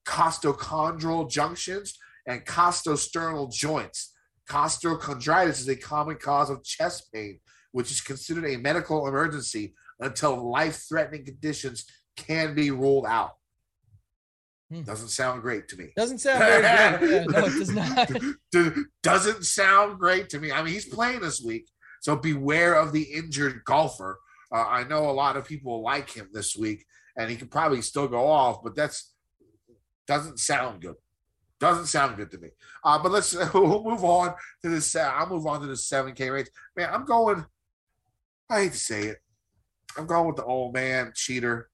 costochondral 0.07 1.28
junctions 1.28 1.98
and 2.26 2.44
costosternal 2.44 3.52
joints. 3.52 4.12
Costochondritis 4.48 5.61
is 5.61 5.68
a 5.68 5.76
common 5.76 6.16
cause 6.16 6.50
of 6.50 6.62
chest 6.62 7.12
pain, 7.12 7.40
which 7.72 7.90
is 7.90 8.00
considered 8.00 8.46
a 8.46 8.57
medical 8.57 9.09
emergency 9.09 9.74
until 10.00 10.50
life 10.50 10.85
threatening 10.88 11.24
conditions 11.24 11.85
can 12.16 12.54
be 12.54 12.70
ruled 12.70 13.07
out. 13.07 13.33
Hmm. 14.70 14.83
Doesn't 14.83 15.09
sound 15.09 15.42
great 15.42 15.68
to 15.68 15.76
me. 15.76 15.92
Doesn't 15.96 16.18
sound 16.18 16.38
very 16.40 16.98
good. 16.98 17.26
Yeah, 17.30 17.40
no, 17.40 17.46
it 17.46 17.59
does 17.59 17.70
not. 17.70 18.11
Doesn't 19.02 19.44
sound 19.44 19.98
great 19.98 20.28
to 20.30 20.38
me. 20.38 20.52
I 20.52 20.62
mean, 20.62 20.72
he's 20.72 20.87
playing 20.87 21.20
this 21.20 21.40
week. 21.40 21.68
So 22.04 22.14
beware 22.14 22.74
of 22.74 22.92
the 22.92 23.02
injured 23.02 23.64
golfer. 23.64 24.20
Uh, 24.52 24.66
I 24.68 24.84
know 24.84 25.08
a 25.08 25.10
lot 25.10 25.38
of 25.38 25.46
people 25.46 25.82
like 25.82 26.10
him 26.10 26.28
this 26.34 26.54
week, 26.54 26.84
and 27.16 27.30
he 27.30 27.36
could 27.36 27.50
probably 27.50 27.80
still 27.80 28.08
go 28.08 28.26
off, 28.26 28.62
but 28.62 28.76
that's 28.76 29.14
doesn't 30.06 30.38
sound 30.38 30.82
good. 30.82 30.96
Doesn't 31.58 31.86
sound 31.86 32.18
good 32.18 32.30
to 32.32 32.36
me. 32.36 32.50
Uh, 32.84 33.02
but 33.02 33.10
let's 33.10 33.34
we'll 33.54 33.82
move 33.82 34.04
on 34.04 34.34
to 34.60 34.68
this. 34.68 34.94
Uh, 34.94 35.10
I'll 35.14 35.30
move 35.30 35.46
on 35.46 35.62
to 35.62 35.66
the 35.66 35.78
seven 35.78 36.12
K 36.12 36.28
range. 36.28 36.48
Man, 36.76 36.90
I'm 36.92 37.06
going. 37.06 37.46
I 38.50 38.64
hate 38.64 38.72
to 38.72 38.78
say 38.78 39.04
it. 39.04 39.16
I'm 39.96 40.06
going 40.06 40.26
with 40.26 40.36
the 40.36 40.44
old 40.44 40.74
man 40.74 41.12
cheater. 41.14 41.70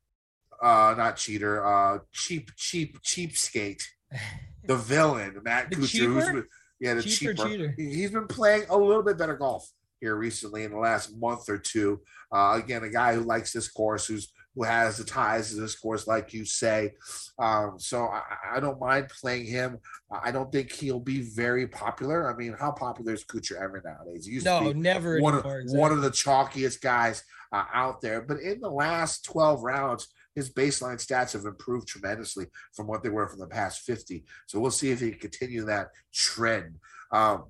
Uh, 0.63 0.95
not 0.97 1.17
cheater. 1.17 1.67
Uh, 1.67 1.99
cheap, 2.13 2.53
cheap, 2.57 3.03
cheapskate. 3.03 3.83
The 4.63 4.77
villain, 4.77 5.41
Matt 5.43 5.71
Kuchar. 5.71 6.45
yeah, 6.79 6.95
the 6.95 7.03
cheaper. 7.03 7.33
cheaper. 7.33 7.75
He's 7.77 8.11
been 8.11 8.29
playing 8.29 8.67
a 8.69 8.77
little 8.77 9.03
bit 9.03 9.17
better 9.17 9.35
golf 9.35 9.69
here 10.01 10.17
recently 10.17 10.65
in 10.65 10.73
the 10.73 10.79
last 10.79 11.17
month 11.17 11.49
or 11.49 11.59
two. 11.59 12.01
Uh, 12.33 12.61
again, 12.63 12.85
a 12.85 12.89
guy 12.89 13.15
who 13.15 13.21
likes 13.21 13.53
this 13.53 13.69
course, 13.69 14.07
who's 14.07 14.33
who 14.55 14.65
has 14.65 14.97
the 14.97 15.05
ties 15.05 15.51
to 15.51 15.61
this 15.61 15.79
course, 15.79 16.07
like 16.09 16.33
you 16.33 16.45
say. 16.45 16.93
Um, 17.39 17.75
so 17.79 18.07
I, 18.07 18.57
I, 18.57 18.61
don't 18.61 18.81
mind 18.81 19.09
playing 19.09 19.47
him. 19.47 19.79
I 20.11 20.33
don't 20.33 20.51
think 20.51 20.73
he'll 20.73 20.99
be 20.99 21.21
very 21.21 21.69
popular. 21.69 22.33
I 22.33 22.37
mean, 22.37 22.57
how 22.59 22.73
popular 22.73 23.13
is 23.13 23.25
Kuchar 23.25 23.63
ever 23.63 23.81
nowadays? 23.85 24.27
He 24.27 24.33
used 24.33 24.47
no, 24.47 24.59
to 24.65 24.75
be 24.75 24.81
never 24.81 25.21
one 25.21 25.35
of 25.35 25.47
exactly. 25.47 25.79
one 25.79 25.93
of 25.93 26.03
the 26.03 26.11
chalkiest 26.11 26.81
guys 26.81 27.23
uh, 27.53 27.65
out 27.73 28.01
there. 28.01 28.23
But 28.23 28.41
in 28.41 28.61
the 28.61 28.71
last 28.71 29.25
twelve 29.25 29.63
rounds, 29.63 30.09
his 30.35 30.53
baseline 30.53 30.97
stats 30.97 31.33
have 31.33 31.45
improved 31.45 31.89
tremendously 31.89 32.47
from 32.75 32.87
what 32.87 33.03
they 33.03 33.09
were 33.09 33.29
from 33.29 33.41
the 33.41 33.47
past 33.47 33.83
50. 33.83 34.25
So 34.47 34.61
we'll 34.61 34.71
see 34.71 34.91
if 34.91 35.01
he 35.01 35.11
can 35.11 35.19
continue 35.19 35.65
that 35.65 35.89
trend. 36.15 36.77
Um, 37.13 37.47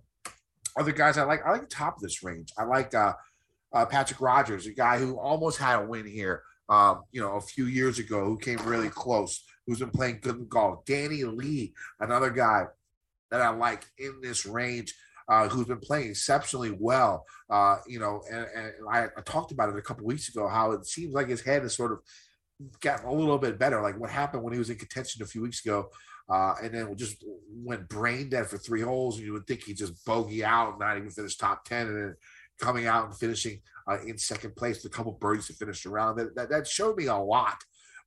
other 0.76 0.92
guys 0.92 1.18
I 1.18 1.24
like, 1.24 1.44
I 1.44 1.50
like 1.50 1.62
the 1.62 1.66
top 1.66 1.96
of 1.96 2.02
this 2.02 2.22
range. 2.22 2.52
I 2.59 2.64
like 2.64 2.94
uh, 2.94 3.14
uh, 3.72 3.87
Patrick 3.87 4.20
Rodgers, 4.20 4.66
a 4.66 4.72
guy 4.72 4.98
who 4.98 5.18
almost 5.18 5.59
had 5.59 5.80
a 5.80 5.87
win 5.87 6.06
here, 6.06 6.42
um, 6.68 7.02
you 7.12 7.20
know, 7.20 7.37
a 7.37 7.40
few 7.40 7.66
years 7.66 7.98
ago, 7.98 8.24
who 8.24 8.38
came 8.38 8.59
really 8.64 8.88
close, 8.88 9.44
who's 9.66 9.80
been 9.80 9.90
playing 9.90 10.20
good 10.22 10.48
golf. 10.48 10.85
Danny 10.85 11.24
Lee, 11.24 11.72
another 12.00 12.30
guy 12.30 12.64
that 13.30 13.40
I 13.40 13.50
like 13.50 13.85
in 13.98 14.20
this 14.22 14.46
range. 14.46 14.94
Uh, 15.28 15.48
who's 15.48 15.68
been 15.68 15.78
playing 15.78 16.11
exceptionally 16.11 16.76
well. 16.76 17.24
Uh, 17.48 17.76
you 17.87 18.00
know, 18.00 18.20
and, 18.33 18.46
and 18.52 18.72
I, 18.90 19.04
I, 19.16 19.20
talked 19.24 19.52
about 19.52 19.68
it 19.68 19.78
a 19.78 19.80
couple 19.80 20.04
weeks 20.04 20.28
ago 20.28 20.48
how 20.48 20.72
it 20.72 20.85
seems 20.85 21.14
like 21.14 21.28
his 21.28 21.40
head 21.40 21.62
has 21.62 21.76
sort 21.76 21.92
of 21.92 22.00
gotten 22.80 23.06
a 23.06 23.12
little 23.12 23.38
bit 23.38 23.56
better. 23.56 23.80
Like 23.80 23.96
what 23.96 24.11
happened 24.11 24.42
when 24.42 24.52
he 24.52 24.59
was 24.59 24.70
in 24.70 24.76
contention 24.76 25.22
a 25.22 25.26
few 25.26 25.42
weeks 25.42 25.64
ago 25.64 25.90
uh, 26.30 26.54
and 26.62 26.74
then 26.74 26.96
just 26.96 27.24
went 27.50 27.88
brain 27.88 28.28
dead 28.28 28.46
for 28.46 28.58
three 28.58 28.82
holes. 28.82 29.16
And 29.16 29.26
you 29.26 29.32
would 29.32 29.46
think 29.46 29.64
he'd 29.64 29.76
just 29.76 30.04
bogey 30.04 30.44
out, 30.44 30.78
not 30.78 30.96
even 30.96 31.10
finish 31.10 31.36
top 31.36 31.64
10, 31.64 31.88
and 31.88 31.96
then 31.96 32.16
coming 32.60 32.86
out 32.86 33.06
and 33.06 33.16
finishing 33.16 33.60
uh, 33.88 33.98
in 34.06 34.16
second 34.18 34.54
place 34.54 34.84
a 34.84 34.90
couple 34.90 35.12
birdies 35.12 35.46
to 35.48 35.54
finish 35.54 35.86
around. 35.86 36.16
That, 36.16 36.34
that, 36.36 36.50
that 36.50 36.66
showed 36.66 36.96
me 36.96 37.06
a 37.06 37.16
lot 37.16 37.56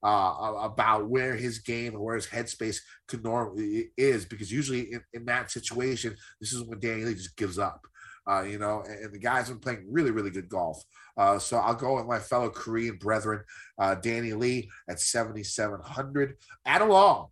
uh, 0.03 0.53
about 0.61 1.09
where 1.09 1.35
his 1.35 1.59
game 1.59 1.93
and 1.93 2.03
where 2.03 2.15
his 2.15 2.27
headspace 2.27 2.77
could 3.07 3.23
normally 3.23 3.89
is, 3.97 4.25
because 4.25 4.51
usually 4.51 4.93
in, 4.93 5.01
in 5.13 5.25
that 5.25 5.51
situation, 5.51 6.15
this 6.39 6.53
is 6.53 6.63
when 6.63 6.79
Danny 6.79 7.05
Lee 7.05 7.15
just 7.15 7.37
gives 7.37 7.57
up. 7.57 7.85
Uh, 8.25 8.41
you 8.41 8.57
know, 8.57 8.83
and, 8.87 9.05
and, 9.05 9.13
the 9.13 9.19
guy's 9.19 9.49
been 9.49 9.59
playing 9.59 9.85
really, 9.89 10.11
really 10.11 10.29
good 10.29 10.47
golf. 10.47 10.81
Uh, 11.17 11.37
so 11.37 11.57
I'll 11.57 11.75
go 11.75 11.97
with 11.97 12.05
my 12.05 12.19
fellow 12.19 12.49
Korean 12.49 12.95
brethren, 12.95 13.43
uh, 13.77 13.95
Danny 13.95 14.31
Lee 14.31 14.69
at 14.89 15.01
7,700. 15.01 16.37
Adam 16.65 16.87
Long, 16.87 17.27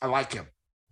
I 0.00 0.06
like 0.06 0.32
him 0.32 0.46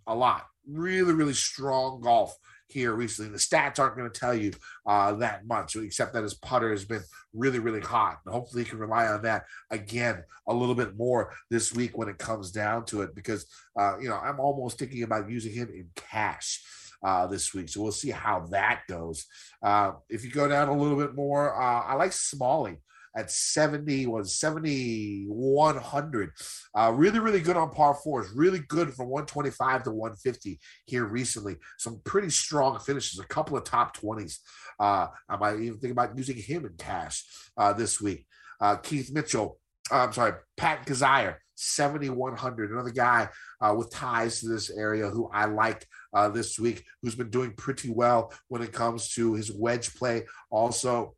a 0.05 0.15
lot. 0.15 0.45
Really, 0.67 1.13
really 1.13 1.33
strong 1.33 2.01
golf 2.01 2.35
here 2.67 2.93
recently. 2.93 3.31
The 3.31 3.37
stats 3.37 3.79
aren't 3.79 3.95
going 3.95 4.09
to 4.09 4.19
tell 4.19 4.33
you 4.33 4.51
uh, 4.85 5.13
that 5.15 5.47
much, 5.47 5.75
except 5.75 6.13
that 6.13 6.23
his 6.23 6.33
putter 6.33 6.71
has 6.71 6.85
been 6.85 7.03
really, 7.33 7.59
really 7.59 7.79
hot. 7.79 8.19
And 8.25 8.33
hopefully, 8.33 8.63
he 8.63 8.69
can 8.69 8.79
rely 8.79 9.07
on 9.07 9.21
that 9.23 9.45
again 9.71 10.23
a 10.47 10.53
little 10.53 10.75
bit 10.75 10.97
more 10.97 11.33
this 11.49 11.73
week 11.73 11.97
when 11.97 12.09
it 12.09 12.17
comes 12.17 12.51
down 12.51 12.85
to 12.85 13.01
it, 13.01 13.15
because 13.15 13.45
uh, 13.79 13.97
you 13.99 14.09
know 14.09 14.17
I'm 14.17 14.39
almost 14.39 14.79
thinking 14.79 15.03
about 15.03 15.29
using 15.29 15.53
him 15.53 15.69
in 15.69 15.87
cash. 15.95 16.63
Uh, 17.03 17.27
this 17.27 17.53
week. 17.53 17.69
So 17.69 17.83
we'll 17.83 17.91
see 17.91 18.09
how 18.09 18.47
that 18.49 18.81
goes. 18.89 19.27
Uh, 19.61 19.91
if 20.09 20.25
you 20.25 20.31
go 20.31 20.47
down 20.47 20.67
a 20.67 20.75
little 20.75 20.97
bit 20.97 21.13
more, 21.13 21.53
uh, 21.55 21.81
I 21.81 21.93
like 21.93 22.11
Smalley 22.11 22.77
at 23.17 23.31
70 23.31 24.05
was 24.05 24.39
7100 24.39 26.29
uh, 26.75 26.93
really 26.95 27.19
really 27.19 27.41
good 27.41 27.57
on 27.57 27.71
par 27.71 27.95
fours. 27.95 28.31
Really 28.31 28.59
good 28.59 28.93
from 28.93 29.09
125 29.09 29.83
to 29.83 29.91
150 29.91 30.59
here 30.85 31.05
recently. 31.05 31.55
Some 31.77 31.99
pretty 32.05 32.29
strong 32.29 32.79
finishes 32.79 33.19
a 33.19 33.25
couple 33.25 33.57
of 33.57 33.63
top 33.63 33.97
20s 33.97 34.37
uh, 34.79 35.07
i 35.29 35.35
might 35.37 35.59
even 35.59 35.79
think 35.79 35.91
about 35.91 36.17
using 36.17 36.37
him 36.37 36.65
in 36.65 36.73
cash 36.77 37.25
uh, 37.57 37.73
this 37.73 37.99
week. 37.99 38.25
Uh, 38.59 38.75
keith 38.75 39.11
mitchell 39.11 39.59
uh, 39.91 40.03
i'm 40.03 40.13
sorry 40.13 40.33
pat 40.55 40.85
Kizzire, 40.85 41.35
7100 41.55 42.71
another 42.71 42.91
guy 42.91 43.29
uh, 43.61 43.73
with 43.77 43.91
ties 43.91 44.39
to 44.39 44.47
this 44.47 44.69
area 44.71 45.09
who 45.09 45.29
i 45.33 45.45
like 45.45 45.85
this 46.33 46.57
week 46.57 46.83
who's 47.01 47.15
been 47.15 47.29
doing 47.29 47.53
pretty 47.53 47.91
well 47.91 48.33
when 48.47 48.61
it 48.61 48.73
comes 48.73 49.13
to 49.13 49.35
his 49.35 49.51
wedge 49.51 49.93
play 49.95 50.25
also. 50.49 51.13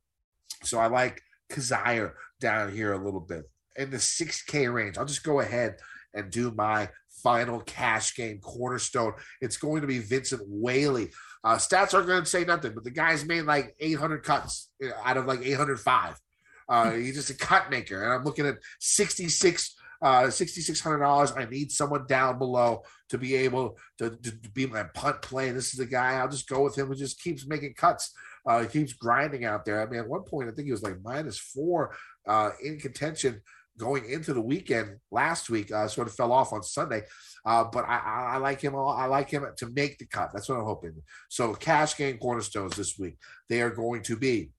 So 0.63 0.77
I 0.77 0.87
like 0.87 1.21
Kizzire 1.51 2.13
down 2.39 2.71
here 2.71 2.93
a 2.93 3.03
little 3.03 3.19
bit 3.19 3.45
in 3.75 3.89
the 3.89 3.97
6K 3.97 4.71
range. 4.73 4.97
I'll 4.97 5.05
just 5.05 5.23
go 5.23 5.39
ahead 5.39 5.77
and 6.13 6.31
do 6.31 6.51
my 6.51 6.89
final 7.23 7.61
cash 7.61 8.15
game 8.15 8.39
cornerstone. 8.39 9.13
It's 9.41 9.57
going 9.57 9.81
to 9.81 9.87
be 9.87 9.99
Vincent 9.99 10.41
Whaley. 10.47 11.09
Uh, 11.43 11.55
stats 11.55 11.93
aren't 11.93 12.07
going 12.07 12.23
to 12.23 12.29
say 12.29 12.43
nothing, 12.43 12.73
but 12.73 12.83
the 12.83 12.91
guy's 12.91 13.25
made 13.25 13.43
like 13.43 13.75
800 13.79 14.23
cuts 14.23 14.69
uh, 14.83 14.89
out 15.03 15.17
of 15.17 15.25
like 15.25 15.41
805. 15.41 16.19
Uh, 16.67 16.91
he's 16.91 17.15
just 17.15 17.29
a 17.29 17.33
cut 17.33 17.69
maker, 17.71 18.03
and 18.03 18.13
I'm 18.13 18.23
looking 18.23 18.45
at 18.45 18.57
66 18.79 19.75
uh 20.01 20.23
$6600 20.23 21.37
i 21.37 21.45
need 21.49 21.71
someone 21.71 22.05
down 22.07 22.37
below 22.37 22.83
to 23.09 23.17
be 23.17 23.35
able 23.35 23.77
to, 23.97 24.09
to, 24.09 24.31
to 24.31 24.49
be 24.51 24.65
my 24.65 24.83
punt 24.93 25.21
play 25.21 25.51
this 25.51 25.73
is 25.73 25.79
the 25.79 25.85
guy 25.85 26.13
i'll 26.13 26.29
just 26.29 26.47
go 26.47 26.63
with 26.63 26.77
him 26.77 26.87
who 26.87 26.95
just 26.95 27.21
keeps 27.21 27.45
making 27.45 27.73
cuts 27.73 28.13
uh 28.47 28.61
he 28.61 28.67
keeps 28.67 28.93
grinding 28.93 29.45
out 29.45 29.65
there. 29.65 29.81
I 29.81 29.89
mean 29.89 29.99
at 29.99 30.07
one 30.07 30.23
point 30.23 30.49
i 30.49 30.51
think 30.51 30.65
he 30.65 30.71
was 30.71 30.83
like 30.83 31.01
minus 31.03 31.37
four 31.37 31.95
uh 32.27 32.51
in 32.63 32.79
contention 32.79 33.41
going 33.77 34.09
into 34.09 34.33
the 34.33 34.41
weekend 34.41 34.97
last 35.09 35.49
week 35.49 35.71
uh 35.71 35.87
sort 35.87 36.07
of 36.07 36.13
fell 36.13 36.31
off 36.31 36.53
on 36.53 36.63
sunday. 36.63 37.03
Uh 37.45 37.63
but 37.63 37.85
i 37.85 37.97
i, 37.97 38.33
I 38.33 38.37
like 38.37 38.61
him 38.61 38.75
i 38.75 39.05
like 39.05 39.29
him 39.29 39.45
to 39.57 39.69
make 39.69 39.97
the 39.97 40.05
cut. 40.05 40.31
That's 40.33 40.49
what 40.49 40.57
i'm 40.57 40.65
hoping. 40.65 40.93
So 41.29 41.53
cash 41.53 41.97
game 41.97 42.17
cornerstones 42.17 42.75
this 42.75 42.97
week. 42.97 43.17
They 43.49 43.61
are 43.61 43.71
going 43.71 44.03
to 44.03 44.15
be 44.17 44.51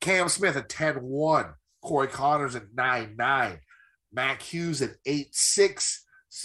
cam 0.00 0.28
smith 0.28 0.56
at 0.56 0.68
10-1 0.68 1.54
corey 1.82 2.08
conners 2.08 2.54
at 2.54 2.70
9-9 2.74 3.58
Mac 4.12 4.42
Hughes 4.42 4.82
at 4.82 4.96
eight 5.06 5.34
six, 5.34 6.04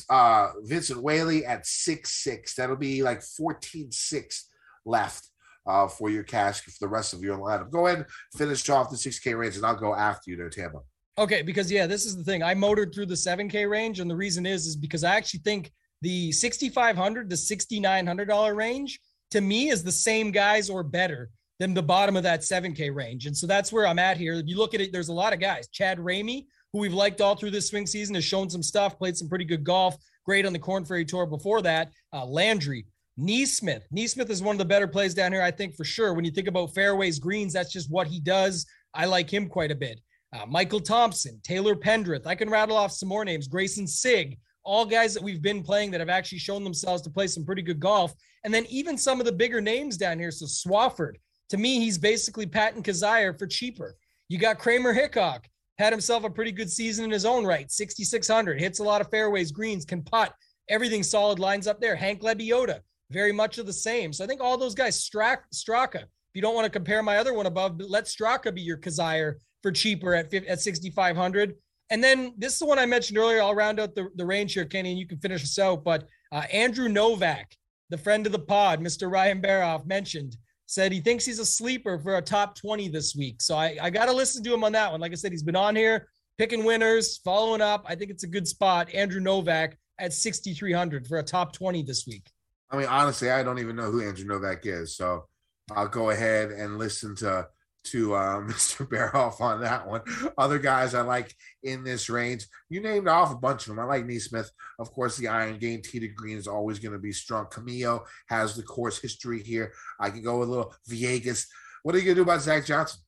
uh, 0.09 0.49
Vincent 0.63 1.01
Whaley 1.01 1.45
at 1.45 1.65
six 1.65 2.23
six. 2.23 2.55
That'll 2.55 2.75
be 2.75 3.03
like 3.03 3.19
14-6 3.19 4.41
left 4.85 5.29
uh, 5.65 5.87
for 5.87 6.09
your 6.09 6.23
cash 6.23 6.61
for 6.61 6.71
the 6.79 6.87
rest 6.87 7.13
of 7.13 7.21
your 7.21 7.37
lineup. 7.37 7.71
Go 7.71 7.87
ahead 7.87 8.05
finish 8.37 8.69
off 8.69 8.89
the 8.89 8.95
6K 8.95 9.37
range, 9.37 9.55
and 9.55 9.65
I'll 9.65 9.75
go 9.75 9.95
after 9.95 10.31
you 10.31 10.37
there, 10.37 10.49
Tambo. 10.49 10.85
Okay, 11.17 11.41
because 11.41 11.71
yeah, 11.71 11.87
this 11.87 12.05
is 12.05 12.17
the 12.17 12.23
thing. 12.23 12.43
I 12.43 12.53
motored 12.53 12.93
through 12.93 13.05
the 13.07 13.15
7K 13.15 13.69
range, 13.69 13.99
and 13.99 14.09
the 14.09 14.15
reason 14.15 14.45
is 14.45 14.65
is 14.65 14.75
because 14.75 15.03
I 15.03 15.15
actually 15.15 15.41
think 15.41 15.71
the 16.01 16.31
6,500 16.31 17.29
to 17.29 17.37
6,900 17.37 18.27
dollar 18.27 18.53
range 18.53 18.99
to 19.31 19.41
me 19.41 19.69
is 19.69 19.83
the 19.83 19.91
same 19.91 20.31
guys 20.31 20.69
or 20.69 20.83
better 20.83 21.29
than 21.57 21.73
the 21.73 21.81
bottom 21.81 22.17
of 22.17 22.23
that 22.23 22.41
7K 22.41 22.93
range, 22.93 23.27
and 23.27 23.35
so 23.35 23.47
that's 23.47 23.71
where 23.71 23.87
I'm 23.87 23.99
at 23.99 24.17
here. 24.17 24.33
If 24.33 24.47
you 24.47 24.57
look 24.57 24.73
at 24.73 24.81
it, 24.81 24.91
there's 24.91 25.09
a 25.09 25.13
lot 25.13 25.33
of 25.33 25.39
guys. 25.39 25.69
Chad 25.69 25.99
Ramey, 25.99 26.45
who 26.73 26.79
we've 26.79 26.93
liked 26.93 27.21
all 27.21 27.35
through 27.35 27.51
this 27.51 27.69
swing 27.69 27.87
season, 27.87 28.15
has 28.15 28.25
shown 28.25 28.49
some 28.49 28.63
stuff, 28.63 28.97
played 28.97 29.15
some 29.15 29.29
pretty 29.29 29.45
good 29.45 29.63
golf, 29.63 29.95
great 30.25 30.45
on 30.45 30.51
the 30.51 30.59
Korn 30.59 30.83
Ferry 30.83 31.05
Tour 31.05 31.25
before 31.25 31.61
that. 31.61 31.91
Uh, 32.11 32.25
Landry, 32.25 32.85
NeSmith. 33.19 33.83
NeSmith 33.95 34.29
is 34.29 34.41
one 34.41 34.55
of 34.55 34.59
the 34.59 34.65
better 34.65 34.87
plays 34.87 35.13
down 35.13 35.31
here, 35.31 35.41
I 35.41 35.51
think, 35.51 35.75
for 35.75 35.85
sure. 35.85 36.13
When 36.13 36.25
you 36.25 36.31
think 36.31 36.47
about 36.47 36.73
fairways, 36.73 37.19
greens, 37.19 37.53
that's 37.53 37.71
just 37.71 37.89
what 37.89 38.07
he 38.07 38.19
does. 38.19 38.65
I 38.93 39.05
like 39.05 39.29
him 39.29 39.47
quite 39.47 39.71
a 39.71 39.75
bit. 39.75 40.01
Uh, 40.33 40.45
Michael 40.45 40.81
Thompson, 40.81 41.39
Taylor 41.43 41.75
Pendrith. 41.75 42.27
I 42.27 42.35
can 42.35 42.49
rattle 42.49 42.75
off 42.75 42.91
some 42.91 43.09
more 43.09 43.23
names. 43.23 43.47
Greyson 43.47 43.87
Sigg, 43.87 44.37
all 44.63 44.85
guys 44.85 45.13
that 45.13 45.23
we've 45.23 45.41
been 45.41 45.63
playing 45.63 45.91
that 45.91 46.01
have 46.01 46.09
actually 46.09 46.39
shown 46.39 46.63
themselves 46.63 47.01
to 47.03 47.09
play 47.09 47.27
some 47.27 47.45
pretty 47.45 47.61
good 47.61 47.79
golf. 47.79 48.13
And 48.43 48.53
then 48.53 48.65
even 48.67 48.97
some 48.97 49.19
of 49.19 49.25
the 49.25 49.31
bigger 49.31 49.61
names 49.61 49.95
down 49.95 50.19
here. 50.19 50.31
So 50.31 50.45
Swafford, 50.45 51.15
to 51.49 51.57
me, 51.57 51.79
he's 51.79 51.97
basically 51.97 52.45
Patton 52.45 52.83
Kizzire 52.83 53.37
for 53.37 53.47
cheaper. 53.47 53.95
You 54.27 54.39
got 54.39 54.59
Kramer 54.59 54.91
Hickok 54.91 55.47
had 55.77 55.93
himself 55.93 56.23
a 56.23 56.29
pretty 56.29 56.51
good 56.51 56.71
season 56.71 57.05
in 57.05 57.11
his 57.11 57.25
own 57.25 57.45
right. 57.45 57.71
6,600, 57.71 58.59
hits 58.59 58.79
a 58.79 58.83
lot 58.83 59.01
of 59.01 59.09
fairways, 59.09 59.51
greens, 59.51 59.85
can 59.85 60.01
putt. 60.01 60.33
Everything 60.69 61.03
solid 61.03 61.37
lines 61.37 61.67
up 61.67 61.79
there. 61.79 61.95
Hank 61.95 62.21
Lebioda, 62.21 62.79
very 63.11 63.31
much 63.31 63.57
of 63.57 63.65
the 63.65 63.73
same. 63.73 64.13
So 64.13 64.23
I 64.23 64.27
think 64.27 64.41
all 64.41 64.57
those 64.57 64.75
guys, 64.75 65.07
Strak, 65.07 65.39
Straka, 65.53 66.03
if 66.03 66.33
you 66.33 66.41
don't 66.41 66.55
want 66.55 66.65
to 66.65 66.71
compare 66.71 67.01
my 67.03 67.17
other 67.17 67.33
one 67.33 67.45
above, 67.45 67.79
let 67.79 68.05
Straka 68.05 68.53
be 68.53 68.61
your 68.61 68.77
Kizzire 68.77 69.35
for 69.61 69.71
cheaper 69.71 70.15
at, 70.15 70.33
at 70.33 70.61
6,500. 70.61 71.53
And 71.91 72.03
then 72.03 72.33
this 72.37 72.53
is 72.53 72.59
the 72.59 72.65
one 72.65 72.79
I 72.79 72.85
mentioned 72.85 73.17
earlier. 73.17 73.41
I'll 73.41 73.55
round 73.55 73.79
out 73.79 73.95
the, 73.95 74.09
the 74.15 74.25
range 74.25 74.53
here, 74.53 74.65
Kenny, 74.65 74.91
and 74.91 74.99
you 74.99 75.07
can 75.07 75.19
finish 75.19 75.43
us 75.43 75.59
out. 75.59 75.83
But 75.83 76.05
uh, 76.31 76.43
Andrew 76.51 76.89
Novak, 76.89 77.55
the 77.89 77.97
friend 77.97 78.25
of 78.25 78.31
the 78.31 78.39
pod, 78.39 78.81
Mr. 78.81 79.11
Ryan 79.11 79.41
Baroff 79.41 79.85
mentioned 79.85 80.35
said 80.65 80.91
he 80.91 80.99
thinks 80.99 81.25
he's 81.25 81.39
a 81.39 81.45
sleeper 81.45 81.99
for 81.99 82.17
a 82.17 82.21
top 82.21 82.55
20 82.55 82.89
this 82.89 83.15
week. 83.15 83.41
So 83.41 83.55
I, 83.55 83.77
I 83.79 83.89
got 83.91 84.05
to 84.05 84.13
listen 84.13 84.43
to 84.43 84.53
him 84.53 84.63
on 84.63 84.71
that 84.71 84.91
one. 84.91 84.99
Like 84.99 85.11
I 85.11 85.15
said, 85.15 85.31
he's 85.31 85.43
been 85.43 85.55
on 85.55 85.75
here 85.75 86.07
picking 86.37 86.65
winners, 86.65 87.17
following 87.23 87.61
up. 87.61 87.85
I 87.87 87.95
think 87.95 88.11
it's 88.11 88.23
a 88.23 88.27
good 88.27 88.47
spot. 88.47 88.93
Andrew 88.93 89.21
Novak 89.21 89.77
at 89.99 90.13
6,300 90.13 91.07
for 91.07 91.19
a 91.19 91.23
top 91.23 91.53
20 91.53 91.83
this 91.83 92.05
week. 92.07 92.29
I 92.71 92.77
mean, 92.77 92.87
honestly, 92.87 93.29
I 93.29 93.43
don't 93.43 93.59
even 93.59 93.75
know 93.75 93.91
who 93.91 94.01
Andrew 94.01 94.25
Novak 94.25 94.65
is. 94.65 94.95
So 94.95 95.25
I'll 95.71 95.87
go 95.87 96.09
ahead 96.09 96.51
and 96.51 96.77
listen 96.77 97.15
to 97.17 97.47
to 97.85 98.15
uh, 98.15 98.41
Mr. 98.41 98.87
Baroff 98.87 99.39
on 99.41 99.61
that 99.61 99.87
one. 99.87 100.01
Other 100.37 100.59
guys 100.59 100.93
I 100.93 101.01
like 101.01 101.33
in 101.63 101.83
this 101.83 102.09
range, 102.09 102.45
you 102.69 102.81
named 102.81 103.07
off 103.07 103.31
a 103.31 103.37
bunch 103.37 103.63
of 103.63 103.67
them. 103.67 103.79
I 103.79 103.83
like 103.83 104.05
NeSmith. 104.05 104.49
Of 104.79 104.91
course, 104.91 105.17
the 105.17 105.27
Iron 105.27 105.57
Game 105.57 105.81
to 105.81 106.07
Green 106.09 106.37
is 106.37 106.47
always 106.47 106.79
going 106.79 106.93
to 106.93 106.99
be 106.99 107.11
strong. 107.11 107.45
Camilo 107.45 108.03
has 108.27 108.55
the 108.55 108.63
course 108.63 108.99
history 108.99 109.41
here. 109.41 109.71
I 109.99 110.09
can 110.09 110.23
go 110.23 110.39
with 110.39 110.49
a 110.49 110.51
little 110.51 110.73
Villegas. 110.89 111.45
What 111.83 111.95
are 111.95 111.99
you 111.99 112.05
going 112.05 112.15
to 112.15 112.23
do 112.23 112.29
about 112.29 112.41
Zach 112.41 112.65
Johnson? 112.65 112.99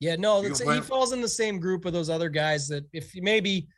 Yeah, 0.00 0.16
no, 0.16 0.42
he 0.42 0.80
falls 0.80 1.12
in 1.12 1.20
the 1.20 1.28
same 1.28 1.60
group 1.60 1.84
of 1.84 1.92
those 1.92 2.10
other 2.10 2.28
guys 2.28 2.66
that 2.68 2.84
if 2.92 3.12
maybe 3.14 3.68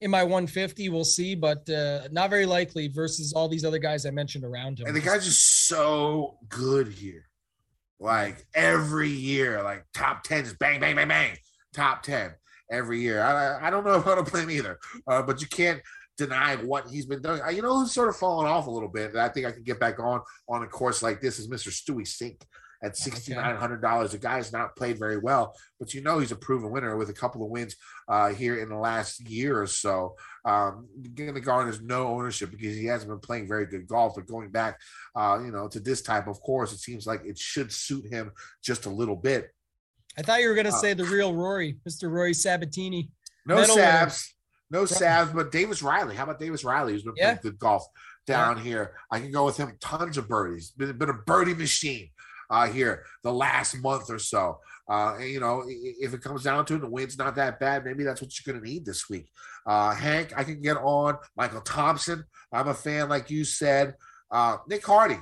in 0.00 0.10
my 0.10 0.22
150, 0.22 0.88
we'll 0.90 1.04
see, 1.04 1.34
but 1.34 1.68
uh, 1.70 2.08
not 2.12 2.30
very 2.30 2.46
likely 2.46 2.88
versus 2.88 3.32
all 3.32 3.48
these 3.48 3.64
other 3.64 3.78
guys 3.78 4.04
I 4.04 4.10
mentioned 4.10 4.44
around 4.44 4.78
him. 4.78 4.86
And 4.86 4.96
the 4.96 5.00
guy's 5.00 5.24
just 5.24 5.66
so 5.68 6.38
good 6.48 6.88
here 6.88 7.24
like 7.98 8.46
every 8.54 9.08
year, 9.08 9.62
like 9.62 9.84
top 9.94 10.22
10, 10.24 10.44
just 10.44 10.58
bang, 10.58 10.80
bang, 10.80 10.96
bang, 10.96 11.08
bang, 11.08 11.36
top 11.74 12.02
10 12.02 12.32
every 12.70 13.00
year. 13.00 13.22
I, 13.22 13.66
I 13.66 13.70
don't 13.70 13.84
know 13.84 14.00
how 14.00 14.14
to 14.14 14.24
play 14.24 14.42
him 14.42 14.50
either, 14.50 14.78
uh, 15.06 15.22
but 15.22 15.40
you 15.40 15.46
can't 15.46 15.80
deny 16.18 16.56
what 16.56 16.88
he's 16.88 17.06
been 17.06 17.22
doing. 17.22 17.40
You 17.52 17.62
know 17.62 17.78
who's 17.78 17.92
sort 17.92 18.08
of 18.08 18.16
fallen 18.16 18.46
off 18.46 18.66
a 18.66 18.70
little 18.70 18.88
bit 18.88 19.14
I 19.16 19.28
think 19.28 19.46
I 19.46 19.52
can 19.52 19.62
get 19.62 19.78
back 19.78 19.98
on 20.00 20.20
on 20.48 20.62
a 20.62 20.66
course 20.66 21.02
like 21.02 21.20
this 21.20 21.38
is 21.38 21.48
Mr. 21.48 21.68
Stewie 21.68 22.06
Cink 22.06 22.40
at 22.82 22.96
sixty 22.96 23.34
nine 23.34 23.56
hundred 23.56 23.82
dollars. 23.82 24.12
The 24.12 24.18
guy's 24.18 24.52
not 24.52 24.76
played 24.76 24.98
very 24.98 25.18
well, 25.18 25.54
but 25.78 25.94
you 25.94 26.02
know 26.02 26.18
he's 26.18 26.32
a 26.32 26.36
proven 26.36 26.70
winner 26.70 26.96
with 26.96 27.10
a 27.10 27.14
couple 27.14 27.42
of 27.42 27.50
wins 27.50 27.76
uh, 28.08 28.28
here 28.28 28.60
in 28.60 28.68
the 28.68 28.76
last 28.76 29.20
year 29.20 29.60
or 29.60 29.66
so. 29.66 30.16
Um, 30.44 30.88
the 31.00 31.40
garner 31.40 31.66
has 31.66 31.80
no 31.80 32.08
ownership 32.08 32.50
because 32.50 32.76
he 32.76 32.86
hasn't 32.86 33.10
been 33.10 33.20
playing 33.20 33.48
very 33.48 33.66
good 33.66 33.86
golf. 33.86 34.14
But 34.14 34.26
going 34.26 34.50
back, 34.50 34.78
uh, 35.14 35.40
you 35.44 35.50
know, 35.50 35.68
to 35.68 35.80
this 35.80 36.02
type 36.02 36.26
of 36.26 36.40
course, 36.40 36.72
it 36.72 36.78
seems 36.78 37.06
like 37.06 37.24
it 37.24 37.38
should 37.38 37.72
suit 37.72 38.06
him 38.06 38.32
just 38.62 38.86
a 38.86 38.90
little 38.90 39.16
bit. 39.16 39.50
I 40.18 40.22
thought 40.22 40.40
you 40.40 40.48
were 40.48 40.54
going 40.54 40.66
to 40.66 40.72
uh, 40.72 40.76
say 40.76 40.94
the 40.94 41.04
real 41.06 41.34
Rory, 41.34 41.78
Mr. 41.88 42.10
Rory 42.10 42.32
Sabbatini. 42.32 43.08
No 43.46 43.62
Sabs, 43.62 44.26
no 44.70 44.84
Sabs, 44.84 45.32
but 45.34 45.52
Davis 45.52 45.82
Riley. 45.82 46.16
How 46.16 46.24
about 46.24 46.40
Davis 46.40 46.64
Riley, 46.64 46.92
who's 46.92 47.04
been 47.04 47.14
yeah. 47.16 47.34
playing 47.34 47.38
good 47.42 47.58
golf 47.58 47.86
down 48.26 48.56
yeah. 48.56 48.62
here? 48.62 48.96
I 49.10 49.20
can 49.20 49.30
go 49.30 49.44
with 49.44 49.56
him. 49.56 49.72
Tons 49.80 50.18
of 50.18 50.28
birdies. 50.28 50.72
Been, 50.72 50.98
been 50.98 51.10
a 51.10 51.14
birdie 51.14 51.54
machine 51.54 52.08
uh, 52.50 52.66
here 52.66 53.04
the 53.22 53.32
last 53.32 53.76
month 53.80 54.10
or 54.10 54.18
so. 54.18 54.58
Uh, 54.88 55.16
and, 55.18 55.28
you 55.28 55.40
know, 55.40 55.64
if 55.66 56.14
it 56.14 56.22
comes 56.22 56.44
down 56.44 56.64
to 56.64 56.76
it, 56.76 56.80
the 56.80 56.88
wind's 56.88 57.18
not 57.18 57.34
that 57.34 57.58
bad. 57.58 57.84
Maybe 57.84 58.04
that's 58.04 58.22
what 58.22 58.30
you're 58.38 58.52
going 58.52 58.64
to 58.64 58.70
need 58.70 58.84
this 58.84 59.08
week. 59.08 59.28
Uh, 59.66 59.92
Hank, 59.94 60.32
I 60.36 60.44
can 60.44 60.60
get 60.60 60.76
on. 60.76 61.18
Michael 61.36 61.60
Thompson, 61.60 62.24
I'm 62.52 62.68
a 62.68 62.74
fan, 62.74 63.08
like 63.08 63.30
you 63.30 63.44
said. 63.44 63.94
Uh, 64.30 64.58
Nick 64.68 64.86
Hardy, 64.86 65.18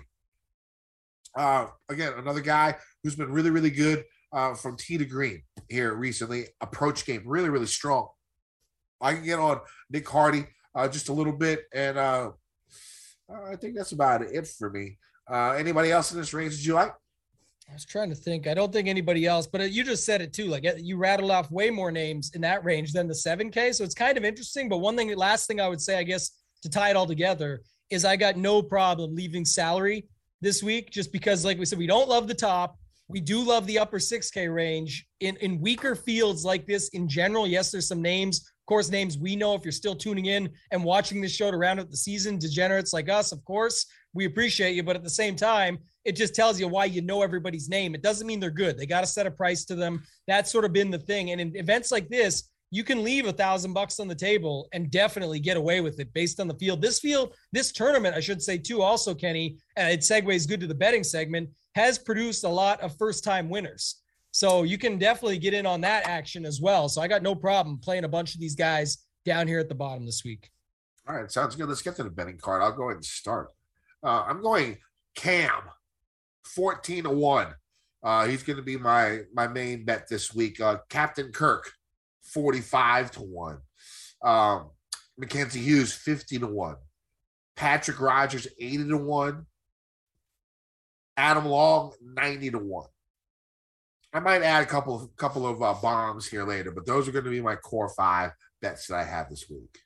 uh, 1.37 1.67
again, 1.89 2.13
another 2.17 2.41
guy 2.41 2.77
who's 3.03 3.17
been 3.17 3.33
really, 3.33 3.51
really 3.51 3.71
good 3.71 4.05
uh, 4.33 4.55
from 4.55 4.77
tee 4.77 4.99
to 4.99 5.05
green 5.05 5.43
here 5.69 5.95
recently. 5.95 6.47
Approach 6.61 7.07
game, 7.07 7.23
really, 7.25 7.49
really 7.49 7.67
strong. 7.67 8.09
I 9.01 9.15
can 9.15 9.25
get 9.25 9.39
on 9.39 9.61
Nick 9.91 10.09
Hardy 10.09 10.47
uh, 10.75 10.89
just 10.89 11.09
a 11.09 11.13
little 11.13 11.33
bit, 11.33 11.65
and 11.73 11.99
uh, 11.99 12.31
I 13.31 13.57
think 13.57 13.77
that's 13.77 13.93
about 13.93 14.23
it 14.23 14.47
for 14.47 14.71
me. 14.71 14.99
Uh, 15.31 15.51
anybody 15.53 15.91
else 15.91 16.13
in 16.13 16.19
this 16.19 16.35
range 16.35 16.57
that 16.57 16.67
you 16.67 16.75
like? 16.75 16.95
I 17.69 17.73
was 17.73 17.85
trying 17.85 18.11
to 18.11 18.15
think. 18.15 18.47
I 18.47 18.55
don't 18.55 18.73
think 18.73 18.89
anybody 18.89 19.27
else, 19.27 19.47
but 19.47 19.61
uh, 19.61 19.65
you 19.65 19.85
just 19.85 20.05
said 20.05 20.21
it 20.21 20.33
too. 20.33 20.47
Like 20.47 20.65
eh, 20.65 20.75
you 20.79 20.97
rattled 20.97 21.31
off 21.31 21.51
way 21.51 21.71
more 21.71 21.91
names 21.91 22.31
in 22.35 22.41
that 22.43 22.65
range 22.65 22.93
than 22.93 23.09
the 23.09 23.15
7K. 23.15 23.75
So 23.75 23.85
it's 23.85 23.95
kind 23.95 24.19
of 24.19 24.25
interesting. 24.25 24.69
But 24.69 24.79
one 24.79 24.97
thing, 24.97 25.15
last 25.17 25.47
thing 25.47 25.61
I 25.61 25.69
would 25.69 25.81
say, 25.81 25.99
I 25.99 26.03
guess, 26.03 26.31
to 26.63 26.71
tie 26.71 26.91
it 26.91 26.97
all 26.97 27.07
together 27.07 27.63
is 27.91 28.05
I 28.05 28.17
got 28.17 28.37
no 28.37 28.63
problem 28.63 29.15
leaving 29.15 29.45
salary 29.45 30.07
this 30.41 30.63
week 30.63 30.91
just 30.91 31.13
because, 31.13 31.45
like 31.45 31.59
we 31.59 31.65
said, 31.65 31.79
we 31.79 31.87
don't 31.87 32.09
love 32.09 32.29
the 32.29 32.35
top. 32.35 32.77
We 33.09 33.21
do 33.21 33.43
love 33.43 33.67
the 33.67 33.79
upper 33.79 33.99
6K 33.99 34.55
range. 34.55 35.07
In, 35.21 35.37
in 35.37 35.61
weaker 35.61 35.95
fields 35.95 36.45
like 36.45 36.67
this 36.67 36.89
in 36.91 37.09
general, 37.09 37.47
yes, 37.47 37.71
there's 37.71 37.89
some 37.89 38.03
names, 38.03 38.51
of 38.65 38.67
course, 38.67 38.89
names 38.89 39.19
we 39.19 39.37
know 39.37 39.55
if 39.55 39.63
you're 39.63 39.73
still 39.73 39.95
tuning 39.95 40.25
in 40.25 40.49
and 40.71 40.83
watching 40.83 41.21
this 41.21 41.33
show 41.33 41.51
to 41.51 41.57
round 41.59 41.81
out 41.81 41.91
the 41.91 41.99
season, 41.99 42.39
degenerates 42.39 42.95
like 42.95 43.11
us, 43.11 43.31
of 43.31 43.45
course, 43.45 43.85
we 44.15 44.25
appreciate 44.25 44.75
you. 44.75 44.83
But 44.83 44.97
at 44.97 45.03
the 45.03 45.11
same 45.11 45.37
time, 45.37 45.81
it 46.07 46.17
just 46.17 46.35
tells 46.35 46.59
you 46.59 46.67
why 46.67 46.87
you 46.87 47.03
know 47.03 47.21
everybody's 47.21 47.69
name. 47.69 47.95
It 47.95 48.01
doesn't 48.01 48.27
mean 48.27 48.41
they're 48.41 48.51
good. 48.51 48.79
They 48.79 48.87
got 48.87 49.03
to 49.03 49.07
set 49.07 49.27
a 49.27 49.31
price 49.31 49.67
to 49.67 49.75
them. 49.75 50.03
That's 50.27 50.51
sort 50.51 50.65
of 50.65 50.73
been 50.73 50.91
the 50.91 50.99
thing. 50.99 51.31
And 51.31 51.43
in 51.43 51.55
events 51.57 51.93
like 51.93 52.09
this, 52.09 52.49
you 52.71 52.85
can 52.85 53.05
leave 53.05 53.27
a 53.27 53.33
thousand 53.33 53.75
bucks 53.75 54.01
on 54.01 54.09
the 54.09 54.15
table 54.15 54.67
and 54.73 54.91
definitely 54.91 55.41
get 55.41 55.59
away 55.59 55.83
with 55.83 56.01
it 56.01 56.15
based 56.15 56.41
on 56.41 56.49
the 56.49 56.55
field. 56.55 56.81
This 56.81 57.01
field, 57.01 57.35
this 57.53 57.71
tournament, 57.71 58.17
I 58.17 58.21
should 58.21 58.43
say 58.43 58.57
too, 58.57 58.81
also 58.81 59.15
Kenny, 59.15 59.59
it 59.77 60.01
segues 60.01 60.49
good 60.49 60.61
to 60.61 60.67
the 60.67 60.75
betting 60.75 61.05
segment, 61.05 61.51
has 61.75 61.99
produced 61.99 62.45
a 62.45 62.49
lot 62.49 62.81
of 62.81 62.97
first 62.97 63.25
time 63.25 63.51
winners. 63.51 63.97
So 64.35 64.65
you 64.65 64.79
can 64.79 64.99
definitely 64.99 65.39
get 65.39 65.55
in 65.55 65.65
on 65.65 65.81
that 65.83 66.09
action 66.09 66.45
as 66.45 66.61
well. 66.61 66.89
So 66.89 67.01
I 67.01 67.07
got 67.07 67.23
no 67.23 67.37
problem 67.37 67.79
playing 67.79 68.03
a 68.03 68.09
bunch 68.09 68.35
of 68.35 68.41
these 68.41 68.57
guys 68.57 68.99
down 69.25 69.47
here 69.47 69.61
at 69.61 69.69
the 69.69 69.77
bottom 69.77 70.05
this 70.05 70.25
week. 70.25 70.51
All 71.07 71.15
right, 71.15 71.31
sounds 71.31 71.55
good. 71.55 71.69
Let's 71.69 71.83
get 71.83 71.95
to 71.97 72.03
the 72.03 72.11
betting 72.11 72.39
card. 72.39 72.61
I'll 72.61 72.73
go 72.73 72.87
ahead 72.87 72.97
and 72.97 73.05
start. 73.05 73.51
Uh, 74.03 74.25
I'm 74.27 74.43
going 74.43 74.79
Cam, 75.15 75.53
14 76.47 77.05
to 77.05 77.11
1. 77.11 77.47
Uh, 78.03 78.27
he's 78.27 78.43
going 78.43 78.57
to 78.57 78.63
be 78.65 78.77
my 78.77 79.21
my 79.33 79.47
main 79.47 79.85
bet 79.85 80.09
this 80.11 80.35
week. 80.35 80.61
Uh, 80.61 80.79
Captain 80.89 81.31
Kirk, 81.31 81.71
45 82.25 83.13
to 83.13 83.21
1. 83.21 83.59
Um, 84.25 84.71
Mackenzie 85.17 85.61
Hughes, 85.61 85.93
50 85.93 86.41
to 86.41 86.49
1. 86.49 86.75
Patrick 87.55 88.01
Rodgers, 88.01 88.49
80 88.59 88.89
to 88.89 88.97
1. 88.97 89.47
Adam 91.17 91.45
Long, 91.45 91.93
90 92.03 92.51
to 92.51 92.59
1. 92.59 92.87
I 94.15 94.21
might 94.21 94.43
add 94.43 94.63
a 94.63 94.67
couple 94.67 94.95
of 94.95 95.17
couple 95.17 95.45
of 95.45 95.61
uh, 95.61 95.75
bombs 95.75 96.27
here 96.27 96.45
later, 96.45 96.71
but 96.71 96.87
those 96.87 97.09
are 97.09 97.13
going 97.13 97.25
to 97.25 97.31
be 97.31 97.41
my 97.41 97.57
core 97.57 97.89
five 97.89 98.31
bets 98.63 98.87
that 98.87 98.97
I 98.97 99.03
have 99.03 99.29
this 99.29 99.51
week. 99.51 99.81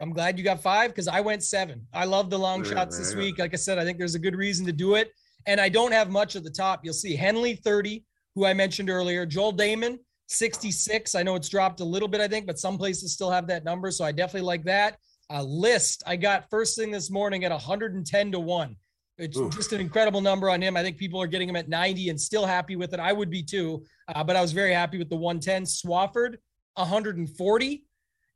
I'm 0.00 0.12
glad 0.12 0.36
you 0.36 0.44
got 0.44 0.60
five 0.60 0.90
because 0.90 1.08
I 1.08 1.20
went 1.20 1.42
seven. 1.42 1.86
I 1.94 2.04
love 2.04 2.28
the 2.28 2.38
long 2.38 2.62
Yeah, 2.64 2.72
shots 2.72 2.98
this 2.98 3.12
yeah. 3.12 3.20
week. 3.20 3.38
Like 3.38 3.54
I 3.54 3.56
said, 3.56 3.78
I 3.78 3.84
think 3.84 3.96
there's 3.96 4.16
a 4.16 4.18
good 4.18 4.36
reason 4.36 4.66
to 4.66 4.72
do 4.72 4.96
it. 4.96 5.12
And 5.46 5.60
I 5.60 5.70
don't 5.70 5.92
have 5.92 6.10
much 6.10 6.36
at 6.36 6.44
the 6.44 6.50
top. 6.50 6.80
You'll 6.84 6.92
see 6.92 7.16
Henley 7.16 7.54
30, 7.54 8.04
who 8.34 8.44
I 8.44 8.52
mentioned 8.52 8.90
earlier, 8.90 9.24
Joel 9.24 9.54
Dahmen 9.54 9.98
66. 10.26 11.14
I 11.14 11.22
know 11.22 11.36
it's 11.36 11.48
dropped 11.48 11.80
a 11.80 11.84
little 11.84 12.08
bit, 12.08 12.20
I 12.20 12.28
think, 12.28 12.46
but 12.46 12.58
some 12.58 12.76
places 12.76 13.12
still 13.14 13.30
have 13.30 13.46
that 13.46 13.64
number. 13.64 13.90
So 13.90 14.04
I 14.04 14.12
definitely 14.12 14.46
like 14.46 14.64
that. 14.64 14.98
Uh, 15.30 15.42
List 15.42 16.02
I 16.06 16.16
got 16.16 16.50
first 16.50 16.76
thing 16.76 16.90
this 16.90 17.10
morning 17.10 17.44
at 17.44 17.52
110 17.52 18.32
to 18.32 18.40
1. 18.40 18.76
It's 19.18 19.36
Oof. 19.36 19.54
just 19.54 19.72
an 19.72 19.80
incredible 19.80 20.20
number 20.20 20.48
on 20.48 20.62
him. 20.62 20.76
I 20.76 20.82
think 20.82 20.96
people 20.96 21.20
are 21.20 21.26
getting 21.26 21.48
him 21.48 21.56
at 21.56 21.68
90 21.68 22.10
and 22.10 22.20
still 22.20 22.46
happy 22.46 22.76
with 22.76 22.94
it. 22.94 23.00
I 23.00 23.12
would 23.12 23.30
be 23.30 23.42
too, 23.42 23.84
uh, 24.14 24.22
but 24.22 24.36
I 24.36 24.40
was 24.40 24.52
very 24.52 24.72
happy 24.72 24.96
with 24.96 25.08
the 25.08 25.16
110. 25.16 25.64
Swafford 25.64 26.36
140, 26.74 27.84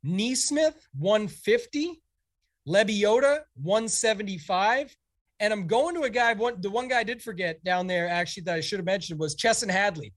NeSmith 0.05 0.75
150, 0.97 2.01
Lebioda 2.67 3.41
175. 3.55 4.95
And 5.39 5.53
I'm 5.53 5.67
going 5.67 5.95
to 5.95 6.01
a 6.01 6.09
guy. 6.09 6.33
One, 6.33 6.59
the 6.59 6.69
one 6.69 6.89
guy 6.89 6.99
I 6.99 7.03
did 7.03 7.21
forget 7.21 7.63
down 7.63 7.87
there 7.87 8.09
actually 8.09 8.43
that 8.43 8.55
I 8.55 8.61
should 8.61 8.79
have 8.79 8.85
mentioned 8.85 9.19
was 9.19 9.35
Chesson 9.35 9.69
Hadley, 9.69 10.13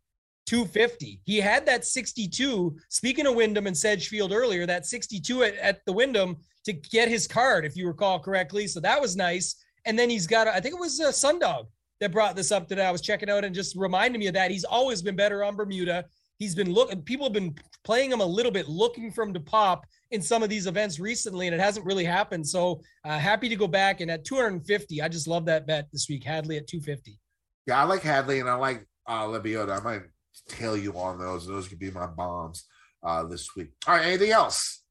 250. 0.47 1.21
He 1.25 1.39
had 1.39 1.65
that 1.67 1.85
62. 1.85 2.77
Speaking 2.89 3.27
of 3.27 3.37
Wyndham 3.37 3.69
and 3.69 3.77
Sedgefield 3.77 4.33
earlier, 4.33 4.67
that 4.67 4.87
62 4.87 5.45
at, 5.45 5.55
at 5.57 5.85
the 5.87 5.93
Wyndham 5.93 6.37
to 6.65 6.73
get 6.73 7.09
his 7.09 7.29
card, 7.29 7.65
if 7.65 7.77
you 7.77 7.87
recall 7.87 8.19
correctly. 8.19 8.67
So 8.67 8.81
that 8.81 9.01
was 9.01 9.17
nice. 9.17 9.55
And 9.87 9.99
then 9.99 10.11
he's 10.11 10.27
got, 10.27 10.49
I 10.49 10.61
think 10.61 10.75
it 10.75 10.81
was 10.81 11.01
uh, 11.01 11.09
Sundog 11.09 11.67
that 12.01 12.13
brought 12.13 12.37
this 12.37 12.53
up 12.53 12.69
today. 12.69 12.85
I 12.85 12.91
was 12.91 13.01
checking 13.01 13.31
out 13.31 13.45
and 13.45 13.55
just 13.55 13.77
reminded 13.77 14.19
me 14.19 14.27
of 14.27 14.35
that. 14.35 14.51
He's 14.51 14.65
always 14.65 15.01
been 15.01 15.17
better 15.17 15.43
on 15.43 15.57
Bermuda. 15.57 16.05
He's 16.39 16.55
been 16.55 16.71
looking, 16.71 17.01
people 17.03 17.25
have 17.25 17.33
been 17.33 17.55
playing 17.85 18.13
him 18.13 18.21
a 18.21 18.27
little 18.27 18.53
bit, 18.53 18.69
looking 18.69 19.11
for 19.11 19.25
him 19.25 19.33
to 19.33 19.41
pop 19.41 19.87
in 20.11 20.21
some 20.21 20.43
of 20.43 20.51
these 20.51 20.67
events 20.67 21.01
recently, 21.01 21.47
and 21.47 21.55
it 21.55 21.61
hasn't 21.61 21.87
really 21.87 22.05
happened. 22.05 22.47
So 22.47 22.83
uh, 23.05 23.19
happy 23.19 23.49
to 23.49 23.57
go 23.57 23.67
back. 23.67 24.01
And 24.01 24.11
at 24.11 24.25
250, 24.25 25.01
I 25.01 25.09
just 25.09 25.27
love 25.27 25.47
that 25.47 25.67
bet 25.67 25.89
this 25.93 26.09
week. 26.09 26.25
Hadley 26.25 26.59
at 26.59 26.67
250. 26.67 27.19
Yeah, 27.67 27.81
I 27.81 27.85
like 27.85 28.03
Hadley 28.03 28.41
and 28.41 28.49
I 28.49 28.55
like 28.55 28.87
uh, 29.07 29.25
Lebioda. 29.25 29.81
I 29.81 29.83
might 29.83 30.03
tail 30.49 30.77
you 30.77 30.93
on 30.99 31.19
those. 31.19 31.47
Those 31.47 31.69
could 31.69 31.79
be 31.79 31.91
my 31.91 32.07
bombs 32.07 32.67
uh, 33.03 33.25
this 33.25 33.57
week. 33.57 33.71
All 33.87 33.95
right, 33.95 34.07
anything 34.07 34.31
else? 34.31 34.83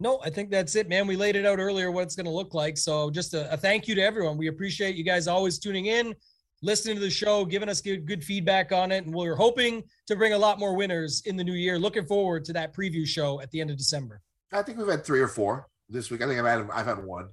No, 0.00 0.20
I 0.24 0.30
think 0.30 0.50
that's 0.50 0.76
it, 0.76 0.88
man. 0.88 1.06
We 1.08 1.16
laid 1.16 1.34
it 1.34 1.44
out 1.44 1.58
earlier 1.58 1.90
what 1.90 2.02
it's 2.02 2.14
going 2.14 2.26
to 2.26 2.32
look 2.32 2.54
like. 2.54 2.78
So 2.78 3.10
just 3.10 3.34
a, 3.34 3.52
a 3.52 3.56
thank 3.56 3.88
you 3.88 3.96
to 3.96 4.02
everyone. 4.02 4.36
We 4.36 4.46
appreciate 4.46 4.94
you 4.94 5.02
guys 5.02 5.26
always 5.26 5.58
tuning 5.58 5.86
in, 5.86 6.14
listening 6.62 6.94
to 6.96 7.00
the 7.00 7.10
show, 7.10 7.44
giving 7.44 7.68
us 7.68 7.80
good, 7.80 8.06
good 8.06 8.22
feedback 8.22 8.70
on 8.70 8.92
it. 8.92 9.06
And 9.06 9.14
we're 9.14 9.34
hoping 9.34 9.82
to 10.06 10.14
bring 10.14 10.34
a 10.34 10.38
lot 10.38 10.60
more 10.60 10.76
winners 10.76 11.22
in 11.26 11.36
the 11.36 11.42
new 11.42 11.54
year. 11.54 11.80
Looking 11.80 12.06
forward 12.06 12.44
to 12.44 12.52
that 12.52 12.74
preview 12.74 13.06
show 13.06 13.40
at 13.40 13.50
the 13.50 13.60
end 13.60 13.70
of 13.70 13.76
December. 13.76 14.20
I 14.52 14.62
think 14.62 14.78
we've 14.78 14.88
had 14.88 15.04
three 15.04 15.20
or 15.20 15.28
four 15.28 15.66
this 15.88 16.10
week. 16.10 16.22
I 16.22 16.26
think 16.26 16.38
I've 16.38 16.46
had 16.46 16.70
I've 16.72 16.86
had 16.86 17.04
one. 17.04 17.30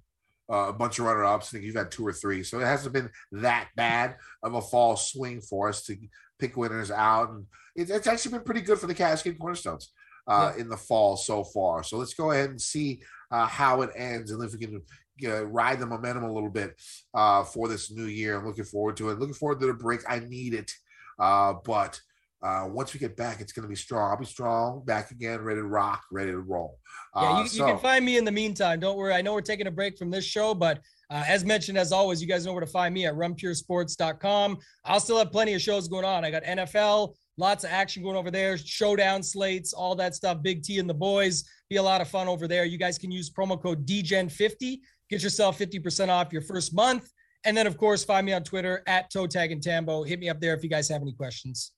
Uh, 0.48 0.68
a 0.68 0.74
bunch 0.74 1.00
of 1.00 1.06
runner 1.06 1.26
ups. 1.26 1.48
I 1.48 1.52
think 1.54 1.64
you've 1.64 1.76
had 1.76 1.90
two 1.90 2.06
or 2.06 2.14
three. 2.14 2.44
So 2.44 2.60
it 2.60 2.66
hasn't 2.66 2.94
been 2.94 3.10
that 3.32 3.70
bad 3.76 4.18
of 4.44 4.54
a 4.54 4.62
fall 4.62 4.96
swing 4.96 5.42
for 5.42 5.70
us 5.70 5.84
to 5.86 5.98
pick 6.38 6.56
winners 6.56 6.92
out. 6.92 7.32
And 7.32 7.46
it, 7.76 7.90
it's 7.90 8.06
actually 8.06 8.34
been 8.34 8.44
pretty 8.44 8.62
good 8.62 8.78
for 8.78 8.86
the 8.86 8.94
Cash 8.94 9.24
Game 9.24 9.38
Cornerstones 9.38 9.92
uh, 10.28 10.54
in 10.58 10.70
the 10.70 10.78
fall 10.78 11.16
so 11.18 11.44
far. 11.44 11.84
So 11.84 11.98
let's 11.98 12.14
go 12.14 12.32
ahead 12.32 12.50
and 12.50 12.62
see 12.62 13.02
uh, 13.32 13.46
how 13.48 13.82
it 13.82 13.92
ends 13.96 14.32
and 14.32 14.44
if 14.44 14.54
we 14.54 14.60
can 14.60 14.82
uh, 15.26 15.46
ride 15.46 15.80
the 15.80 15.86
momentum 15.86 16.24
a 16.24 16.32
little 16.34 16.50
bit 16.50 16.76
uh, 17.14 17.44
for 17.44 17.68
this 17.68 17.92
new 17.92 18.06
year. 18.06 18.38
I'm 18.38 18.46
looking 18.46 18.64
forward 18.66 18.98
to 18.98 19.10
it. 19.10 19.20
Looking 19.20 19.36
forward 19.36 19.60
to 19.62 19.68
the 19.68 19.74
break. 19.74 20.02
I 20.08 20.20
need 20.20 20.54
it. 20.54 20.72
Uh, 21.20 21.54
but 21.64 22.00
uh, 22.44 22.68
once 22.68 22.94
we 22.94 23.00
get 23.00 23.16
back, 23.16 23.40
it's 23.42 23.54
going 23.54 23.64
to 23.64 23.70
be 23.70 23.76
strong. 23.76 24.12
I'll 24.12 24.18
be 24.18 24.26
strong, 24.26 24.84
back 24.86 25.10
again, 25.12 25.42
ready 25.42 25.62
to 25.62 25.66
rock, 25.66 26.04
ready 26.12 26.32
to 26.32 26.40
roll. 26.40 26.78
Yeah, 27.16 27.22
Uh, 27.38 27.42
you, 27.42 27.48
so- 27.48 27.66
you 27.66 27.74
can 27.74 27.82
find 27.82 28.06
me 28.06 28.18
in 28.18 28.26
the 28.26 28.32
meantime. 28.32 28.80
Don't 28.80 28.98
worry. 28.98 29.14
I 29.14 29.22
know 29.22 29.34
we're 29.34 29.42
taking 29.42 29.68
a 29.68 29.72
break 29.72 29.98
from 29.98 30.12
this 30.12 30.26
show, 30.26 30.54
but 30.54 30.80
uh, 31.10 31.24
as 31.28 31.46
mentioned, 31.46 31.78
as 31.78 31.92
always, 31.92 32.22
you 32.22 32.28
guys 32.28 32.46
know 32.46 32.52
where 32.52 32.62
to 32.62 32.68
find 32.68 32.94
me 32.94 33.06
at 33.06 33.14
runpuresports.com. 33.16 34.58
I'll 34.84 35.00
still 35.00 35.18
have 35.18 35.32
plenty 35.32 35.54
of 35.54 35.62
shows 35.62 35.88
going 35.88 36.06
on. 36.06 36.26
I 36.26 36.32
got 36.32 36.44
NFL, 36.44 37.16
lots 37.38 37.64
of 37.64 37.72
action 37.72 38.04
going 38.04 38.16
over 38.16 38.32
there, 38.32 38.58
showdown 38.58 39.22
slates, 39.24 39.74
all 39.74 39.96
that 39.96 40.16
stuff. 40.16 40.42
Big 40.42 40.64
T 40.64 40.80
and 40.80 40.90
the 40.90 40.94
boys. 40.94 41.44
Be 41.70 41.78
a 41.78 41.84
lot 41.84 42.02
of 42.02 42.08
fun 42.08 42.28
over 42.28 42.48
there. 42.48 42.66
You 42.66 42.78
guys 42.78 42.98
can 42.98 43.12
use 43.12 43.30
promo 43.30 43.62
code 43.62 43.86
DGEN50. 43.86 44.80
Get 45.10 45.24
yourself 45.24 45.60
50% 45.60 46.10
off 46.10 46.32
your 46.32 46.42
first 46.42 46.74
month. 46.74 47.10
And 47.46 47.56
then, 47.56 47.68
of 47.68 47.78
course, 47.78 48.04
find 48.04 48.26
me 48.26 48.34
on 48.34 48.44
Twitter 48.44 48.82
at 48.88 49.12
Toe 49.12 49.28
Taggin 49.28 49.62
Tambo. 49.62 50.04
Hit 50.04 50.20
me 50.20 50.30
up 50.30 50.40
there 50.40 50.56
if 50.56 50.64
you 50.64 50.70
guys 50.70 50.90
have 50.90 51.02
any 51.02 51.14
questions. 51.14 51.74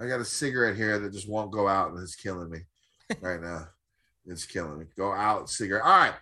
I 0.00 0.06
got 0.06 0.20
a 0.20 0.24
cigarette 0.24 0.76
here 0.76 0.98
that 1.00 1.12
just 1.12 1.28
won't 1.28 1.50
go 1.50 1.66
out 1.66 1.90
and 1.90 2.00
it's 2.00 2.14
killing 2.14 2.50
me 2.50 2.60
right 3.20 3.40
now. 3.40 3.68
It's 4.26 4.46
killing 4.46 4.78
me. 4.78 4.84
Go 4.96 5.12
out, 5.12 5.50
cigarette. 5.50 5.82
All 5.84 5.90
right. 5.90 6.14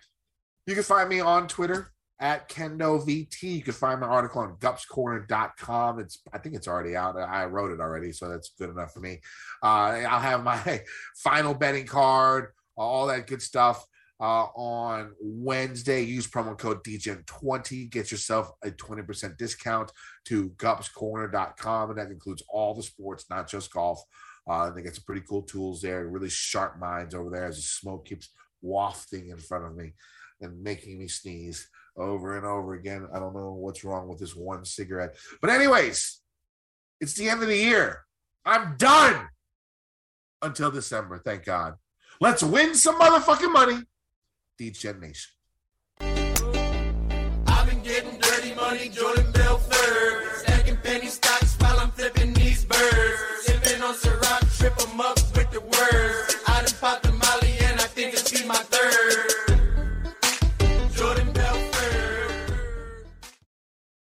You 0.65 0.73
can 0.73 0.83
find 0.83 1.07
me 1.09 1.19
on 1.19 1.47
Twitter 1.47 1.91
at 2.19 2.49
Kendo 2.49 3.05
VT. 3.05 3.43
You 3.43 3.61
can 3.61 3.73
find 3.73 4.01
my 4.01 4.07
article 4.07 4.41
on 4.41 4.55
gupscorner.com. 4.55 5.99
It's 5.99 6.19
I 6.33 6.37
think 6.37 6.55
it's 6.55 6.67
already 6.67 6.95
out. 6.95 7.17
I 7.17 7.45
wrote 7.45 7.71
it 7.71 7.79
already, 7.79 8.11
so 8.11 8.29
that's 8.29 8.51
good 8.57 8.69
enough 8.69 8.93
for 8.93 8.99
me. 8.99 9.19
Uh, 9.61 10.01
I'll 10.07 10.19
have 10.19 10.43
my 10.43 10.81
final 11.17 11.53
betting 11.53 11.85
card, 11.85 12.47
all 12.75 13.07
that 13.07 13.27
good 13.27 13.41
stuff. 13.41 13.85
Uh, 14.19 14.47
on 14.55 15.13
Wednesday, 15.21 16.01
use 16.01 16.27
promo 16.27 16.57
code 16.57 16.83
DGen20. 16.83 17.91
Get 17.91 18.09
yourself 18.09 18.51
a 18.63 18.71
20% 18.71 19.37
discount 19.37 19.91
to 20.25 20.49
gupscorner.com. 20.57 21.91
And 21.91 21.99
that 21.99 22.09
includes 22.09 22.41
all 22.49 22.73
the 22.73 22.81
sports, 22.81 23.25
not 23.29 23.47
just 23.47 23.71
golf. 23.71 24.01
Uh, 24.49 24.71
they 24.71 24.81
get 24.81 24.95
some 24.95 25.03
pretty 25.05 25.21
cool 25.29 25.43
tools 25.43 25.81
there, 25.81 26.07
really 26.07 26.29
sharp 26.29 26.79
minds 26.79 27.13
over 27.13 27.29
there 27.29 27.45
as 27.45 27.57
the 27.57 27.61
smoke 27.61 28.07
keeps 28.07 28.29
wafting 28.63 29.29
in 29.29 29.37
front 29.37 29.65
of 29.65 29.75
me 29.75 29.93
and 30.41 30.63
making 30.63 30.97
me 30.97 31.07
sneeze 31.07 31.69
over 31.97 32.37
and 32.37 32.45
over 32.45 32.73
again. 32.73 33.07
I 33.13 33.19
don't 33.19 33.33
know 33.33 33.51
what's 33.51 33.83
wrong 33.83 34.07
with 34.07 34.19
this 34.19 34.35
one 34.35 34.65
cigarette. 34.65 35.15
But, 35.41 35.49
anyways, 35.49 36.21
it's 37.01 37.13
the 37.13 37.29
end 37.29 37.41
of 37.41 37.47
the 37.47 37.57
year. 37.57 38.03
I'm 38.45 38.77
done 38.77 39.27
until 40.41 40.71
December. 40.71 41.19
Thank 41.19 41.45
God. 41.45 41.75
Let's 42.19 42.41
win 42.41 42.75
some 42.75 42.99
motherfucking 42.99 43.51
money. 43.51 43.83
DJ 44.59 44.99
Nation. 44.99 45.31
I've 47.47 47.67
getting 47.83 48.19
dirty 48.19 48.55
money, 48.55 48.89
Jordan 48.89 49.31
Bell 49.31 49.57
third. 49.57 50.35
Stacking 50.37 50.77
penny 50.77 51.07
stocks 51.07 51.55
while 51.59 51.79
I'm 51.79 51.91
flipping 51.91 52.33
these 52.33 52.65
birds. 52.65 53.19
Sipping 53.41 53.81
on 53.83 53.93
Ciroc, 53.93 54.57
trip 54.57 54.75
them 54.77 54.99
up 54.99 55.15
with 55.35 55.51
the 55.51 55.61
words. 55.61 56.37
I 56.47 56.61
done 56.61 56.73
popped 56.79 57.03
the 57.03 57.11
molly 57.11 57.57
and 57.61 57.79
I 57.79 57.85
think 57.85 58.13
it's 58.13 58.31
be 58.31 58.47
my 58.47 58.55
third. 58.55 58.76